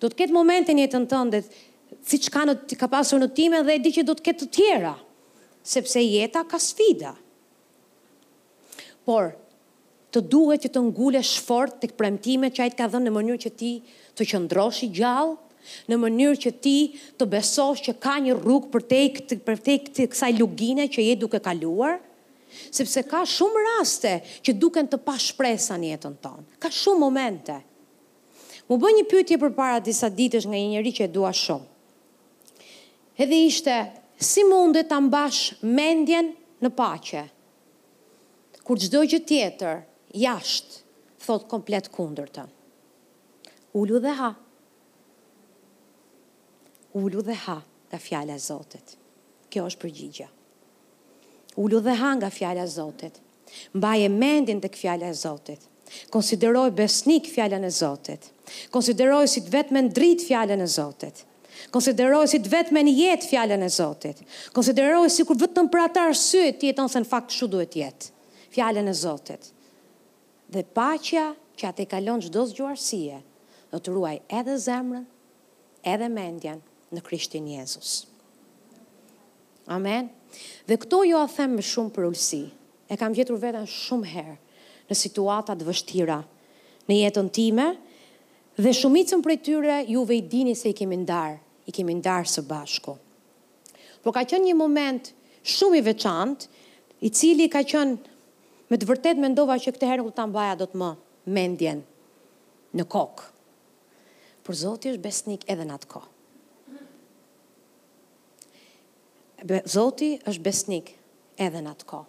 Do 0.00 0.08
të 0.08 0.18
ketë 0.22 0.36
momente 0.36 0.72
një 0.74 0.86
jetën 0.86 1.06
tënde, 1.12 1.42
si 2.08 2.20
që 2.24 2.32
ka, 2.32 2.46
në, 2.48 2.54
ka 2.80 2.88
pasur 2.90 3.20
në 3.20 3.28
time 3.36 3.60
dhe 3.66 3.76
e 3.76 3.82
di 3.84 3.92
që 3.98 4.06
do 4.08 4.16
të 4.16 4.28
ketë 4.30 4.44
të 4.46 4.50
tjera, 4.56 4.94
sepse 5.74 6.00
jeta 6.02 6.46
ka 6.48 6.56
sfida. 6.58 7.12
Por, 9.04 9.34
të 10.12 10.20
duhet 10.28 10.64
që 10.66 10.70
të 10.74 10.80
ngullesh 10.90 11.34
fort 11.46 11.78
tek 11.80 11.94
premtimet 11.96 12.52
që 12.56 12.66
ai 12.66 12.72
të 12.72 12.76
ka 12.82 12.88
dhënë 12.92 13.08
në 13.08 13.12
mënyrë 13.16 13.40
që 13.46 13.50
ti 13.62 13.70
të 14.18 14.26
qëndroshi 14.32 14.90
gjallë, 14.92 15.36
në 15.90 15.98
mënyrë 16.02 16.38
që 16.44 16.50
ti 16.64 16.76
të 17.18 17.28
besosh 17.32 17.80
që 17.86 17.94
ka 18.02 18.16
një 18.24 18.34
rrugë 18.40 18.70
për 18.74 18.84
te 18.92 19.00
për 19.46 19.62
te 19.68 19.76
kësaj 20.12 20.32
lugine 20.40 20.84
që 20.92 21.04
je 21.08 21.14
duke 21.22 21.40
kaluar, 21.44 21.96
sepse 22.52 23.00
ka 23.08 23.22
shumë 23.24 23.62
raste 23.70 24.16
që 24.44 24.56
duken 24.60 24.88
të 24.92 25.00
pa 25.06 25.14
një 25.16 25.92
jetën 25.94 26.18
tonë. 26.26 26.44
Ka 26.60 26.68
shumë 26.68 27.00
momente. 27.02 27.56
Mu 28.68 28.76
bë 28.80 28.92
një 28.98 29.04
pyetje 29.10 29.38
përpara 29.42 29.80
disa 29.84 30.08
ditësh 30.08 30.44
nga 30.48 30.58
një 30.58 30.68
njeri 30.76 30.92
që 30.98 31.02
e 31.06 31.08
dua 31.14 31.32
shumë. 31.32 31.64
Edhe 33.20 33.36
ishte 33.48 33.74
si 34.22 34.44
mundet 34.48 34.88
ta 34.92 35.00
mbash 35.02 35.54
mendjen 35.62 36.32
në 36.62 36.70
paqe? 36.78 37.24
Kur 38.62 38.78
çdo 38.78 39.00
gjë 39.10 39.18
tjetër 39.26 39.80
jashtë, 40.14 40.80
thotë 41.24 41.48
komplet 41.50 41.88
kundër 41.94 42.30
të. 42.34 42.44
Ullu 43.78 44.00
dhe 44.04 44.12
ha. 44.18 44.30
Ullu 47.02 47.22
dhe 47.24 47.36
ha 47.46 47.58
nga 47.92 47.98
fjale 48.00 48.34
e 48.36 48.40
Zotit. 48.44 48.96
Kjo 49.52 49.64
është 49.70 49.80
përgjigja. 49.82 50.26
Ullu 51.60 51.80
dhe 51.84 51.94
ha 52.00 52.10
nga 52.18 52.28
fjale 52.32 52.64
e 52.64 52.68
Zotit. 52.68 53.20
Mbaj 53.76 53.98
e 54.06 54.10
mendin 54.12 54.60
të 54.60 54.68
këfjale 54.74 55.08
e 55.12 55.16
Zotit. 55.16 55.68
Konsideroj 56.12 56.70
besnik 56.72 57.26
fjallën 57.28 57.66
e 57.66 57.68
Zotit 57.68 58.30
Konsideroj 58.72 59.26
si 59.28 59.42
të 59.44 59.50
vetë 59.52 59.74
me 59.76 59.82
ndrit 59.90 60.22
fjallën 60.24 60.62
e 60.64 60.68
Zotit 60.72 61.18
Konsideroj 61.74 62.22
si 62.32 62.38
të 62.40 62.48
vetë 62.48 62.72
me 62.72 62.80
jetë 62.88 63.28
fjallën 63.28 63.60
e 63.60 63.68
Zotit 63.74 64.22
Konsideroj 64.56 65.10
si 65.12 65.26
kur 65.28 65.36
vëtëm 65.42 65.68
për 65.74 65.82
atë 65.82 66.06
arsyt 66.14 66.62
të 66.62 66.70
e 66.70 66.86
se 66.94 67.02
në 67.04 67.10
faktë 67.10 67.36
shu 67.36 67.50
duhet 67.56 67.76
jetë 67.76 68.08
Fjallën 68.56 68.88
e 68.88 68.94
Zotit 69.02 69.50
dhe 70.52 70.64
pacja 70.68 71.32
që 71.56 71.70
atë 71.70 71.84
e 71.84 71.88
kalon 71.92 72.20
që 72.24 72.30
dozë 72.34 72.56
gjuarësie, 72.58 73.18
do 73.72 73.80
të 73.80 73.94
ruaj 73.94 74.16
edhe 74.40 74.56
zemrën, 74.60 75.04
edhe 75.88 76.08
mendjan 76.12 76.60
në 76.92 77.02
krishtin 77.06 77.46
Jezus. 77.48 78.02
Amen. 79.72 80.10
Dhe 80.68 80.78
këto 80.80 81.02
jo 81.08 81.20
a 81.22 81.28
them 81.30 81.56
me 81.58 81.64
shumë 81.64 81.92
për 81.94 82.08
ullësi, 82.10 82.42
e 82.92 82.96
kam 83.00 83.14
gjetur 83.16 83.38
veten 83.40 83.68
shumë 83.68 84.10
herë, 84.12 84.36
në 84.90 84.96
situatat 84.98 85.62
vështira, 85.64 86.20
në 86.90 86.98
jetën 87.02 87.28
time, 87.36 87.66
dhe 88.60 88.72
shumicën 88.76 89.22
për 89.24 89.32
e 89.32 89.38
tyre, 89.46 89.78
juve 89.88 90.18
i 90.18 90.26
dini 90.28 90.52
se 90.58 90.72
i 90.72 90.76
kemi 90.76 90.98
ndarë, 91.04 91.38
i 91.68 91.72
kemi 91.72 91.94
ndarë 92.00 92.28
së 92.28 92.42
bashko. 92.48 92.98
Po 94.02 94.12
ka 94.12 94.24
qënë 94.28 94.50
një 94.50 94.58
moment 94.58 95.12
shumë 95.56 95.78
i 95.80 95.86
veçantë, 95.86 96.48
i 97.06 97.10
cili 97.10 97.48
ka 97.50 97.62
qënë, 97.66 98.11
me 98.72 98.78
të 98.80 98.88
vërtet 98.88 99.18
mendova 99.20 99.58
që 99.60 99.74
këtë 99.76 99.88
herë 99.90 100.04
u 100.08 100.12
ta 100.16 100.24
mbaja 100.24 100.54
do 100.62 100.66
të 100.72 100.78
më 100.80 100.88
mendjen 101.36 101.82
në 102.80 102.86
kokë. 102.88 103.26
Por 104.42 104.56
Zoti 104.56 104.88
është 104.94 105.04
besnik 105.04 105.44
edhe 105.52 105.66
në 105.68 105.74
atë 105.76 105.90
kohë. 105.90 106.08
Be, 109.44 109.60
Zoti 109.68 110.12
është 110.30 110.44
besnik 110.46 110.92
edhe 111.42 111.60
në 111.66 111.74
atë 111.76 111.88
kohë. 111.92 112.08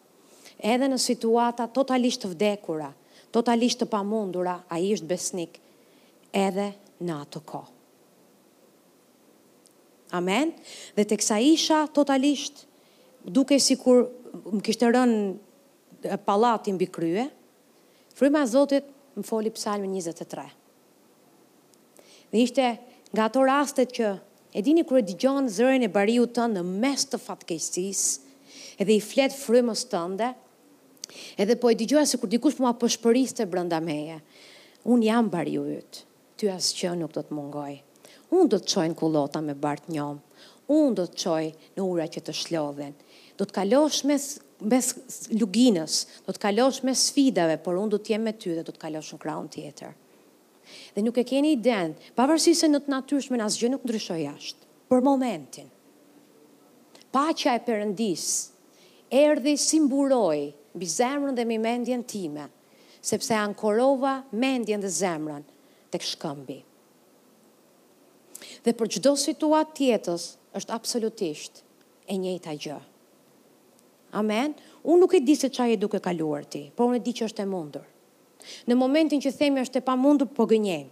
Edhe 0.63 0.87
në 0.87 1.01
situata 1.03 1.65
totalisht 1.75 2.23
të 2.23 2.31
vdekura, 2.31 2.93
totalisht 3.35 3.83
të 3.83 3.89
pamundura, 3.91 4.59
a 4.71 4.79
i 4.79 4.93
është 4.95 5.09
besnik 5.11 5.59
edhe 6.37 6.69
në 7.03 7.19
atë 7.27 7.41
kohë. 7.51 7.71
Amen? 10.15 10.55
Dhe 10.95 11.07
teksa 11.11 11.41
isha 11.43 11.83
totalisht 11.91 12.67
duke 13.33 13.59
si 13.63 13.75
kur 13.81 14.05
më 14.53 14.63
kishtë 14.65 14.93
rënë 14.95 15.23
palati 16.25 16.73
mbi 16.73 16.87
krye, 16.89 17.29
fryma 18.15 18.43
e 18.43 18.47
Zotit 18.47 18.85
më 19.17 19.23
foli 19.25 19.51
psalmin 19.53 19.91
23. 20.01 20.49
Dhe 22.33 22.37
ishte 22.41 22.65
nga 23.13 23.29
ato 23.29 23.43
rastet 23.45 23.93
që 23.93 24.07
e 24.53 24.61
dini 24.61 24.83
kërë 24.83 25.01
e 25.03 25.07
digjon 25.09 25.47
zërën 25.49 25.85
e 25.85 25.89
bariu 25.91 26.25
të 26.29 26.47
në 26.53 26.63
mes 26.65 27.05
të 27.09 27.19
fatkejsis, 27.21 28.03
edhe 28.81 28.95
i 28.97 29.01
flet 29.01 29.33
frymës 29.37 29.85
tënde, 29.93 30.31
edhe 31.37 31.57
po 31.61 31.69
e 31.69 31.77
digjoja 31.77 32.05
se 32.09 32.17
kur 32.17 32.29
dikush 32.29 32.57
mua 32.61 32.73
përshpëriste 32.77 33.45
brënda 33.49 33.79
meje, 33.81 34.19
unë 34.85 35.07
jam 35.09 35.29
bariu 35.29 35.65
jëtë, 35.75 36.03
ty 36.37 36.49
asë 36.53 36.77
që 36.79 36.93
nuk 37.01 37.13
do 37.17 37.21
të 37.25 37.37
mungoj, 37.37 37.75
unë 38.33 38.49
do 38.49 38.59
të 38.61 38.73
qojnë 38.73 38.97
kulota 38.97 39.41
me 39.45 39.53
bartë 39.57 39.93
njom, 39.93 40.21
unë 40.73 40.95
do 41.01 41.05
të 41.09 41.23
qojnë 41.23 41.71
në 41.77 41.85
ura 41.85 42.09
që 42.09 42.25
të 42.25 42.35
shlodhen, 42.41 42.95
do 43.37 43.45
të 43.45 43.57
kalosh 43.61 44.01
mes 44.09 44.31
mes 44.63 44.95
luginës, 45.35 45.97
do 46.25 46.33
të 46.33 46.39
kalosh 46.45 46.81
me 46.85 46.93
sfidave, 46.95 47.57
por 47.61 47.77
unë 47.79 47.93
do 47.95 47.99
të 47.99 48.13
jem 48.15 48.23
me 48.27 48.33
ty 48.35 48.53
dhe 48.57 48.63
do 48.65 48.73
të 48.73 48.81
kalosh 48.85 49.09
në 49.15 49.19
kraun 49.23 49.49
tjetër. 49.51 49.91
Dhe 50.95 51.03
nuk 51.05 51.17
e 51.19 51.25
keni 51.27 51.51
iden, 51.57 51.95
pavarësisht 52.17 52.63
se 52.63 52.69
në 52.71 52.79
të 52.85 52.93
natyrshmën 52.93 53.43
asgjë 53.43 53.71
nuk 53.73 53.83
ndryshoi 53.87 54.21
jashtë, 54.23 54.69
për 54.91 55.03
momentin. 55.05 55.67
Paqja 57.13 57.55
e 57.59 57.63
Perëndis 57.67 58.27
erdi 59.13 59.57
si 59.61 59.81
mburoj, 59.83 60.45
mbi 60.73 60.87
zemrën 60.89 61.35
dhe 61.37 61.45
mbi 61.45 61.59
mendjen 61.61 62.05
time, 62.09 62.47
sepse 63.05 63.35
ankorova 63.37 64.15
mendjen 64.33 64.81
dhe 64.81 64.89
zemrën 64.95 65.43
tek 65.93 66.05
shkëmbi. 66.07 66.61
Dhe 68.63 68.73
për 68.79 68.95
çdo 68.97 69.13
situatë 69.27 69.77
tjetër 69.81 70.25
është 70.57 70.73
absolutisht 70.77 71.61
e 72.07 72.17
njëjta 72.21 72.55
gjë. 72.63 72.81
Amen. 74.13 74.53
Unë 74.85 74.99
nuk 75.01 75.13
e 75.17 75.21
di 75.25 75.33
se 75.33 75.49
qaj 75.49 75.73
e 75.73 75.77
duke 75.81 75.97
kaluar 75.99 76.45
ti, 76.45 76.67
por 76.75 76.89
unë 76.91 76.99
e 77.01 77.03
di 77.03 77.13
që 77.17 77.25
është 77.31 77.43
e 77.43 77.49
mundur. 77.49 77.85
Në 78.69 78.75
momentin 78.77 79.21
që 79.23 79.31
themi 79.39 79.63
është 79.63 79.81
e 79.81 79.85
pa 79.87 79.95
mundur, 79.97 80.29
po 80.37 80.45
gënjejmë. 80.51 80.91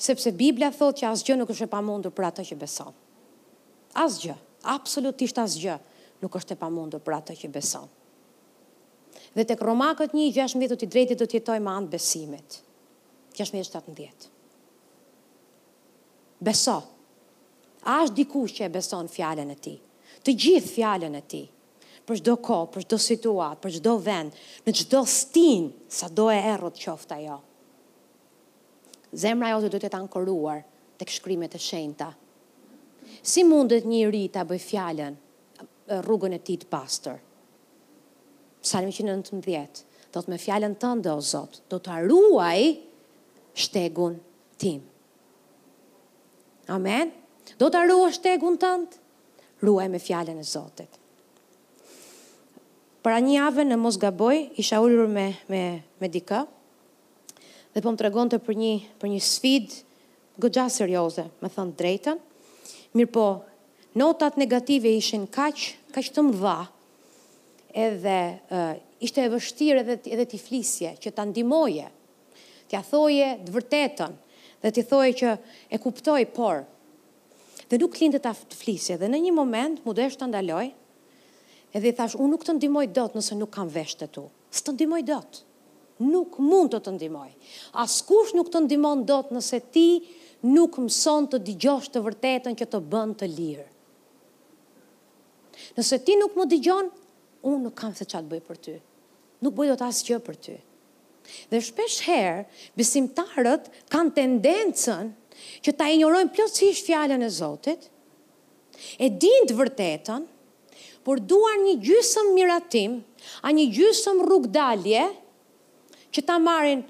Sepse 0.00 0.32
Biblia 0.34 0.70
thot 0.74 0.96
që 1.02 1.10
asgjë 1.10 1.36
nuk 1.40 1.52
është 1.52 1.66
e 1.66 1.70
pa 1.72 1.82
mundur 1.84 2.14
për 2.16 2.26
atë 2.30 2.44
që 2.48 2.58
beson. 2.62 2.96
Asgjë, 4.04 4.36
absolutisht 4.74 5.40
asgjë, 5.42 5.76
nuk 6.24 6.38
është 6.40 6.56
e 6.56 6.60
pa 6.62 6.70
mundur 6.72 7.02
për 7.04 7.18
atë 7.18 7.36
që 7.42 7.50
beson. 7.54 7.90
Dhe 9.36 9.44
tek 9.44 9.60
Romakët 9.68 10.16
1:16 10.16 10.72
do 10.72 10.78
të 10.80 10.88
drejtë 10.94 11.18
do 11.20 11.28
të 11.28 11.40
jetojmë 11.42 11.64
me 11.68 11.72
anë 11.76 11.92
besimit. 11.92 12.62
16:17. 13.36 14.30
Beso. 16.48 16.78
A 17.84 18.00
është 18.06 18.14
dikush 18.22 18.56
që 18.58 18.64
e 18.70 18.74
beson 18.78 19.06
fjalën 19.12 19.52
e 19.52 19.54
tij? 19.64 19.78
Të 20.24 20.36
gjithë 20.42 20.72
fjalën 20.78 21.14
e 21.14 21.22
tij 21.32 21.46
për 22.08 22.22
çdo 22.22 22.34
kohë, 22.40 22.70
për 22.72 22.86
çdo 22.86 22.98
situatë, 23.04 23.60
për 23.66 23.74
çdo 23.76 23.92
vend, 24.04 24.36
në 24.64 24.74
çdo 24.80 25.02
stin, 25.08 25.66
sado 25.92 26.30
e 26.32 26.38
errët 26.54 26.80
qoftë 26.80 27.18
ajo. 27.20 27.36
Zemra 29.20 29.50
jote 29.52 29.68
duhet 29.72 29.84
të 29.84 29.88
jetë 29.90 30.00
ankoruar 30.00 30.62
tek 31.00 31.12
shkrimet 31.12 31.54
e 31.56 31.60
shenjta. 31.62 32.10
Si 33.22 33.44
mundet 33.44 33.86
një 33.88 34.06
ri 34.12 34.24
ta 34.34 34.42
bëj 34.48 34.62
fjalën 34.70 35.16
rrugën 36.04 36.34
e 36.36 36.40
tij 36.44 36.58
të 36.62 36.68
pastër? 36.72 37.20
Psalmi 38.64 38.92
119, 38.92 39.84
thot 40.12 40.28
me 40.28 40.40
fjalën 40.40 40.74
tënde 40.82 41.12
o 41.12 41.20
Zot, 41.22 41.60
do 41.70 41.78
ta 41.80 42.00
ruaj 42.02 42.74
shtegun 43.56 44.18
tim. 44.60 44.82
Amen. 46.68 47.12
Do 47.60 47.70
ta 47.72 47.86
ruash 47.88 48.18
shtegun 48.20 48.58
tënd? 48.60 48.98
Ruaj 49.64 49.88
me 49.88 49.98
fjalën 50.02 50.36
e 50.36 50.44
Zotit 50.44 50.97
para 53.08 53.22
një 53.24 53.32
jave 53.38 53.64
në 53.64 53.76
mos 53.80 53.96
gaboj, 53.96 54.36
isha 54.60 54.82
ullur 54.84 55.06
me, 55.08 55.30
me, 55.48 55.80
me 55.96 56.08
dika, 56.12 56.42
dhe 57.72 57.80
po 57.80 57.94
më 57.94 58.00
të 58.28 58.38
për 58.44 58.56
një, 58.60 58.72
për 59.00 59.08
një 59.08 59.20
sfid 59.24 59.76
gëgja 60.44 60.66
serioze, 60.68 61.22
me 61.40 61.48
thënë 61.48 61.72
drejten, 61.80 62.18
mirë 63.00 63.08
po, 63.14 63.24
notat 63.96 64.36
negative 64.36 64.92
ishin 64.98 65.24
kaq, 65.32 65.56
kaq 65.96 66.10
të 66.18 66.24
dha 66.36 66.56
edhe 67.86 68.18
uh, 68.52 68.74
ishte 69.00 69.24
e 69.24 69.32
vështirë 69.32 69.84
edhe, 69.86 69.96
edhe 70.12 70.26
t'i 70.28 70.36
flisje, 70.44 70.90
që 71.00 71.08
t'a 71.16 71.24
ndimoje, 71.32 71.88
t'ja 72.68 72.82
thoje 72.90 73.30
dë 73.46 73.54
vërtetën, 73.56 74.18
dhe 74.66 74.74
t'i 74.76 74.84
thoje 74.84 75.16
që 75.22 75.32
e 75.72 75.80
kuptoj, 75.80 76.26
por, 76.36 76.60
dhe 77.72 77.80
nuk 77.80 77.96
klinë 77.96 78.20
t'a 78.20 78.34
flisje, 78.52 79.00
dhe 79.00 79.08
në 79.08 79.24
një 79.30 79.34
moment, 79.40 79.80
më 79.88 79.96
dhe 79.96 80.10
shtë 80.12 80.28
ndaloj, 80.34 80.68
edhe 81.76 81.88
i 81.90 81.94
thash, 81.96 82.14
unë 82.16 82.32
nuk 82.34 82.44
të 82.46 82.54
ndimoj 82.58 82.86
dot 82.96 83.16
nëse 83.16 83.36
nuk 83.38 83.50
kam 83.52 83.68
veshtë 83.72 84.08
tu. 84.14 84.26
Së 84.54 84.64
të 84.68 84.74
ndimoj 84.76 85.02
dot. 85.08 85.42
Nuk 86.04 86.36
mund 86.40 86.70
të 86.72 86.80
të 86.86 86.92
ndimoj. 86.96 87.28
Askush 87.82 88.30
nuk 88.36 88.52
të 88.54 88.60
ndimon 88.68 89.00
dot 89.08 89.32
nëse 89.34 89.58
ti 89.74 89.86
nuk 90.48 90.76
mëson 90.80 91.26
të 91.32 91.40
digjosh 91.48 91.88
të 91.92 92.04
vërtetën 92.04 92.54
që 92.60 92.68
të 92.70 92.80
bën 92.92 93.16
të 93.18 93.26
lirë. 93.34 93.66
Nëse 95.76 95.98
ti 96.06 96.14
nuk 96.20 96.36
më 96.38 96.46
digjon, 96.54 96.88
unë 97.46 97.58
nuk 97.66 97.74
kam 97.80 97.92
se 97.98 98.06
qatë 98.06 98.22
të 98.24 98.30
bëj 98.32 98.42
për 98.46 98.60
ty. 98.66 98.74
Nuk 99.44 99.56
bëj 99.58 99.72
do 99.72 99.76
të 99.80 99.88
asë 99.90 100.06
gjë 100.10 100.18
për 100.28 100.38
ty. 100.46 100.56
Dhe 101.52 101.60
shpesh 101.66 101.96
herë, 102.06 102.46
besimtarët 102.78 103.66
kanë 103.92 104.14
tendencën 104.16 105.10
që 105.66 105.74
ta 105.78 105.90
injorojnë 105.92 106.32
plotësisht 106.34 106.86
fjallën 106.88 107.22
e 107.22 107.28
Zotit, 107.40 107.90
e 109.02 109.10
dinë 109.10 109.50
të 109.50 109.58
vërtetën, 109.58 110.24
por 111.08 111.22
duan 111.24 111.62
një 111.64 111.72
gjysëm 111.80 112.34
miratim, 112.36 112.98
a 113.40 113.48
një 113.56 113.62
gjysëm 113.72 114.18
rrugdalje 114.26 115.06
që 116.12 116.24
ta 116.28 116.34
marin 116.36 116.82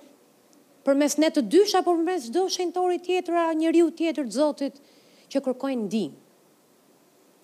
për 0.83 0.99
mes 0.99 1.15
ne 1.23 1.29
të 1.37 1.45
dysha, 1.47 1.85
apo 1.85 1.95
për 1.95 2.03
mes 2.09 2.27
do 2.35 2.43
shenëtori 2.51 2.99
tjetër, 3.05 3.37
a 3.39 3.53
një 3.55 3.71
tjetër 4.01 4.27
të 4.27 4.35
zotit, 4.41 4.81
që 5.31 5.39
kërkojnë 5.47 5.85
ndim. 5.85 6.17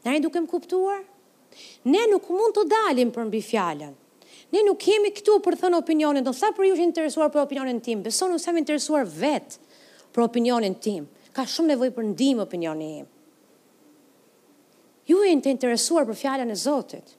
Ne 0.03 0.16
e 0.18 0.22
duke 0.27 0.43
më 0.43 0.51
kuptuar? 0.51 1.05
Ne 1.95 2.03
nuk 2.11 2.27
mund 2.35 2.59
të 2.59 2.66
dalim 2.75 3.14
për 3.14 3.25
mbi 3.31 3.39
fjallën. 3.53 3.95
Ne 4.51 4.64
nuk 4.66 4.83
jemi 4.91 5.14
këtu 5.14 5.39
për 5.47 5.55
thënë 5.62 5.79
opinionin, 5.79 6.27
do 6.27 6.35
sa 6.35 6.51
për 6.59 6.72
ju 6.72 6.75
shë 6.81 6.89
interesuar 6.91 7.31
për 7.31 7.45
opinionin 7.47 7.79
tim, 7.87 8.03
beso 8.03 8.27
nuk 8.35 8.43
më 8.51 8.64
interesuar 8.66 9.07
vetë 9.07 9.62
për 10.11 10.27
opinionin 10.27 10.75
tim. 10.83 11.07
Ka 11.39 11.47
shumë 11.47 11.77
nevoj 11.77 11.95
për 11.97 12.11
ndim 12.11 12.43
opinionin 12.43 13.03
im. 13.05 13.11
Ju 15.09 15.20
e 15.24 15.32
në 15.36 15.42
të 15.44 15.50
interesuar 15.55 16.07
për 16.09 16.16
fjallën 16.16 16.52
e 16.52 16.57
Zotit. 16.57 17.11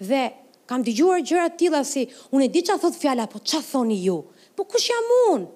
Dhe 0.00 0.22
kam 0.70 0.84
të 0.86 0.94
gjuar 0.96 1.24
gjëra 1.28 1.48
tila 1.60 1.82
si, 1.84 2.06
unë 2.32 2.46
e 2.46 2.52
di 2.54 2.62
që 2.64 2.76
a 2.76 2.80
thot 2.84 2.96
fjallë, 2.96 3.26
apo 3.28 3.40
që 3.42 3.58
a 3.58 3.64
thoni 3.66 3.98
ju? 4.06 4.20
Po 4.56 4.64
kush 4.70 4.88
jam 4.92 5.10
unë? 5.26 5.48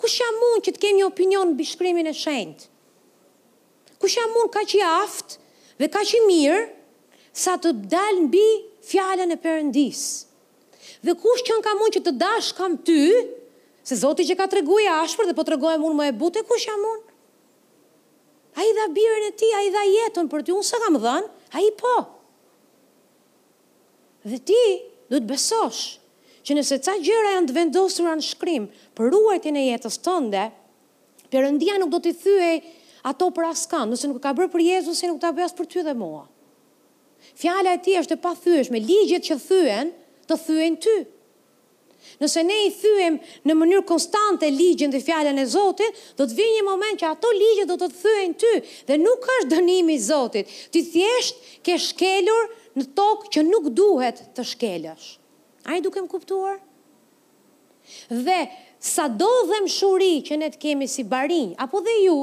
Kush 0.00 0.16
jam 0.22 0.42
unë 0.50 0.62
që 0.66 0.74
të 0.74 0.82
kemi 0.82 1.00
një 1.00 1.06
opinion 1.10 1.50
në 1.52 1.58
bishkrimin 1.60 2.08
e 2.10 2.14
shendë? 2.18 2.66
Kush 4.02 4.16
jam 4.18 4.34
unë 4.42 4.52
ka 4.54 4.64
që 4.72 4.82
aftë 4.88 5.44
dhe 5.82 5.88
ka 5.94 6.02
që 6.10 6.22
mirë 6.26 6.66
sa 7.44 7.54
të 7.62 7.72
dalë 7.94 8.24
në 8.24 8.30
bi 8.34 8.46
fjallën 8.90 9.34
e 9.36 9.40
përëndisë? 9.44 10.24
Dhe 11.06 11.14
kush 11.22 11.44
që 11.46 11.58
në 11.58 11.66
kam 11.68 11.84
unë 11.86 11.94
që 11.98 12.02
të 12.08 12.16
dashë 12.24 12.56
kam 12.58 12.74
ty, 12.88 13.00
se 13.86 14.00
Zotit 14.02 14.26
që 14.30 14.34
ka 14.40 14.48
të 14.50 14.60
reguja 14.64 14.98
ashpër 15.04 15.30
dhe 15.30 15.36
po 15.38 15.46
të 15.46 15.54
reguja 15.56 15.78
mund 15.82 15.94
më 16.00 16.10
e 16.12 16.16
bute, 16.24 16.42
kush 16.50 16.66
jam 16.70 16.82
unë? 16.92 17.07
A 18.58 18.62
i 18.66 18.72
dha 18.74 18.84
birën 18.90 19.26
e 19.28 19.32
ti, 19.38 19.46
a 19.54 19.60
i 19.66 19.70
dha 19.70 19.84
jetën 19.86 20.28
për 20.32 20.40
ti, 20.46 20.50
unë 20.52 20.66
së 20.66 20.80
kam 20.82 20.96
dhënë, 21.02 21.28
a 21.54 21.60
i 21.62 21.68
po. 21.78 21.92
Dhe 24.26 24.40
ti 24.48 24.62
du 25.08 25.20
të 25.20 25.26
besosh 25.30 25.82
që 26.48 26.56
nëse 26.58 26.78
ca 26.82 26.96
gjëra 27.04 27.34
janë 27.36 27.50
të 27.52 27.56
vendosura 27.60 28.16
në 28.18 28.24
shkrim 28.26 28.66
për 28.98 29.12
ruajtjen 29.14 29.58
e 29.60 29.66
jetës 29.70 30.00
tënde, 30.06 30.46
Perëndia 31.28 31.74
nuk 31.76 31.90
do 31.92 31.98
të 32.00 32.14
thyej 32.22 32.62
ato 33.12 33.26
për 33.36 33.44
askan, 33.50 33.90
nëse 33.92 34.08
nuk 34.08 34.22
ka 34.24 34.30
bërë 34.36 34.48
për 34.54 34.62
Jezusin, 34.64 35.10
nuk 35.12 35.20
ta 35.20 35.28
bëj 35.36 35.44
as 35.44 35.52
për 35.58 35.66
ty 35.68 35.82
dhe 35.84 35.92
mua. 35.96 36.22
Fjala 37.36 37.74
e 37.76 37.80
ti 37.84 37.94
është 38.00 38.16
e 38.16 38.20
pathyeshme, 38.22 38.80
ligjet 38.80 39.26
që 39.28 39.36
thyen, 39.44 39.90
të 40.28 40.38
thyen 40.46 40.78
ty. 40.86 40.94
Nëse 42.20 42.42
ne 42.42 42.54
i 42.66 42.70
thyem 42.82 43.16
në 43.46 43.54
mënyrë 43.58 43.84
konstante 43.86 44.48
ligjin 44.54 44.90
dhe 44.90 45.00
fjallën 45.06 45.38
e 45.38 45.44
Zotit, 45.52 45.98
do 46.18 46.26
të 46.26 46.34
vinë 46.38 46.54
një 46.56 46.64
moment 46.68 46.98
që 46.98 47.10
ato 47.12 47.30
ligjit 47.36 47.68
do 47.70 47.76
të 47.78 47.88
të 47.92 47.98
thyen 48.02 48.32
ty, 48.42 48.52
dhe 48.88 48.96
nuk 49.02 49.28
është 49.36 49.50
dënimi 49.52 49.98
Zotit, 50.08 50.50
ti 50.74 50.82
thjesht 50.92 51.38
ke 51.66 51.76
shkelur 51.84 52.50
në 52.78 52.88
tokë 52.98 53.32
që 53.36 53.44
nuk 53.50 53.70
duhet 53.80 54.24
të 54.34 54.46
shkelësh. 54.54 55.06
A 55.70 55.78
i 55.78 55.84
duke 55.86 56.02
më 56.04 56.10
kuptuar? 56.16 56.58
Dhe 58.26 58.40
sa 58.92 59.06
do 59.20 59.30
dhe 59.52 59.62
më 59.64 59.72
shuri 59.78 60.12
që 60.28 60.40
ne 60.42 60.50
të 60.54 60.60
kemi 60.66 60.90
si 60.90 61.06
barinj, 61.12 61.54
apo 61.64 61.80
dhe 61.86 61.94
ju, 62.02 62.18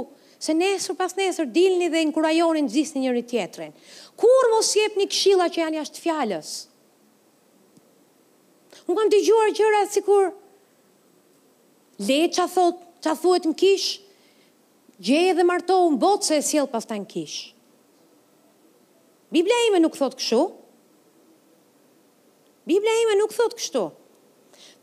se 0.46 0.52
nesër 0.54 1.00
pas 1.00 1.16
nesër 1.20 1.48
dilni 1.56 1.88
dhe 1.90 2.04
në 2.10 2.16
kurajonin 2.16 2.68
gjithë 2.76 3.00
njëri 3.06 3.24
tjetërin. 3.32 3.72
Kur 4.22 4.52
mos 4.56 4.76
jep 4.76 5.00
një 5.00 5.08
që 5.08 5.62
janë 5.64 5.78
jashtë 5.80 6.02
fjallës? 6.04 6.54
Unë 8.86 8.98
kam 9.00 9.10
të 9.12 9.20
gjuar 9.26 9.54
gjëra 9.58 9.80
si 9.90 10.02
kur 10.06 10.28
le 12.06 12.18
që 12.36 12.42
a 12.44 12.50
thot, 12.54 12.82
që 13.02 13.10
a 13.14 13.16
thuet 13.18 13.46
në 13.50 13.56
kish, 13.58 13.86
gjeje 15.02 15.32
dhe 15.38 15.46
martohu 15.48 15.88
në 15.96 16.00
botë 16.04 16.28
se 16.28 16.38
e 16.42 16.44
sjell 16.46 16.68
pas 16.70 16.84
ta 16.90 16.98
në 17.00 17.08
kish. 17.10 17.38
Biblia 19.34 19.58
ime 19.72 19.80
nuk 19.82 19.96
thot 19.98 20.18
këshu. 20.20 20.42
Biblia 22.70 22.94
ime 23.06 23.18
nuk 23.22 23.32
thot 23.34 23.56
kështu. 23.58 23.86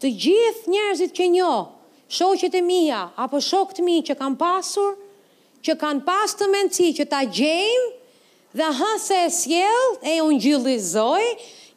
Të 0.03 0.11
gjithë 0.25 0.73
njerëzit 0.75 1.15
që 1.19 1.29
njo, 1.37 1.53
shoqet 2.13 2.57
e 2.59 2.63
mija, 2.67 3.05
apo 3.23 3.41
shokët 3.45 3.79
mi 3.87 4.01
që 4.09 4.17
kam 4.19 4.35
pasur, 4.41 4.97
që 5.63 5.79
kanë 5.79 6.03
pas 6.09 6.33
të 6.37 6.49
menci 6.51 6.91
që 6.99 7.07
ta 7.13 7.23
gjejmë, 7.39 7.91
dhe 8.59 8.69
hëse 8.81 9.21
e 9.29 9.29
sjellë, 9.39 9.93
e 10.13 10.17
unë 10.27 10.41
gjillizojë, 10.49 11.31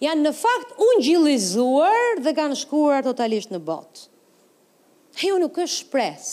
janë 0.04 0.26
në 0.26 0.32
fakt 0.36 0.74
unë 0.82 1.04
gjilizuar 1.06 2.20
dhe 2.26 2.34
kanë 2.38 2.58
shkuar 2.66 3.06
totalisht 3.06 3.52
në 3.54 3.62
botë. 3.68 4.08
Ajo 5.22 5.38
nuk 5.40 5.56
është 5.64 5.78
shpres, 5.86 6.32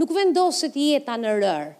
nuk 0.00 0.12
vendoset 0.16 0.76
jeta 0.80 1.18
në 1.20 1.34
rërë, 1.42 1.72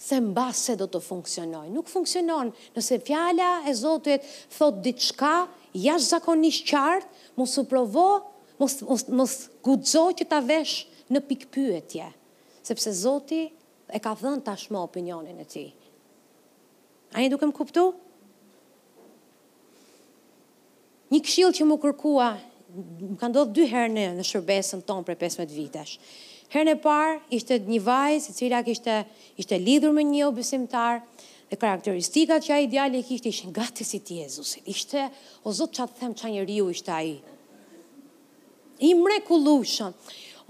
se 0.00 0.16
mba 0.24 0.46
se 0.56 0.74
do 0.80 0.86
të 0.90 0.98
funksionoj. 1.04 1.66
Nuk 1.74 1.90
funksionon 1.92 2.48
nëse 2.74 2.96
fjalla 3.04 3.50
e 3.68 3.74
Zotit 3.76 4.24
thot 4.56 4.78
diçka, 4.84 5.44
jash 5.76 6.08
zakonisht 6.08 6.64
qartë, 6.70 7.06
mos 7.36 7.52
u 7.60 7.66
provo, 7.68 8.06
mos, 8.58 8.78
mos, 8.88 9.04
mos 9.20 9.34
gudzoj 9.64 10.14
që 10.18 10.26
ta 10.32 10.40
vesh 10.42 10.80
në 11.12 11.20
pikpyetje, 11.28 12.08
sepse 12.66 12.94
Zotit 13.04 13.52
e 13.90 14.00
ka 14.02 14.14
dhën 14.16 14.40
tashmo 14.46 14.82
opinionin 14.88 15.38
e 15.44 15.46
ti. 15.46 15.66
A 17.14 17.20
një 17.22 17.32
duke 17.36 17.46
më 17.50 17.54
kuptu? 17.58 17.88
një 21.10 21.20
këshill 21.26 21.54
që 21.58 21.66
më 21.66 21.76
kërkua, 21.82 22.26
më 23.12 23.16
ka 23.18 23.28
ndodhë 23.32 23.54
dy 23.56 23.64
herë 23.70 24.10
në 24.18 24.24
shërbesën 24.26 24.84
tonë 24.86 25.06
për 25.08 25.16
15 25.24 25.56
vitesh. 25.56 25.94
Herë 26.54 26.68
në 26.70 26.74
parë, 26.82 27.16
ishte 27.34 27.56
një 27.66 27.80
vajzë, 27.86 28.30
i 28.32 28.36
cilak 28.40 28.68
ishte, 28.70 28.96
ishte 29.38 29.58
lidhur 29.62 29.94
me 29.94 30.04
një 30.06 30.28
obësimtar, 30.28 31.00
dhe 31.50 31.58
karakteristikat 31.58 32.46
që 32.46 32.52
a 32.56 32.60
ideali 32.62 33.00
e 33.02 33.04
kishtë 33.06 33.30
ishte 33.32 33.50
nga 33.50 33.66
të 33.74 33.86
si 33.86 33.98
Jezus. 34.06 34.52
ishte 34.66 35.08
o 35.42 35.50
zotë 35.52 35.76
që 35.80 35.82
atë 35.84 35.98
them 36.00 36.14
që 36.14 36.26
a 36.26 36.30
një 36.36 36.44
riu 36.46 36.68
ishte 36.74 36.92
a 36.94 37.00
i. 37.06 37.16
I 38.80 38.94
mre 38.94 39.18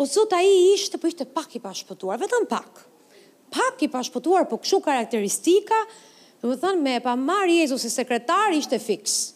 o 0.00 0.04
zotë 0.08 0.32
a 0.36 0.40
i 0.40 0.52
ishte 0.72 0.96
për 0.96 1.00
po 1.02 1.08
ishte 1.12 1.24
pak 1.36 1.56
i 1.56 1.60
pashpëtuar, 1.60 2.16
vetëm 2.22 2.46
pak, 2.48 2.70
pak 3.52 3.82
i 3.84 3.88
pashpëtuar, 3.92 4.46
po 4.48 4.56
këshu 4.56 4.78
karakteristika, 4.80 5.76
dhe 6.40 6.48
më 6.48 6.56
thënë 6.62 6.80
me 6.80 6.94
pa 7.04 7.12
marë 7.20 7.58
jezus 7.60 7.84
e 7.84 7.90
sekretar, 7.92 8.48
ishte 8.56 8.78
fiksë 8.80 9.26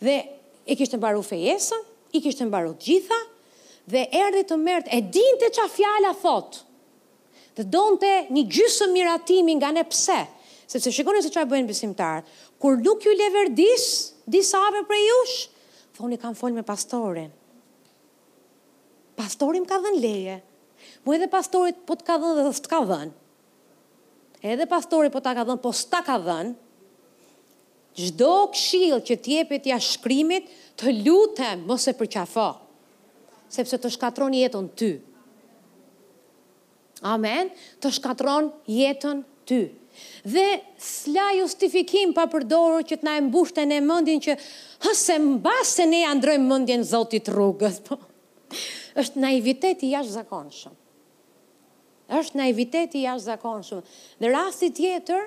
dhe 0.00 0.16
i 0.70 0.76
kishtë 0.78 0.98
në 0.98 1.02
baru 1.04 1.22
fejesa, 1.24 1.76
i 2.16 2.20
kishtë 2.24 2.46
në 2.48 2.52
baru 2.54 2.72
gjitha, 2.82 3.16
dhe 3.90 4.04
erdi 4.16 4.44
të 4.48 4.56
mërtë, 4.60 4.92
e 4.96 4.98
din 5.14 5.38
të 5.40 5.48
qa 5.56 5.64
fjala 5.70 6.12
thot, 6.18 6.60
dhe 7.56 7.66
donë 7.74 8.12
një 8.34 8.44
gjysë 8.54 8.88
miratimi 8.94 9.56
nga 9.58 9.70
ne 9.76 9.84
pse, 9.86 10.20
se 10.70 10.78
përse 10.78 10.92
shikoni 10.94 11.22
se 11.24 11.32
qa 11.34 11.44
e 11.46 11.50
bëjnë 11.50 11.68
besimtarë, 11.68 12.24
kur 12.62 12.78
nuk 12.80 13.04
ju 13.06 13.14
leverdis, 13.18 13.88
disave 14.30 14.84
për 14.88 15.00
jush, 15.02 15.38
thoni 15.98 16.18
kam 16.22 16.36
folë 16.38 16.60
me 16.60 16.66
pastorin, 16.66 17.32
më 19.20 19.66
ka 19.68 19.76
dhen 19.84 19.98
leje, 20.00 20.38
mu 21.04 21.12
edhe 21.12 21.26
pastorit 21.28 21.76
po 21.86 21.92
të 21.92 22.04
po 22.04 22.06
ka 22.14 22.16
dhen 22.20 22.36
dhe 22.38 22.44
dhe 22.46 22.54
të 22.64 22.70
ka 22.72 22.78
dhen, 22.88 23.10
edhe 24.54 24.66
pastorit 24.70 25.12
po 25.12 25.20
të 25.20 25.34
ka 25.36 25.44
dhen, 25.44 25.60
po 25.60 25.72
s'ta 25.76 26.00
ka 26.06 26.16
dhen, 26.24 26.54
Zdo 28.00 28.32
këshil 28.54 29.02
që 29.04 29.16
tjepit 29.26 29.66
ja 29.68 29.76
shkrimit, 29.82 30.46
të 30.80 30.92
lutem 31.04 31.64
mos 31.68 31.84
e 31.90 31.94
përqafo, 31.98 32.46
sepse 33.52 33.76
të 33.82 33.90
shkatron 33.96 34.34
jetën 34.36 34.68
ty. 34.80 34.88
Amen, 37.12 37.50
të 37.80 37.90
shkatron 37.98 38.48
jetën 38.72 39.20
ty. 39.48 39.60
Dhe 40.32 40.46
s'la 40.86 41.26
justifikim 41.36 42.14
pa 42.16 42.24
përdorur 42.32 42.84
që 42.88 43.00
t'na 43.02 43.18
e 43.20 43.24
mbushten 43.26 43.74
e 43.76 43.80
mëndin 43.84 44.20
që 44.24 44.36
hëse 44.86 45.16
mba 45.24 45.58
se 45.68 45.84
ne 45.92 46.00
androjmë 46.08 46.46
mëndin 46.52 46.86
zotit 46.92 47.28
rrugës. 47.32 47.82
Po. 47.90 47.98
është 48.98 49.20
naiviteti 49.22 49.90
jash 49.92 50.08
zakonshëm. 50.14 50.72
është 52.20 52.36
naiviteti 52.42 53.02
jash 53.04 53.26
zakonshëm. 53.26 53.84
Dhe 54.22 54.32
rastit 54.32 54.76
tjetër, 54.78 55.26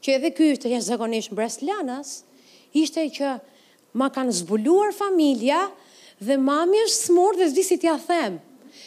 që 0.00 0.14
edhe 0.16 0.30
ky 0.34 0.46
të 0.56 0.70
jeshtë 0.72 0.86
zakonisht 0.94 1.32
brez 1.36 1.58
lanës, 1.66 2.14
ishte 2.76 3.04
që 3.18 3.34
ma 4.00 4.08
kanë 4.14 4.34
zbuluar 4.40 4.92
familja 4.96 5.66
dhe 6.22 6.36
mami 6.40 6.80
është 6.86 6.98
smur 7.10 7.36
dhe 7.38 7.48
zdi 7.52 7.64
si 7.66 7.78
t'ja 7.82 7.96
them. 8.06 8.40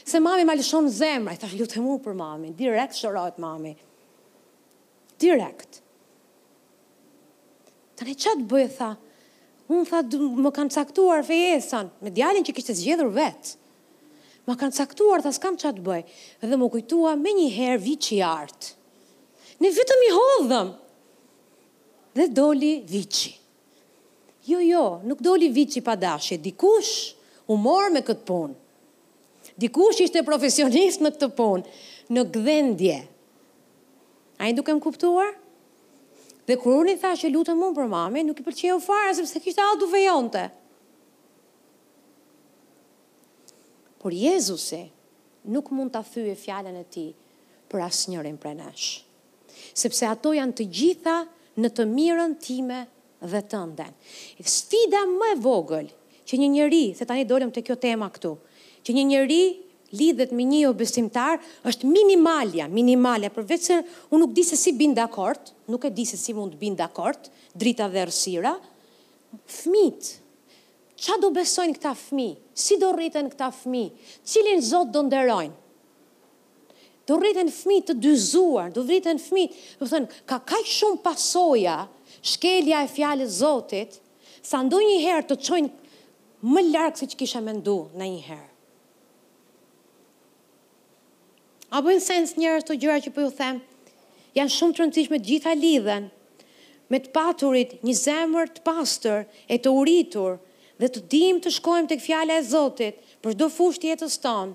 Se 0.08 0.20
mami 0.24 0.46
ma 0.48 0.56
lëshon 0.58 0.88
zemra, 0.92 1.34
i 1.36 1.40
thash 1.40 1.56
lutë 1.60 1.82
mu 1.84 1.98
për 2.04 2.16
mami, 2.20 2.52
direkt 2.60 2.98
shërojt 3.00 3.38
mami. 3.42 3.74
Direkt. 5.22 5.82
Të 7.98 8.08
ne 8.08 8.16
qatë 8.18 8.48
bëjë 8.52 8.70
tha, 8.78 8.90
unë 9.72 9.86
tha 9.90 10.02
më 10.46 10.52
kanë 10.58 10.76
caktuar 10.76 11.22
fejesan, 11.28 11.92
me 12.04 12.12
djalin 12.16 12.46
që 12.48 12.56
kishte 12.58 12.76
zgjedhur 12.76 13.12
vetë. 13.16 13.54
Ma 14.50 14.58
kanë 14.60 14.76
caktuar, 14.76 15.22
tha, 15.24 15.32
s'kam 15.32 15.56
qatë 15.62 15.84
bëjë, 15.84 16.22
dhe 16.44 16.58
më 16.60 16.70
kujtua 16.74 17.14
me 17.20 17.32
një 17.38 17.48
herë 17.56 17.84
vici 17.86 18.18
artë. 18.28 18.74
Ne 19.64 19.70
vetëm 19.72 20.02
i 20.04 20.10
hodhëm, 20.18 20.74
dhe 22.14 22.28
doli 22.28 22.84
vici. 22.88 23.40
Jo, 24.46 24.60
jo, 24.62 25.02
nuk 25.04 25.20
doli 25.20 25.50
vici 25.50 25.82
pa 25.82 25.96
dashje, 25.96 26.38
dikush 26.38 26.92
u 27.48 27.56
morë 27.58 27.94
me 27.96 28.02
këtë 28.06 28.26
punë. 28.28 28.58
Dikush 29.60 30.02
ishte 30.06 30.22
profesionist 30.26 31.02
në 31.04 31.14
këtë 31.16 31.30
punë, 31.38 31.72
në 32.14 32.24
gdhendje. 32.36 32.98
A 34.44 34.50
i 34.50 34.56
duke 34.58 34.76
më 34.76 34.84
kuptuar? 34.84 35.32
Dhe 36.46 36.58
kur 36.60 36.82
unë 36.82 36.98
i 36.98 37.00
tha 37.00 37.14
që 37.16 37.32
lutëm 37.32 37.62
unë 37.70 37.78
për 37.78 37.90
mame, 37.94 38.24
nuk 38.28 38.42
i 38.42 38.46
përqeju 38.48 38.82
farë, 38.84 39.14
sepse 39.22 39.40
kishtë 39.46 39.64
alë 39.64 39.82
duve 39.86 40.02
jonte. 40.04 40.44
Por 44.04 44.12
Jezusi 44.12 44.84
nuk 45.48 45.72
mund 45.76 45.94
të 45.96 46.02
thyë 46.12 46.34
e 46.34 46.40
fjallën 46.44 46.82
e 46.82 46.84
ti 46.92 47.08
për 47.72 47.86
asë 47.88 48.12
njërin 48.12 48.36
për 48.44 48.58
nëshë. 48.60 48.92
Sepse 49.78 50.10
ato 50.12 50.34
janë 50.36 50.58
të 50.60 50.66
gjitha 50.76 51.16
në 51.60 51.70
të 51.76 51.86
mirën 51.90 52.34
time 52.42 52.84
dhe 53.22 53.42
të 53.50 53.60
ndenë. 53.74 53.94
Sfida 54.44 55.04
më 55.10 55.34
e 55.34 55.38
vogël, 55.44 55.90
që 56.28 56.40
një 56.40 56.50
njëri, 56.56 56.84
se 56.98 57.06
tani 57.08 57.26
dolem 57.28 57.52
të 57.54 57.64
kjo 57.68 57.78
tema 57.80 58.10
këtu, 58.16 58.34
që 58.84 58.96
një 58.98 59.06
njëri 59.12 59.42
lidhet 59.94 60.32
me 60.34 60.46
një 60.50 60.64
obesimtar, 60.72 61.38
është 61.70 61.88
minimalja, 61.92 62.66
minimalja, 62.74 63.30
përveç 63.36 63.68
se 63.70 63.78
unë 64.10 64.22
nuk 64.24 64.32
di 64.34 64.44
se 64.48 64.58
si 64.58 64.74
bind 64.74 64.98
dakord, 64.98 65.52
nuk 65.70 65.86
e 65.86 65.92
di 65.94 66.08
se 66.10 66.18
si 66.18 66.34
mund 66.34 66.56
të 66.56 66.62
bin 66.64 66.78
dakord, 66.80 67.30
drita 67.54 67.86
dhe 67.94 68.08
rësira, 68.10 68.56
fmit, 69.60 70.16
qa 71.04 71.20
do 71.22 71.30
besojnë 71.36 71.78
këta 71.78 71.94
fmi, 72.08 72.32
si 72.54 72.80
do 72.82 72.90
rriten 72.96 73.30
këta 73.34 73.52
fmi, 73.54 73.86
cilin 74.26 74.64
zot 74.66 74.90
do 74.96 75.04
nderojnë, 75.06 75.60
do 77.08 77.18
rriten 77.20 77.50
fmi 77.52 77.82
të 77.84 77.96
dyzuar, 78.00 78.70
do 78.74 78.84
rriten 78.88 79.20
fmi, 79.22 79.48
do 79.80 79.88
thënë, 79.92 80.18
ka 80.30 80.38
kaj 80.52 80.62
shumë 80.72 81.02
pasoja, 81.04 81.78
shkelja 82.24 82.84
e 82.86 82.92
fjallës 82.92 83.40
Zotit, 83.42 83.98
sa 84.44 84.62
ndo 84.64 84.80
një 84.84 84.98
herë 85.04 85.26
të 85.30 85.38
qojnë 85.44 85.72
më 86.54 86.66
larkë 86.72 87.02
si 87.04 87.10
që 87.14 87.20
kisha 87.22 87.42
me 87.44 87.58
ndu 87.58 87.76
në 88.00 88.08
një 88.14 88.24
herë. 88.30 88.50
A 91.74 91.82
bëjnë 91.84 92.06
sens 92.06 92.36
njërës 92.38 92.68
të 92.70 92.80
gjëra 92.84 92.98
që 93.04 93.12
për 93.12 93.24
po 93.24 93.28
ju 93.28 93.36
them, 93.38 93.62
janë 94.38 94.54
shumë 94.56 94.74
të 94.78 94.84
rëndësishme 94.84 95.20
gjitha 95.28 95.54
lidhen 95.58 96.10
me 96.92 96.98
të 97.02 97.14
paturit 97.16 97.80
një 97.88 97.94
zemër 98.00 98.52
të 98.56 98.64
pastor 98.68 99.24
e 99.52 99.58
të 99.58 99.72
uritur 99.80 100.36
dhe 100.82 100.90
të 100.94 101.04
dim 101.14 101.40
të 101.42 101.52
shkojmë 101.58 101.90
të 101.90 101.98
këfjale 102.02 102.36
e 102.42 102.46
Zotit 102.52 103.00
për 103.26 103.36
do 103.42 103.50
fusht 103.56 103.84
jetës 103.88 104.20
tonë 104.26 104.54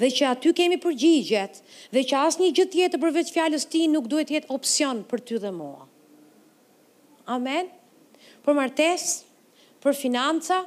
dhe 0.00 0.08
që 0.10 0.26
aty 0.32 0.52
kemi 0.58 0.78
përgjigjet, 0.82 1.60
dhe 1.94 2.02
që 2.02 2.16
asë 2.26 2.42
një 2.42 2.50
gjithë 2.58 2.72
tjetë 2.74 3.00
përveç 3.02 3.32
fjallës 3.34 3.66
ti 3.70 3.84
nuk 3.90 4.08
duhet 4.10 4.32
jetë 4.34 4.50
opcion 4.54 5.04
për 5.10 5.22
ty 5.28 5.38
dhe 5.42 5.52
mua. 5.54 5.86
Amen? 7.36 7.70
Për 8.44 8.58
martes, 8.58 9.04
për 9.82 9.94
financa, 9.96 10.62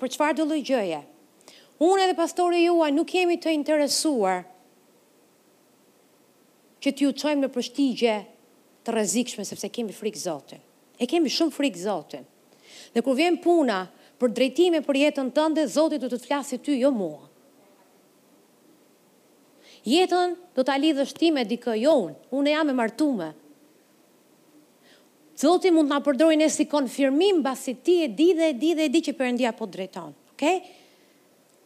për 0.00 0.12
qëfar 0.14 0.36
dhe 0.38 0.46
lojgjëje. 0.48 1.02
Unë 1.82 2.06
edhe 2.06 2.16
pastore 2.18 2.60
jua 2.62 2.90
nuk 2.92 3.10
kemi 3.10 3.38
të 3.40 3.52
interesuar 3.56 4.42
që 6.80 6.94
t'ju 6.96 7.10
qojmë 7.20 7.42
në 7.46 7.50
përshtigje 7.52 8.14
të 8.86 8.94
rezikshme, 8.96 9.44
sepse 9.44 9.68
kemi 9.72 9.92
frikë 9.96 10.22
zotin. 10.22 10.62
E 11.00 11.08
kemi 11.08 11.32
shumë 11.32 11.52
frikë 11.56 11.82
zotin. 11.82 12.24
Dhe 12.94 13.02
kërë 13.04 13.18
vjen 13.18 13.36
puna, 13.44 13.82
për 14.20 14.34
drejtime 14.36 14.82
për 14.84 14.98
jetën 15.06 15.30
tënde, 15.34 15.64
Zotit 15.72 16.00
du 16.02 16.08
të 16.12 16.18
të 16.20 16.26
flasi 16.26 16.58
ty, 16.60 16.76
jo 16.84 16.90
mua. 16.92 17.26
Jetën 19.88 20.34
do 20.54 20.60
të 20.60 20.74
alidhë 20.76 21.06
shtime 21.08 21.46
dikë 21.48 21.78
jo 21.80 21.94
unë, 22.04 22.16
unë 22.36 22.50
e 22.50 22.52
jam 22.52 22.68
e 22.68 22.74
martume. 22.76 23.30
Zotit 25.40 25.72
mund 25.72 25.88
të 25.88 25.94
nga 25.94 26.02
përdroj 26.10 26.36
e 26.44 26.50
si 26.52 26.66
konfirmim 26.68 27.38
basi 27.46 27.72
ti 27.80 27.94
e 28.04 28.10
di 28.12 28.26
dhe 28.36 28.50
e 28.52 28.52
di 28.60 28.74
dhe 28.76 28.90
e 28.90 28.90
di 28.92 29.00
që 29.06 29.14
përëndia 29.16 29.54
po 29.56 29.64
drejton. 29.72 30.10
Okay? 30.34 30.60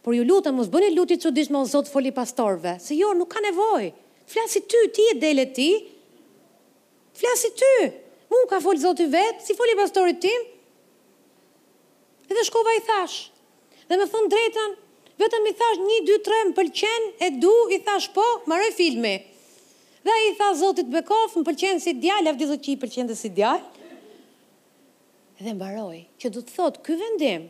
Por 0.04 0.14
ju 0.14 0.22
lutëm, 0.28 0.54
mos 0.54 0.70
bëni 0.70 0.92
lutit 0.94 1.22
që 1.24 1.34
dishtë 1.34 1.50
më 1.56 1.64
zotë 1.72 1.90
foli 1.90 2.12
pastorve, 2.14 2.76
se 2.82 2.94
jo, 2.94 3.10
nuk 3.18 3.30
ka 3.34 3.40
nevoj, 3.42 3.88
flasi 4.30 4.62
ty, 4.68 4.78
ti 4.94 5.04
e 5.10 5.14
dele 5.22 5.46
ti, 5.56 5.66
flasi 7.16 7.50
ty, 7.56 7.70
mu 8.30 8.44
ka 8.50 8.58
foli 8.60 8.82
zotit 8.82 9.08
vetë, 9.12 9.42
si 9.46 9.54
foli 9.58 9.74
pastorit 9.78 10.18
tim, 10.22 10.42
Edhe 12.30 12.42
shkova 12.46 12.70
i 12.78 12.82
thash. 12.84 13.16
Dhe 13.88 13.96
më 14.00 14.06
thonë 14.12 14.30
drejtën, 14.32 14.74
vetëm 15.20 15.48
i 15.50 15.54
thash 15.60 15.80
një, 15.84 15.98
dy, 16.08 16.18
tre, 16.24 16.38
më 16.48 16.54
pëlqen, 16.58 17.08
e 17.20 17.28
du, 17.42 17.52
i 17.76 17.80
thash 17.84 18.08
po, 18.16 18.24
më 18.50 18.58
filmi. 18.78 19.14
Dhe 20.04 20.14
i 20.28 20.32
tha 20.38 20.50
zotit 20.60 20.88
Bekov, 20.92 21.34
më 21.40 21.44
pëlqen 21.50 21.80
si 21.84 21.94
djalë, 22.00 22.32
avdi 22.32 22.48
zot 22.50 22.64
që 22.64 22.72
i 22.74 22.78
pëlqen 22.80 23.12
si 23.16 23.30
djalë. 23.36 23.84
Dhe 25.40 25.50
më 25.52 25.58
baroj, 25.60 25.98
që 26.22 26.30
du 26.32 26.42
të 26.44 26.54
thotë, 26.56 26.84
ky 26.86 26.96
vendim, 27.00 27.48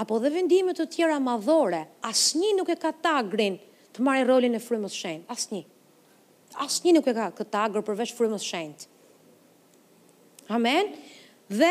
apo 0.00 0.20
dhe 0.22 0.30
vendime 0.32 0.72
të 0.76 0.86
tjera 0.94 1.16
madhore, 1.20 1.82
asni 2.08 2.54
nuk 2.56 2.70
e 2.72 2.76
ka 2.80 2.92
tagrin 3.04 3.56
të 3.92 4.04
marrë 4.06 4.28
rolin 4.30 4.56
e 4.56 4.60
frymës 4.62 4.96
shenjtë, 4.96 5.28
Asni. 5.34 5.62
Asni 6.60 6.92
nuk 6.92 7.06
e 7.08 7.12
ka 7.16 7.30
këtë 7.38 7.48
tagër 7.52 7.84
përveç 7.84 8.10
frymës 8.16 8.44
shenjtë. 8.44 8.88
Amen. 10.52 10.90
Dhe 11.48 11.70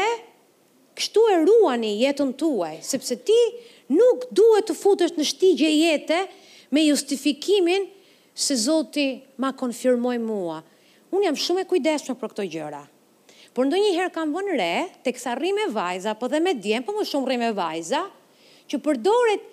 Kështu 1.02 1.22
e 1.34 1.38
ruani 1.42 1.96
jetën 1.98 2.30
tuaj, 2.38 2.76
sepse 2.86 3.16
ti 3.26 3.34
nuk 3.90 4.28
duhet 4.38 4.68
të 4.70 4.76
futesh 4.78 5.16
në 5.18 5.26
shtigje 5.26 5.70
jete 5.74 6.20
me 6.76 6.84
justifikimin 6.86 7.88
se 8.38 8.54
Zoti 8.62 9.06
ma 9.42 9.50
konfirmoi 9.58 10.20
mua. 10.22 10.60
Unë 11.10 11.26
jam 11.26 11.40
shumë 11.44 11.66
e 11.66 11.70
kujdeshme 11.72 12.14
për 12.22 12.34
këto 12.36 12.46
gjëra. 12.54 12.84
Por 13.58 13.66
ndo 13.66 13.80
njëherë 13.82 14.12
kam 14.14 14.30
vënë 14.38 14.58
re, 14.62 14.70
të 15.02 15.16
kësa 15.18 15.34
rrim 15.42 15.58
e 15.66 15.68
vajza, 15.74 16.14
po 16.22 16.30
dhe 16.32 16.40
me 16.46 16.54
djemë, 16.62 16.86
po 16.86 16.94
më 17.00 17.08
shumë 17.10 17.28
rrim 17.32 17.46
e 17.50 17.52
vajza, 17.58 18.04
që 18.70 18.80
përdoret 18.86 19.50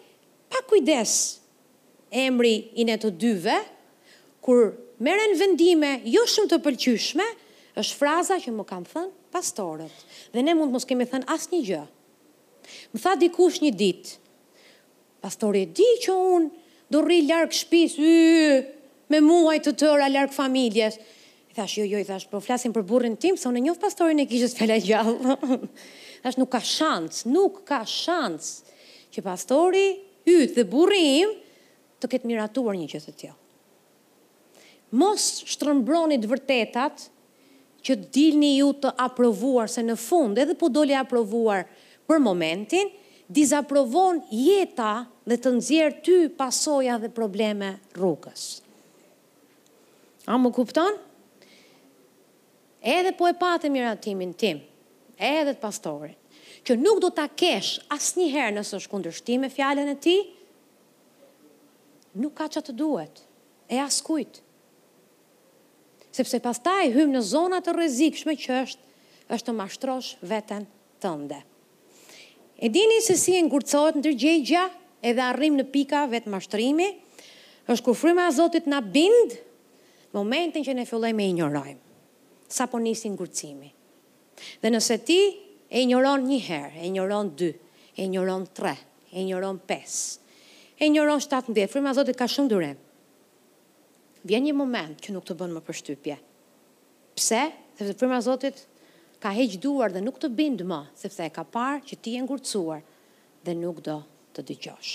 pa 0.52 0.60
kujdes 0.68 1.16
emri 2.28 2.54
i 2.76 2.84
në 2.90 2.98
të 3.06 3.14
dyve, 3.24 3.56
kur 4.44 4.70
meren 5.08 5.32
vendime 5.40 5.96
jo 6.12 6.28
shumë 6.28 6.52
të 6.52 6.60
pëlqyshme, 6.68 7.26
është 7.80 7.96
fraza 8.02 8.36
që 8.44 8.52
më 8.60 8.68
kam 8.70 8.84
thënë 8.92 9.16
pastorët, 9.32 9.92
dhe 10.32 10.40
ne 10.44 10.54
mund 10.56 10.72
mos 10.74 10.86
kemi 10.88 11.06
thënë 11.10 11.28
asë 11.34 11.52
një 11.54 11.60
gjë. 11.68 11.82
Më 12.94 13.00
tha 13.04 13.12
dikush 13.20 13.60
një 13.64 13.70
ditë, 13.80 14.14
pastori, 15.24 15.64
di 15.78 15.88
që 16.04 16.16
unë 16.34 16.74
do 16.92 17.02
rri 17.04 17.22
larkë 17.28 17.58
shpis, 17.62 17.96
y, 18.00 18.12
me 19.12 19.22
muaj 19.24 19.58
të 19.64 19.72
tëra 19.84 20.08
larkë 20.12 20.36
familjes. 20.36 20.98
I 21.50 21.56
thash, 21.56 21.78
jo, 21.80 21.84
jo, 21.88 22.00
i 22.00 22.06
thash, 22.08 22.28
po 22.30 22.40
flasim 22.44 22.74
për 22.76 22.84
burrin 22.88 23.16
tim, 23.20 23.36
së 23.40 23.48
unë 23.50 23.60
e 23.62 23.66
njofë 23.68 23.84
pastorin 23.86 24.20
e 24.22 24.28
kishës 24.30 24.56
fele 24.56 24.76
gjallë. 24.84 25.36
thash, 26.22 26.38
nuk 26.40 26.52
ka 26.54 26.60
shancë, 26.64 27.24
nuk 27.32 27.60
ka 27.68 27.82
shancë 27.88 28.76
që 29.16 29.24
pastori, 29.26 29.86
y, 30.28 30.36
dhe 30.56 30.64
burrim, 30.68 31.32
të 32.00 32.12
ketë 32.12 32.28
miratuar 32.30 32.76
një 32.78 32.88
që 32.94 33.00
të 33.08 33.16
tjo. 33.20 33.34
Mos 34.96 35.30
shtërëmbronit 35.52 36.22
vërtetat, 36.30 37.08
që 37.86 37.94
dilni 38.14 38.50
ju 38.58 38.72
të 38.82 38.94
aprovuar, 39.00 39.70
se 39.70 39.84
në 39.84 39.96
fund 40.00 40.38
edhe 40.40 40.56
po 40.58 40.68
doli 40.72 40.94
aprovuar 40.96 41.66
për 42.08 42.22
momentin, 42.24 42.90
dizaprovon 43.28 44.22
jeta 44.32 45.06
dhe 45.28 45.36
të 45.36 45.52
nëzjerë 45.58 46.00
ty 46.06 46.16
pasoja 46.40 46.96
dhe 47.02 47.10
probleme 47.12 47.74
rrugës. 47.96 48.46
A 50.28 50.36
më 50.40 50.52
kupton? 50.56 50.96
Edhe 52.84 53.12
po 53.18 53.28
e 53.28 53.34
patë 53.36 53.70
miratimin 53.74 54.32
tim, 54.38 54.60
edhe 55.18 55.52
të 55.56 55.60
pastorin, 55.62 56.14
që 56.64 56.76
nuk 56.80 57.00
do 57.02 57.10
të 57.12 57.24
akesh 57.28 57.70
asë 57.92 58.20
njëherë 58.20 58.54
nësë 58.58 58.76
është 58.78 58.92
kundërshtime 58.92 59.46
me 59.48 59.52
fjallën 59.52 59.88
e 59.92 59.96
ti, 60.04 60.16
nuk 62.22 62.34
ka 62.38 62.48
që 62.54 62.62
të 62.68 62.76
duhet, 62.78 63.24
e 63.70 63.78
asë 63.82 64.04
kujtë 64.06 64.47
sepse 66.18 66.40
pastaj 66.42 66.90
hymë 66.96 67.18
në 67.18 67.22
zona 67.22 67.60
të 67.62 67.74
rrezikshme 67.76 68.34
që 68.40 68.56
është 68.66 68.86
është 69.36 69.44
të 69.44 69.52
mashtrosh 69.58 70.08
veten 70.26 70.62
tënde. 71.04 71.36
E 72.58 72.70
dini 72.74 73.00
se 73.04 73.12
si 73.20 73.34
e 73.38 73.42
ngurcohet 73.46 73.98
ndërgjegja 74.00 74.62
edhe 75.06 75.20
arrim 75.30 75.58
në 75.60 75.66
pika 75.70 76.06
vetë 76.10 76.32
mashtrimi, 76.32 76.86
është 77.70 77.84
kur 77.86 77.98
fryma 78.00 78.24
e 78.24 78.32
Zotit 78.34 78.64
na 78.66 78.80
bind 78.82 79.36
momentin 80.16 80.64
që 80.66 80.72
ne 80.78 80.86
fillojmë 80.88 81.26
e 81.26 81.28
injorojmë. 81.34 81.76
Sa 82.48 82.66
po 82.72 82.80
nisi 82.80 83.12
ngurcimi. 83.12 83.68
Dhe 84.64 84.72
nëse 84.72 84.96
ti 85.06 85.20
e 85.68 85.84
injoron 85.84 86.24
një 86.24 86.38
herë, 86.48 86.72
e 86.80 86.86
injoron 86.88 87.30
dy, 87.36 87.50
e 88.00 88.06
injoron 88.08 88.46
tre, 88.56 88.72
e 89.12 89.20
injoron 89.28 89.58
pesë, 89.60 90.20
e 90.78 90.88
injoron 90.88 91.20
17, 91.20 91.68
fryma 91.68 91.92
e 91.92 91.98
Zotit 92.00 92.16
ka 92.18 92.24
shumë 92.30 92.52
durim 92.56 92.78
vjen 94.28 94.44
një 94.46 94.52
moment 94.56 94.98
që 95.00 95.14
nuk 95.14 95.24
të 95.26 95.36
bën 95.40 95.54
më 95.56 95.62
përshtypje. 95.66 96.18
Pse? 97.18 97.42
Sepse 97.78 97.94
frymëra 97.98 98.20
e 98.20 98.26
Zotit 98.26 98.60
ka 99.22 99.32
heq 99.34 99.56
duar 99.62 99.92
dhe 99.94 100.02
nuk 100.04 100.18
të 100.20 100.28
bind 100.36 100.62
më, 100.68 100.80
sepse 101.00 101.24
e 101.24 101.32
ka 101.34 101.44
parë 101.54 101.80
që 101.88 101.98
ti 102.02 102.14
je 102.16 102.22
ngurcuar 102.26 102.82
dhe 103.46 103.54
nuk 103.58 103.80
do 103.86 103.96
të 104.36 104.44
dëgjosh. 104.50 104.92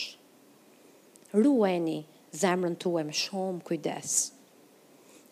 Ruajeni 1.35 1.97
zemrën 2.37 2.77
tuaj 2.81 3.03
me 3.07 3.15
shumë 3.23 3.63
kujdes. 3.67 4.13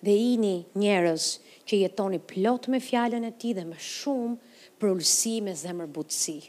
Dhe 0.02 0.14
jini 0.18 0.56
njerëz 0.82 1.28
që 1.70 1.78
jetoni 1.84 2.18
plot 2.32 2.66
me 2.74 2.80
fjalën 2.82 3.24
e 3.28 3.32
tij 3.38 3.54
dhe 3.60 3.68
me 3.70 3.78
shumë 3.78 4.80
përulsi 4.82 5.38
me 5.46 5.54
zemër 5.62 5.92
butësi. 5.94 6.40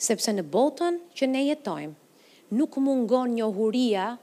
Sepse 0.00 0.32
në 0.36 0.46
botën 0.52 0.96
që 1.16 1.28
ne 1.28 1.42
jetojmë, 1.50 1.96
nuk 2.56 2.80
mungon 2.84 3.36
njohuria 3.36 4.14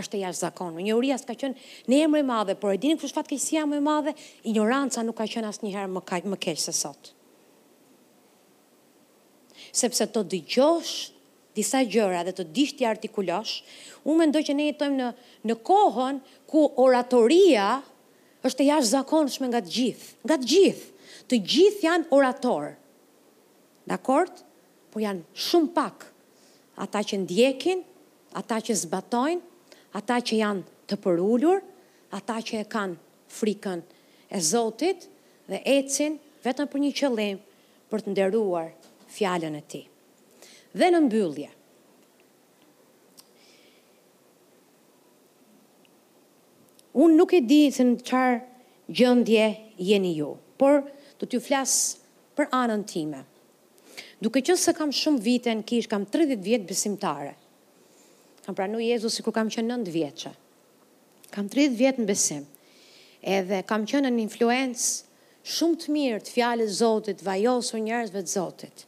është 0.00 0.18
e 0.18 0.20
jashtë 0.26 0.40
zakonu. 0.44 0.82
Një 0.84 0.94
uria 0.98 1.16
s'ka 1.18 1.34
qënë 1.34 1.88
në 1.90 1.98
emre 2.04 2.22
madhe, 2.28 2.54
por 2.60 2.74
e 2.74 2.78
dini 2.80 2.98
kështë 3.00 3.16
fatë 3.16 3.32
kejësia 3.32 3.64
më 3.68 3.80
madhe, 3.84 4.12
ignoranca 4.44 5.04
nuk 5.04 5.16
ka 5.18 5.24
qënë 5.34 5.48
asë 5.50 5.64
njëherë 5.64 5.90
më, 5.90 6.02
më 6.32 6.38
keqë 6.46 6.60
se 6.66 6.74
sotë. 6.80 7.12
Sepse 9.76 10.06
të 10.12 10.22
dëgjosh 10.34 10.94
disa 11.56 11.80
gjëra 11.88 12.22
dhe 12.28 12.34
të 12.36 12.44
dishti 12.56 12.84
artikulosh, 12.84 13.54
unë 14.04 14.20
mendoj 14.20 14.42
që 14.44 14.56
ne 14.58 14.66
jetojmë 14.68 14.98
në, 15.00 15.06
në 15.48 15.56
kohën 15.64 16.18
ku 16.52 16.66
oratoria 16.84 17.68
është 18.46 18.66
e 18.66 18.68
jashtë 18.68 18.92
zakonë 18.92 19.32
shme 19.34 19.48
nga 19.50 19.62
të 19.64 19.72
gjithë. 19.78 20.12
Nga 20.28 20.36
të 20.42 20.50
gjithë. 20.52 20.88
Të 21.26 21.38
gjithë 21.54 21.84
janë 21.88 22.10
oratorë. 22.14 22.74
Dakord? 23.90 24.44
Po 24.92 25.00
janë 25.02 25.24
shumë 25.32 25.72
pak 25.76 26.04
ata 26.84 27.00
që 27.08 27.22
ndjekin, 27.24 27.80
ata 28.36 28.60
që 28.64 28.76
zbatojnë, 28.84 29.42
ata 29.96 30.20
që 30.20 30.36
janë 30.36 30.62
të 30.90 30.96
përullur, 31.02 31.62
ata 32.14 32.34
që 32.44 32.58
e 32.62 32.66
kanë 32.68 32.98
frikën 33.32 33.80
e 34.36 34.40
Zotit 34.44 35.06
dhe 35.48 35.60
ecin 35.76 36.18
vetëm 36.44 36.68
për 36.70 36.82
një 36.82 36.90
qëllim 37.00 37.38
për 37.90 38.04
të 38.04 38.12
nderuar 38.12 38.68
fjallën 39.16 39.54
e 39.56 39.62
ti. 39.70 39.80
Dhe 40.76 40.90
në 40.92 41.00
mbyllje, 41.06 41.48
unë 47.00 47.16
nuk 47.16 47.32
e 47.36 47.40
di 47.48 47.62
se 47.72 47.84
në 47.88 48.02
qarë 48.10 48.36
gjëndje 49.00 49.48
jeni 49.88 50.12
ju, 50.18 50.34
por 50.60 50.82
të 51.20 51.28
t'ju 51.30 51.40
flasë 51.44 52.04
për 52.36 52.48
anën 52.60 52.84
time. 52.92 53.24
Duke 54.20 54.40
që 54.44 54.56
se 54.60 54.72
kam 54.76 54.92
shumë 54.92 55.20
vite 55.24 55.52
në 55.56 55.64
kishë, 55.68 55.90
kam 55.94 56.04
30 56.12 56.40
vjetë 56.44 56.70
besimtare– 56.72 57.32
kam 58.46 58.54
pranu 58.54 58.78
Jezus 58.78 59.18
si 59.18 59.22
kur 59.26 59.34
kam 59.34 59.48
qënë 59.50 59.66
nëndë 59.66 59.90
vjeqë. 59.92 60.30
Kam 61.34 61.48
30 61.50 61.74
vjetë 61.80 62.02
në 62.02 62.06
besim, 62.06 62.44
edhe 63.26 63.58
kam 63.66 63.82
qënë 63.90 64.06
në 64.14 64.22
influencë 64.28 64.86
shumë 65.56 65.78
të 65.82 65.94
mirë 65.96 66.20
të 66.28 66.34
fjallës 66.36 66.76
Zotit, 66.78 67.24
vajosur 67.26 67.80
njerëzve 67.82 68.22
të 68.22 68.30
Zotit. 68.36 68.84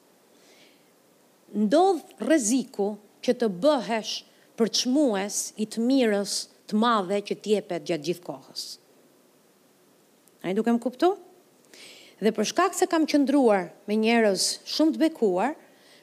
Ndodhë 1.59 2.23
reziku 2.29 2.93
që 3.25 3.35
të 3.41 3.49
bëhesh 3.65 4.13
për 4.59 4.71
shmues 4.83 5.41
i 5.59 5.67
të 5.67 5.83
mirës 5.89 6.37
të 6.71 6.79
madhe 6.79 7.19
që 7.27 7.39
tjepet 7.43 7.91
gjatë 7.91 8.07
gjithë 8.13 8.27
kohës. 8.31 8.65
A 10.47 10.53
i 10.55 10.55
duke 10.55 10.71
më 10.77 10.85
kuptu? 10.87 11.17
Dhe 12.23 12.31
për 12.35 12.47
shkak 12.53 12.79
se 12.79 12.87
kam 12.91 13.11
qëndruar 13.11 13.73
me 13.91 13.99
njerëz 14.05 14.47
shumë 14.77 14.95
të 14.95 15.03
bekuar, 15.09 15.57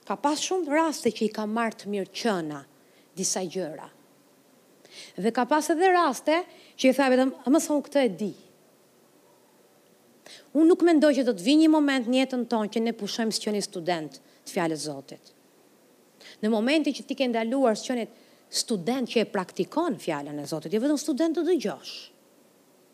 ka 0.07 0.19
pas 0.25 0.43
shumë 0.43 0.75
raste 0.75 1.07
që 1.15 1.29
i 1.29 1.33
kam 1.39 1.55
martë 1.55 1.85
të 1.85 1.93
mirë 1.95 2.13
qëna, 2.19 2.65
disa 3.15 3.41
gjëra. 3.47 3.87
Dhe 5.15 5.31
ka 5.31 5.45
pas 5.47 5.69
edhe 5.71 5.89
raste 5.95 6.41
që 6.79 6.91
i 6.91 6.95
tha 6.95 7.07
vetëm, 7.11 7.31
a 7.47 7.53
më 7.53 7.61
thon 7.63 7.81
këtë 7.85 8.03
e 8.03 8.09
di. 8.19 8.33
Unë 10.57 10.67
nuk 10.67 10.83
mendoj 10.87 11.13
që 11.19 11.25
do 11.27 11.33
të 11.35 11.45
vinë 11.45 11.65
një 11.65 11.71
moment 11.73 12.07
në 12.11 12.21
jetën 12.21 12.45
tonë 12.51 12.73
që 12.75 12.83
ne 12.83 12.93
pushojmë 12.99 13.35
së 13.35 13.43
qëni 13.45 13.61
student 13.65 14.19
të 14.45 14.53
fjalës 14.55 14.83
së 14.83 14.87
Zotit. 14.89 15.31
Në 16.43 16.51
momentin 16.51 16.95
që 16.95 17.05
ti 17.07 17.15
ke 17.19 17.27
ndaluar 17.31 17.77
qëni 17.79 18.05
student 18.55 19.09
që 19.11 19.23
e 19.23 19.29
praktikon 19.35 19.99
fjalën 20.03 20.35
e 20.43 20.47
Zotit, 20.49 20.73
jo 20.75 20.83
vetëm 20.83 20.99
student 20.99 21.37
të 21.39 21.45
dëgjosh. 21.47 21.93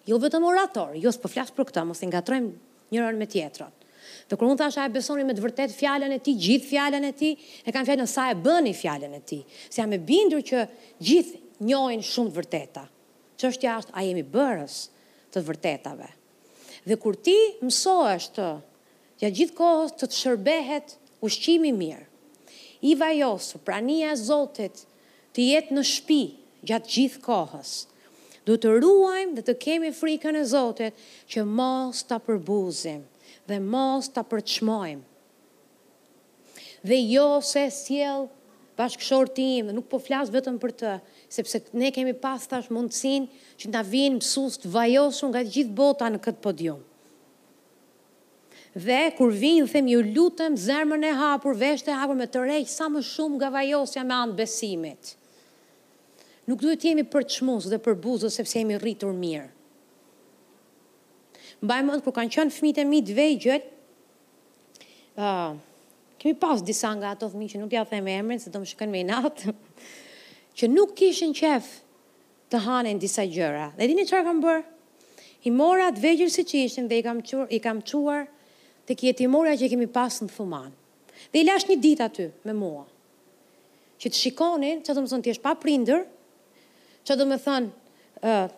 Jo 0.10 0.18
vetëm 0.24 0.46
orator, 0.50 0.96
jo 0.98 1.10
së 1.14 1.30
flas 1.32 1.54
për 1.54 1.70
këtë, 1.70 1.86
mos 1.92 2.02
i 2.06 2.10
ngatrojmë 2.10 2.52
njërën 2.92 3.18
me 3.22 3.30
tjetërat. 3.30 3.81
Dhe 4.32 4.38
kur 4.40 4.48
unë 4.48 4.62
thash 4.62 4.78
a 4.80 4.86
e 4.88 4.92
besoni 4.96 5.26
me 5.28 5.34
të 5.36 5.42
vërtet 5.44 5.74
fjalën 5.76 6.14
e 6.16 6.18
tij, 6.24 6.38
gjithë 6.40 6.68
fjalën 6.70 7.04
e 7.04 7.10
tij, 7.20 7.34
e 7.68 7.72
kanë 7.76 7.88
fjalën 7.90 8.08
sa 8.08 8.30
e 8.32 8.38
bëni 8.40 8.72
fjalën 8.80 9.18
e 9.18 9.20
tij. 9.28 9.42
Se 9.68 9.82
jam 9.82 9.92
e 9.92 10.00
bindur 10.08 10.40
që 10.48 10.62
gjithë 11.04 11.42
njohin 11.68 12.00
shumë 12.08 12.32
të 12.32 12.38
vërteta. 12.40 12.86
Çështja 13.42 13.74
është 13.82 13.92
a 14.00 14.06
jemi 14.08 14.24
bërës 14.32 14.78
të 15.36 15.44
vërtetave. 15.50 16.08
Dhe 16.88 16.96
kur 17.04 17.20
ti 17.26 17.36
mësohesh 17.60 18.30
të 18.38 18.48
ja 19.26 19.34
gjithë 19.36 19.58
kohës 19.60 19.98
të 20.00 20.08
të 20.14 20.22
shërbehet 20.22 20.96
ushqimi 21.28 21.74
mirë. 21.82 22.08
I 22.88 22.96
vajosu, 23.04 23.60
prania 23.68 24.14
e 24.16 24.22
Zotit 24.24 24.86
të 25.36 25.50
jetë 25.50 25.76
në 25.76 25.84
shtëpi 25.92 26.22
gjatë 26.72 26.96
gjithë 26.96 27.26
kohës. 27.28 27.72
Duhet 28.48 28.64
të 28.64 28.78
ruajmë 28.80 29.36
dhe 29.42 29.44
të 29.52 29.60
kemi 29.68 29.92
frikën 30.00 30.40
e 30.40 30.48
Zotit 30.56 31.04
që 31.34 31.44
mos 31.52 32.08
ta 32.08 32.22
përbuzim 32.30 33.04
dhe 33.50 33.60
mos 33.64 34.10
të 34.14 34.24
përqmojmë. 34.30 35.02
Dhe 36.90 36.98
jo 37.12 37.28
se 37.46 37.68
sjell 37.74 38.28
bashkëshor 38.80 39.30
tim, 39.38 39.70
nuk 39.76 39.86
po 39.92 40.00
flas 40.02 40.32
vetëm 40.34 40.58
për 40.64 40.72
të, 40.82 40.94
sepse 41.32 41.60
ne 41.78 41.92
kemi 41.94 42.16
pas 42.18 42.42
tash 42.50 42.72
mundësin 42.74 43.28
që 43.62 43.72
na 43.74 43.84
vinë 43.86 44.18
mësues 44.20 44.58
të 44.64 44.72
vajosur 44.74 45.30
nga 45.34 45.44
gjithë 45.46 45.78
bota 45.78 46.10
në 46.10 46.22
këtë 46.26 46.42
podium. 46.46 46.80
Dhe 48.74 49.02
kur 49.18 49.34
vinë, 49.36 49.68
them 49.70 49.90
ju 49.92 50.00
lutem 50.16 50.56
zemrën 50.58 51.04
e 51.10 51.14
hapur, 51.20 51.58
veshët 51.60 51.90
e 51.92 51.98
hapur 52.00 52.16
me 52.18 52.26
të 52.32 52.46
rreq 52.48 52.70
sa 52.72 52.88
më 52.90 53.02
shumë 53.06 53.38
nga 53.42 53.50
vajosja 53.54 54.06
me 54.08 54.16
anë 54.18 54.38
besimit. 54.38 55.14
Nuk 56.50 56.64
duhet 56.64 56.82
të 56.82 56.94
jemi 56.94 57.04
për 57.12 57.28
dhe 57.68 57.78
për 57.86 57.98
buzë 58.04 58.32
sepse 58.32 58.58
jemi 58.62 58.80
rritur 58.82 59.12
mirë 59.14 59.50
mbaj 61.62 61.82
mëndë 61.86 62.02
kërë 62.06 62.16
kanë 62.18 62.32
qënë 62.34 62.54
fmitë 62.56 62.82
e 62.82 62.86
mi 62.90 63.00
të 63.06 63.14
uh, 65.20 65.52
kemi 66.22 66.36
pasë 66.42 66.64
disa 66.66 66.90
nga 66.98 67.10
ato 67.14 67.28
fmi 67.30 67.48
që 67.52 67.58
nuk 67.62 67.72
ja 67.76 67.84
the 67.86 68.00
me 68.02 68.12
emrin, 68.18 68.40
se 68.42 68.50
do 68.50 68.60
më 68.60 68.66
shëkën 68.72 68.90
me 68.90 69.00
i 69.02 69.04
natë, 69.08 69.54
që 70.58 70.68
nuk 70.74 70.94
kishën 70.98 71.34
qef 71.38 71.68
të 72.52 72.58
hanin 72.66 73.00
disa 73.00 73.24
gjëra. 73.24 73.70
Dhe 73.78 73.88
dini 73.88 74.06
qërë 74.10 74.24
kam 74.26 74.42
bërë? 74.44 74.64
I 75.44 75.50
mora 75.52 75.88
të 75.96 76.02
vej 76.04 76.28
si 76.30 76.44
që 76.46 76.58
ishtën 76.68 76.88
dhe 76.90 76.98
i 76.98 77.04
kam 77.06 77.22
quar 77.22 77.48
të 77.50 77.84
çuar 77.90 78.26
tek 78.88 79.22
mora 79.30 79.56
që 79.58 79.70
kemi 79.72 79.88
pasë 79.90 80.24
në 80.26 80.30
thuman. 80.38 80.72
Dhe 81.34 81.40
i 81.42 81.44
lash 81.48 81.66
një 81.70 81.80
dit 81.82 82.00
aty 82.02 82.28
me 82.46 82.54
mua, 82.54 82.84
që 84.00 84.10
të 84.12 84.16
shikonin, 84.22 84.82
që 84.86 84.94
të 84.94 85.02
më 85.02 85.08
thënë 85.16 85.24
tjesh 85.28 85.42
pa 85.42 85.54
prinder, 85.62 86.04
që 87.06 87.16
të 87.18 87.26
më 87.30 87.38
thënë 87.44 87.70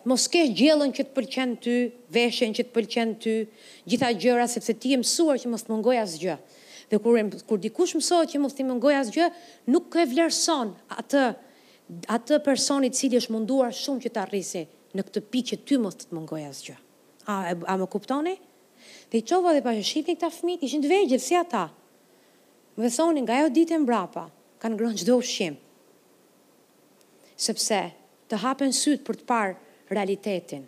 mos 0.04 0.26
kesh 0.28 0.52
gjellën 0.58 0.90
që 0.92 1.04
të 1.06 1.14
pëlqen 1.16 1.54
ty, 1.62 1.74
veshën 2.12 2.52
që 2.58 2.64
të 2.68 2.72
pëlqen 2.74 3.14
ty, 3.22 3.36
gjitha 3.88 4.10
gjëra 4.12 4.44
sepse 4.48 4.72
ti 4.76 4.92
je 4.92 4.98
mësuar 5.00 5.40
që 5.40 5.48
mos 5.52 5.64
të 5.64 5.72
mungoj 5.72 5.96
asgjë. 6.02 6.34
Dhe 6.90 6.98
kur 7.00 7.16
kur 7.48 7.58
dikush 7.64 7.94
mësohet 7.96 8.28
që 8.34 8.40
mos 8.42 8.52
të 8.54 8.66
mungoj 8.68 8.92
asgjë, 9.00 9.30
nuk 9.72 9.88
e 9.96 10.04
vlerëson 10.10 10.74
atë 10.98 11.22
atë 12.16 12.38
person 12.44 12.84
i 12.84 12.90
cili 12.96 13.16
është 13.20 13.32
munduar 13.34 13.72
shumë 13.76 14.04
që 14.04 14.12
të 14.12 14.20
arrisi 14.24 14.62
në 14.96 15.02
këtë 15.06 15.22
pikë 15.32 15.48
që 15.50 15.58
ty 15.68 15.78
mos 15.80 15.96
të 15.98 16.10
të 16.10 16.16
mungoj 16.16 16.42
asgjë. 16.50 16.76
A 17.32 17.56
a 17.72 17.76
më 17.80 17.88
kuptoni? 17.92 18.36
Dhe 19.08 19.20
i 19.20 19.24
çova 19.24 19.56
dhe 19.56 19.64
pashë 19.64 19.86
shihni 19.90 20.16
këta 20.18 20.28
fëmijë, 20.32 20.60
ishin 20.68 20.80
të 20.84 20.88
vegjël 20.92 21.22
si 21.24 21.34
ata. 21.40 21.64
Më 22.76 22.92
thonin 22.98 23.24
nga 23.24 23.40
ajo 23.40 23.50
ditë 23.56 23.78
mbrapa, 23.84 24.26
kanë 24.60 24.76
ngrohtë 24.76 25.02
çdo 25.04 25.16
ushqim. 25.22 25.56
Sepse 27.36 27.78
të 28.34 28.42
hapen 28.42 28.72
syt 28.74 29.04
për 29.06 29.20
të 29.20 29.26
parë 29.30 29.52
realitetin. 29.94 30.64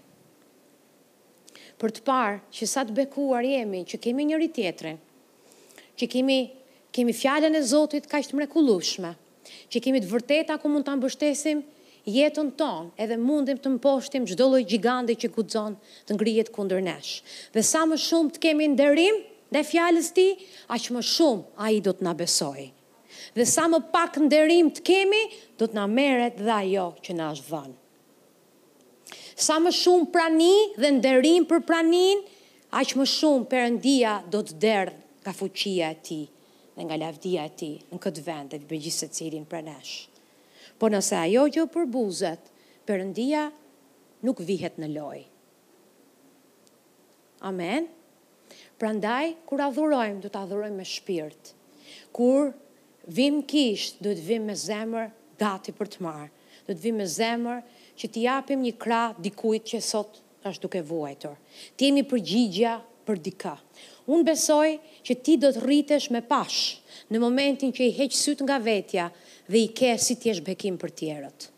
Për 1.83 1.93
të 1.99 2.05
parë 2.07 2.37
që 2.55 2.69
sa 2.71 2.85
të 2.87 2.95
bekuar 2.97 3.45
jemi, 3.45 3.83
që 3.91 3.99
kemi 4.07 4.25
njëri 4.31 4.47
tjetrin, 4.55 5.03
që 5.99 6.09
kemi 6.15 6.39
kemi 6.97 7.13
fjalën 7.13 7.53
e 7.53 7.61
Zotit 7.69 8.07
kaq 8.09 8.25
të 8.31 8.39
mrekullueshme, 8.39 9.11
që 9.69 9.81
kemi 9.85 10.01
të 10.01 10.09
vërtetë 10.15 10.55
ku 10.63 10.71
mund 10.73 10.87
ta 10.87 10.95
mbështesim 10.97 11.59
jetën 12.09 12.55
tonë, 12.57 12.95
edhe 13.05 13.19
mundim 13.21 13.59
të 13.61 13.75
mposhtim 13.75 14.25
çdo 14.31 14.47
lloj 14.55 14.63
gjiganti 14.71 15.19
që 15.21 15.29
guxon 15.37 15.77
të 16.09 16.17
ngrihet 16.17 16.53
kundër 16.57 16.81
nesh. 16.89 17.19
Dhe 17.53 17.61
sa 17.69 17.85
më 17.91 17.99
shumë 18.07 18.31
të 18.39 18.43
kemi 18.47 18.71
nderim 18.77 19.21
ndaj 19.53 19.65
fjalës 19.75 20.09
së 20.09 20.15
Tij, 20.23 20.33
aq 20.73 20.89
më 20.97 21.03
shumë 21.13 21.47
ai 21.69 21.83
do 21.85 21.93
të 21.93 22.07
na 22.09 22.17
besojë 22.17 22.71
dhe 23.35 23.47
sa 23.49 23.67
më 23.71 23.81
pak 23.91 24.19
nderim 24.23 24.71
të 24.71 24.83
kemi, 24.87 25.23
do 25.59 25.67
të 25.67 25.75
na 25.79 25.87
merret 25.91 26.39
dhe 26.39 26.53
ajo 26.53 26.87
që 27.03 27.17
na 27.17 27.31
është 27.35 27.51
dhënë. 27.51 27.77
Sa 29.37 29.59
më 29.61 29.73
shumë 29.81 30.09
prani 30.15 30.53
dhe 30.81 30.91
nderim 30.99 31.45
për 31.49 31.65
praninë, 31.69 32.23
aq 32.77 32.95
më 32.99 33.07
shumë 33.11 33.49
Perëndia 33.51 34.15
do 34.33 34.41
të 34.45 34.57
derdh 34.63 34.97
nga 35.25 35.33
fuqia 35.37 35.91
e 35.95 35.99
tij 36.07 36.25
dhe 36.77 36.83
nga 36.85 36.97
lavdia 37.01 37.45
e 37.49 37.53
tij 37.59 37.75
në 37.91 37.99
këtë 38.05 38.23
vend 38.27 38.53
dhe 38.53 38.63
për 38.69 38.81
gjithë 38.85 39.01
secilin 39.05 39.45
për 39.49 39.63
nesh. 39.71 39.95
Por 40.77 40.93
nëse 40.93 41.17
ajo 41.21 41.47
që 41.55 41.67
përbuzet, 41.73 42.49
Perëndia 42.87 43.47
nuk 44.25 44.41
vihet 44.47 44.77
në 44.81 44.91
lojë. 44.97 45.27
Amen. 47.47 47.91
Prandaj 48.81 49.35
kur 49.49 49.61
adhurojmë, 49.65 50.21
do 50.25 50.29
ta 50.33 50.43
adhurojmë 50.45 50.77
me 50.81 50.85
shpirt. 50.85 51.53
Kur 52.13 52.51
vim 53.07 53.39
kisht, 53.47 54.01
do 54.03 54.11
të 54.11 54.25
vim 54.27 54.49
me 54.51 54.57
zemër 54.59 55.11
gati 55.41 55.73
për 55.77 55.91
të 55.95 56.03
marë. 56.07 56.29
Do 56.67 56.75
të 56.75 56.83
vim 56.83 56.97
me 56.99 57.07
zemër 57.07 57.61
që 57.97 58.09
t'i 58.11 58.25
japim 58.27 58.63
një 58.67 58.75
kra 58.83 59.03
dikujt 59.23 59.67
që 59.71 59.81
sot 59.87 60.19
është 60.47 60.65
duke 60.67 60.83
vuajtor. 60.89 61.37
Ti 61.79 61.89
jemi 61.91 62.03
përgjigja 62.11 62.75
për 63.07 63.21
dika. 63.23 63.53
Unë 64.11 64.27
besoj 64.27 64.73
që 65.07 65.17
ti 65.25 65.37
do 65.43 65.53
të 65.55 65.63
rritesh 65.63 66.09
me 66.15 66.23
pash 66.27 66.59
në 67.13 67.21
momentin 67.23 67.71
që 67.75 67.87
i 67.87 67.95
heq 67.95 68.15
syt 68.15 68.43
nga 68.47 68.59
vetja 68.63 69.09
dhe 69.47 69.61
i 69.63 69.69
ke 69.79 69.93
si 70.03 70.17
ti 70.19 70.31
jesh 70.33 70.43
bekim 70.47 70.79
për 70.79 70.95
tjerët. 70.99 71.49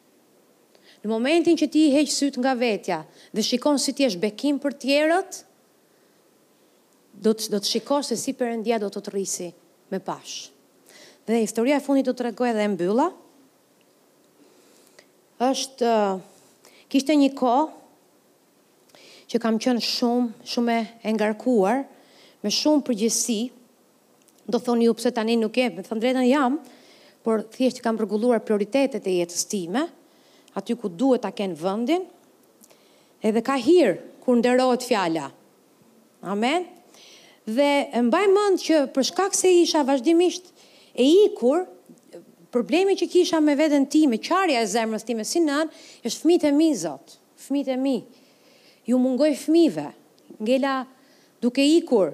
Në 1.05 1.09
momentin 1.13 1.57
që 1.57 1.69
ti 1.73 1.87
i 1.89 1.93
heq 1.95 2.11
syt 2.13 2.37
nga 2.43 2.53
vetja 2.59 3.03
dhe 3.33 3.45
shikon 3.47 3.81
si 3.81 3.95
ti 3.97 4.05
jesh 4.05 4.19
bekim 4.21 4.61
për 4.61 4.77
tjerët, 4.85 5.43
do 7.19 7.33
të 7.35 7.51
do 7.55 7.59
të 7.63 7.73
shikosh 7.77 8.13
se 8.13 8.17
si 8.19 8.35
Perëndia 8.39 8.77
do 8.83 8.91
të 8.93 9.03
të 9.07 9.15
rrisi 9.15 9.49
me 9.91 9.99
pashë. 10.01 10.53
Dhe 11.29 11.43
historia 11.45 11.77
e 11.77 11.81
fundit 11.85 12.07
do 12.09 12.15
të 12.17 12.25
regoj 12.31 12.47
edhe 12.55 12.63
mbylla. 12.73 13.11
Është 15.45 15.85
uh, 15.93 16.23
kishte 16.89 17.13
një 17.21 17.27
kohë 17.37 17.67
që 19.29 19.41
kam 19.43 19.59
qenë 19.61 19.83
shumë 19.85 20.47
shumë 20.55 20.77
e 21.05 21.13
ngarkuar 21.19 21.83
me 21.85 22.49
shumë 22.49 22.81
përgjegjësi. 22.89 23.37
Do 24.49 24.57
thoni 24.65 24.89
ju 24.89 24.97
pse 24.97 25.13
tani 25.19 25.37
nuk 25.43 25.61
e, 25.61 25.69
me 25.69 25.85
thënë 25.85 26.01
drejtën 26.07 26.25
jam, 26.31 26.57
por 27.21 27.45
thjesht 27.53 27.83
kam 27.85 28.01
rregulluar 28.01 28.41
prioritetet 28.49 29.05
e 29.05 29.19
jetës 29.21 29.45
time, 29.53 29.85
aty 30.57 30.79
ku 30.81 30.89
duhet 30.89 31.27
ta 31.29 31.35
ken 31.37 31.53
vendin. 31.61 32.09
Edhe 33.21 33.45
ka 33.45 33.59
hir 33.61 33.99
kur 34.25 34.41
nderohet 34.41 34.89
fjala. 34.89 35.29
Amen. 36.25 36.65
Dhe 37.45 37.71
mbaj 38.09 38.29
mend 38.33 38.65
që 38.65 38.87
për 38.97 39.11
shkak 39.13 39.37
se 39.37 39.53
isha 39.61 39.85
vazhdimisht 39.89 40.55
E 40.99 41.07
ikur, 41.25 41.63
problemi 42.53 42.97
që 42.99 43.07
kisha 43.13 43.39
me 43.41 43.55
veten 43.59 43.85
ti, 43.87 44.01
me 44.11 44.19
qarja 44.19 44.59
e 44.65 44.67
zemrës 44.67 45.05
ti, 45.07 45.15
me 45.15 45.23
sinan, 45.25 45.71
është 46.03 46.23
fmit 46.25 46.47
e 46.49 46.53
mi, 46.57 46.73
zot. 46.75 47.13
Fmit 47.45 47.69
e 47.71 47.77
mi. 47.79 48.01
Ju 48.89 48.99
mungoj 48.99 49.37
fmive. 49.45 49.85
Ngella, 50.43 50.73
duke 51.43 51.63
ikur, 51.77 52.11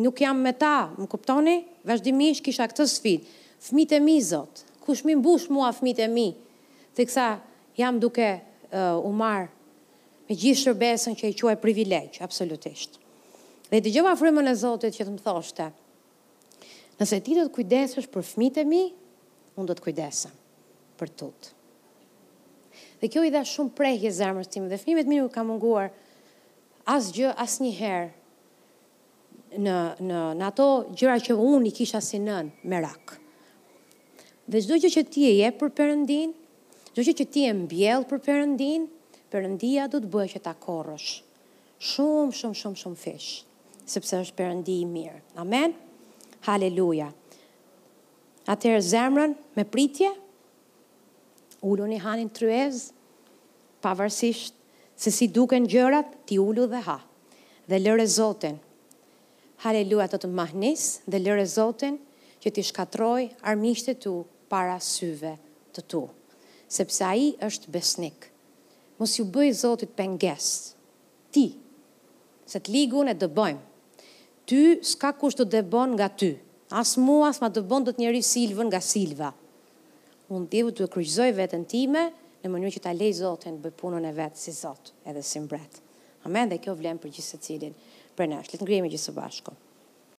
nuk 0.00 0.22
jam 0.24 0.40
me 0.40 0.54
ta, 0.56 0.90
më 0.96 1.08
kuptoni? 1.12 1.56
vazhdimish 1.84 2.40
kisha 2.40 2.64
këtë 2.70 2.86
sfit. 2.94 3.28
Fmit 3.66 3.92
e 3.92 4.00
mi, 4.00 4.16
zot. 4.24 4.64
Kush 4.84 5.04
mi 5.04 5.16
mbush 5.20 5.50
mua 5.52 5.68
fmit 5.76 5.98
e 5.98 6.08
mi? 6.08 6.30
të 6.96 7.04
kësa 7.08 7.26
jam 7.76 7.98
duke 7.98 8.22
uh, 8.70 8.96
umar 9.02 9.48
me 10.28 10.34
gjithë 10.38 10.60
shërbesën 10.62 11.16
që 11.18 11.32
i 11.32 11.34
quaj 11.40 11.56
privilegjë, 11.60 12.22
absolutisht. 12.24 13.00
Dhe 13.72 13.80
të 13.82 13.90
gjëma 13.96 14.12
frimën 14.20 14.46
e 14.46 14.52
zotit 14.60 14.94
që 14.94 15.02
të 15.08 15.14
më 15.16 15.24
thoshte, 15.24 15.66
Nëse 17.00 17.18
ti 17.26 17.32
do 17.34 17.46
të 17.48 17.52
kujdesesh 17.56 18.06
për 18.12 18.22
fëmijët 18.32 18.56
e 18.62 18.64
mi, 18.70 18.82
unë 19.58 19.68
do 19.70 19.74
të 19.78 19.82
kujdesem 19.88 20.34
për 21.00 21.08
tut. 21.18 21.40
Dhe 23.00 23.06
kjo 23.10 23.20
i 23.26 23.32
dha 23.34 23.40
shumë 23.46 23.74
prehje 23.78 24.10
zemrës 24.20 24.48
tim 24.54 24.64
dhe 24.70 24.78
fëmijët 24.80 25.08
mi 25.10 25.16
nuk 25.20 25.32
kanë 25.34 25.48
munguar 25.48 25.88
asgjë 26.94 27.30
asnjëherë 27.44 28.10
në 29.64 29.74
në 30.06 30.18
në 30.38 30.44
ato 30.50 30.68
gjëra 30.98 31.18
që 31.26 31.32
unë 31.42 31.66
i 31.72 31.76
kisha 31.80 32.00
si 32.02 32.18
nën 32.22 32.46
merak. 32.72 33.04
Dhe 34.46 34.56
çdo 34.62 34.74
gjë 34.82 34.90
që 34.98 35.02
ti 35.14 35.22
e 35.26 35.32
je 35.38 35.48
për 35.58 35.68
Perëndin, 35.78 36.30
çdo 36.92 37.00
gjë 37.06 37.16
që 37.20 37.26
ti 37.32 37.40
e 37.48 37.52
mbjell 37.58 38.02
për 38.10 38.18
Perëndin, 38.26 38.82
Perëndia 39.32 39.84
do 39.90 39.96
të 40.04 40.08
bëjë 40.14 40.32
që 40.36 40.40
ta 40.44 40.54
korrosh. 40.62 41.10
Shumë, 41.82 42.30
shumë, 42.38 42.58
shumë, 42.60 42.78
shumë 42.82 42.98
fish, 43.04 43.30
sepse 43.94 44.14
është 44.22 44.36
Perëndi 44.42 44.74
i 44.82 44.84
mirë. 44.90 45.22
Amen. 45.42 45.72
Haleluja. 46.44 47.08
Atëherë 48.52 48.82
zemrën 48.84 49.32
me 49.56 49.64
pritje, 49.72 50.10
ullu 51.64 51.86
një 51.88 52.02
hanin 52.04 52.28
tryez, 52.36 52.90
pavarësisht 53.84 54.58
se 55.00 55.12
si 55.12 55.28
duken 55.32 55.64
gjërat, 55.72 56.10
ti 56.28 56.36
ullu 56.40 56.66
dhe 56.68 56.82
ha. 56.84 56.98
Dhe 57.64 57.78
lëre 57.80 58.04
zotin, 58.12 58.58
haleluja 59.64 60.10
të 60.12 60.20
të 60.26 60.30
mahnis, 60.36 60.84
dhe 61.08 61.22
lëre 61.22 61.46
zotin 61.48 61.96
që 62.44 62.52
ti 62.52 62.64
shkatroj 62.70 63.30
armishtë 63.52 63.96
tu 64.04 64.14
para 64.52 64.76
syve 64.84 65.38
të 65.74 65.86
tu. 65.94 66.02
Sepse 66.68 67.04
a 67.08 67.14
i 67.24 67.30
është 67.48 67.72
besnik. 67.72 68.28
Mos 69.00 69.16
ju 69.16 69.24
bëj 69.32 69.54
zotit 69.64 69.96
penges, 69.98 70.52
ti, 71.32 71.48
se 72.44 72.60
të 72.60 72.74
ligun 72.76 73.08
e 73.08 73.16
dëbojmë, 73.16 73.70
ty 74.48 74.62
s'ka 74.84 75.12
kush 75.18 75.36
të 75.38 75.46
debon 75.56 75.94
nga 75.96 76.08
ty. 76.10 76.34
As 76.74 76.94
mua, 76.98 77.30
as 77.30 77.40
ma 77.42 77.48
të 77.52 77.62
bon 77.70 77.84
do 77.86 77.92
të 77.94 78.02
njeri 78.04 78.22
silvën 78.24 78.68
nga 78.70 78.80
silva. 78.84 79.30
Unë 80.32 80.48
djevë 80.52 80.74
të 80.78 80.88
kryqëzoj 80.94 81.30
vetën 81.38 81.64
time, 81.70 82.06
në 82.44 82.52
mënyrë 82.52 82.76
që 82.76 82.84
ta 82.86 82.92
lej 82.96 83.14
Zotin 83.22 83.60
bëj 83.64 83.74
punën 83.80 84.08
e 84.10 84.14
vetë 84.16 84.40
si 84.42 84.54
Zot 84.58 84.92
edhe 85.08 85.22
si 85.24 85.44
mbret. 85.44 85.80
Amen 86.28 86.50
dhe 86.52 86.60
kjo 86.64 86.76
vlen 86.76 87.00
për 87.00 87.12
gjithë 87.16 87.28
se 87.36 87.42
cilin 87.48 87.76
për 88.16 88.32
nash. 88.34 88.50
Letë 88.54 88.64
ngrejme 88.68 88.90
gjithë 88.92 89.08
së 89.12 89.20
bashko. 89.20 89.63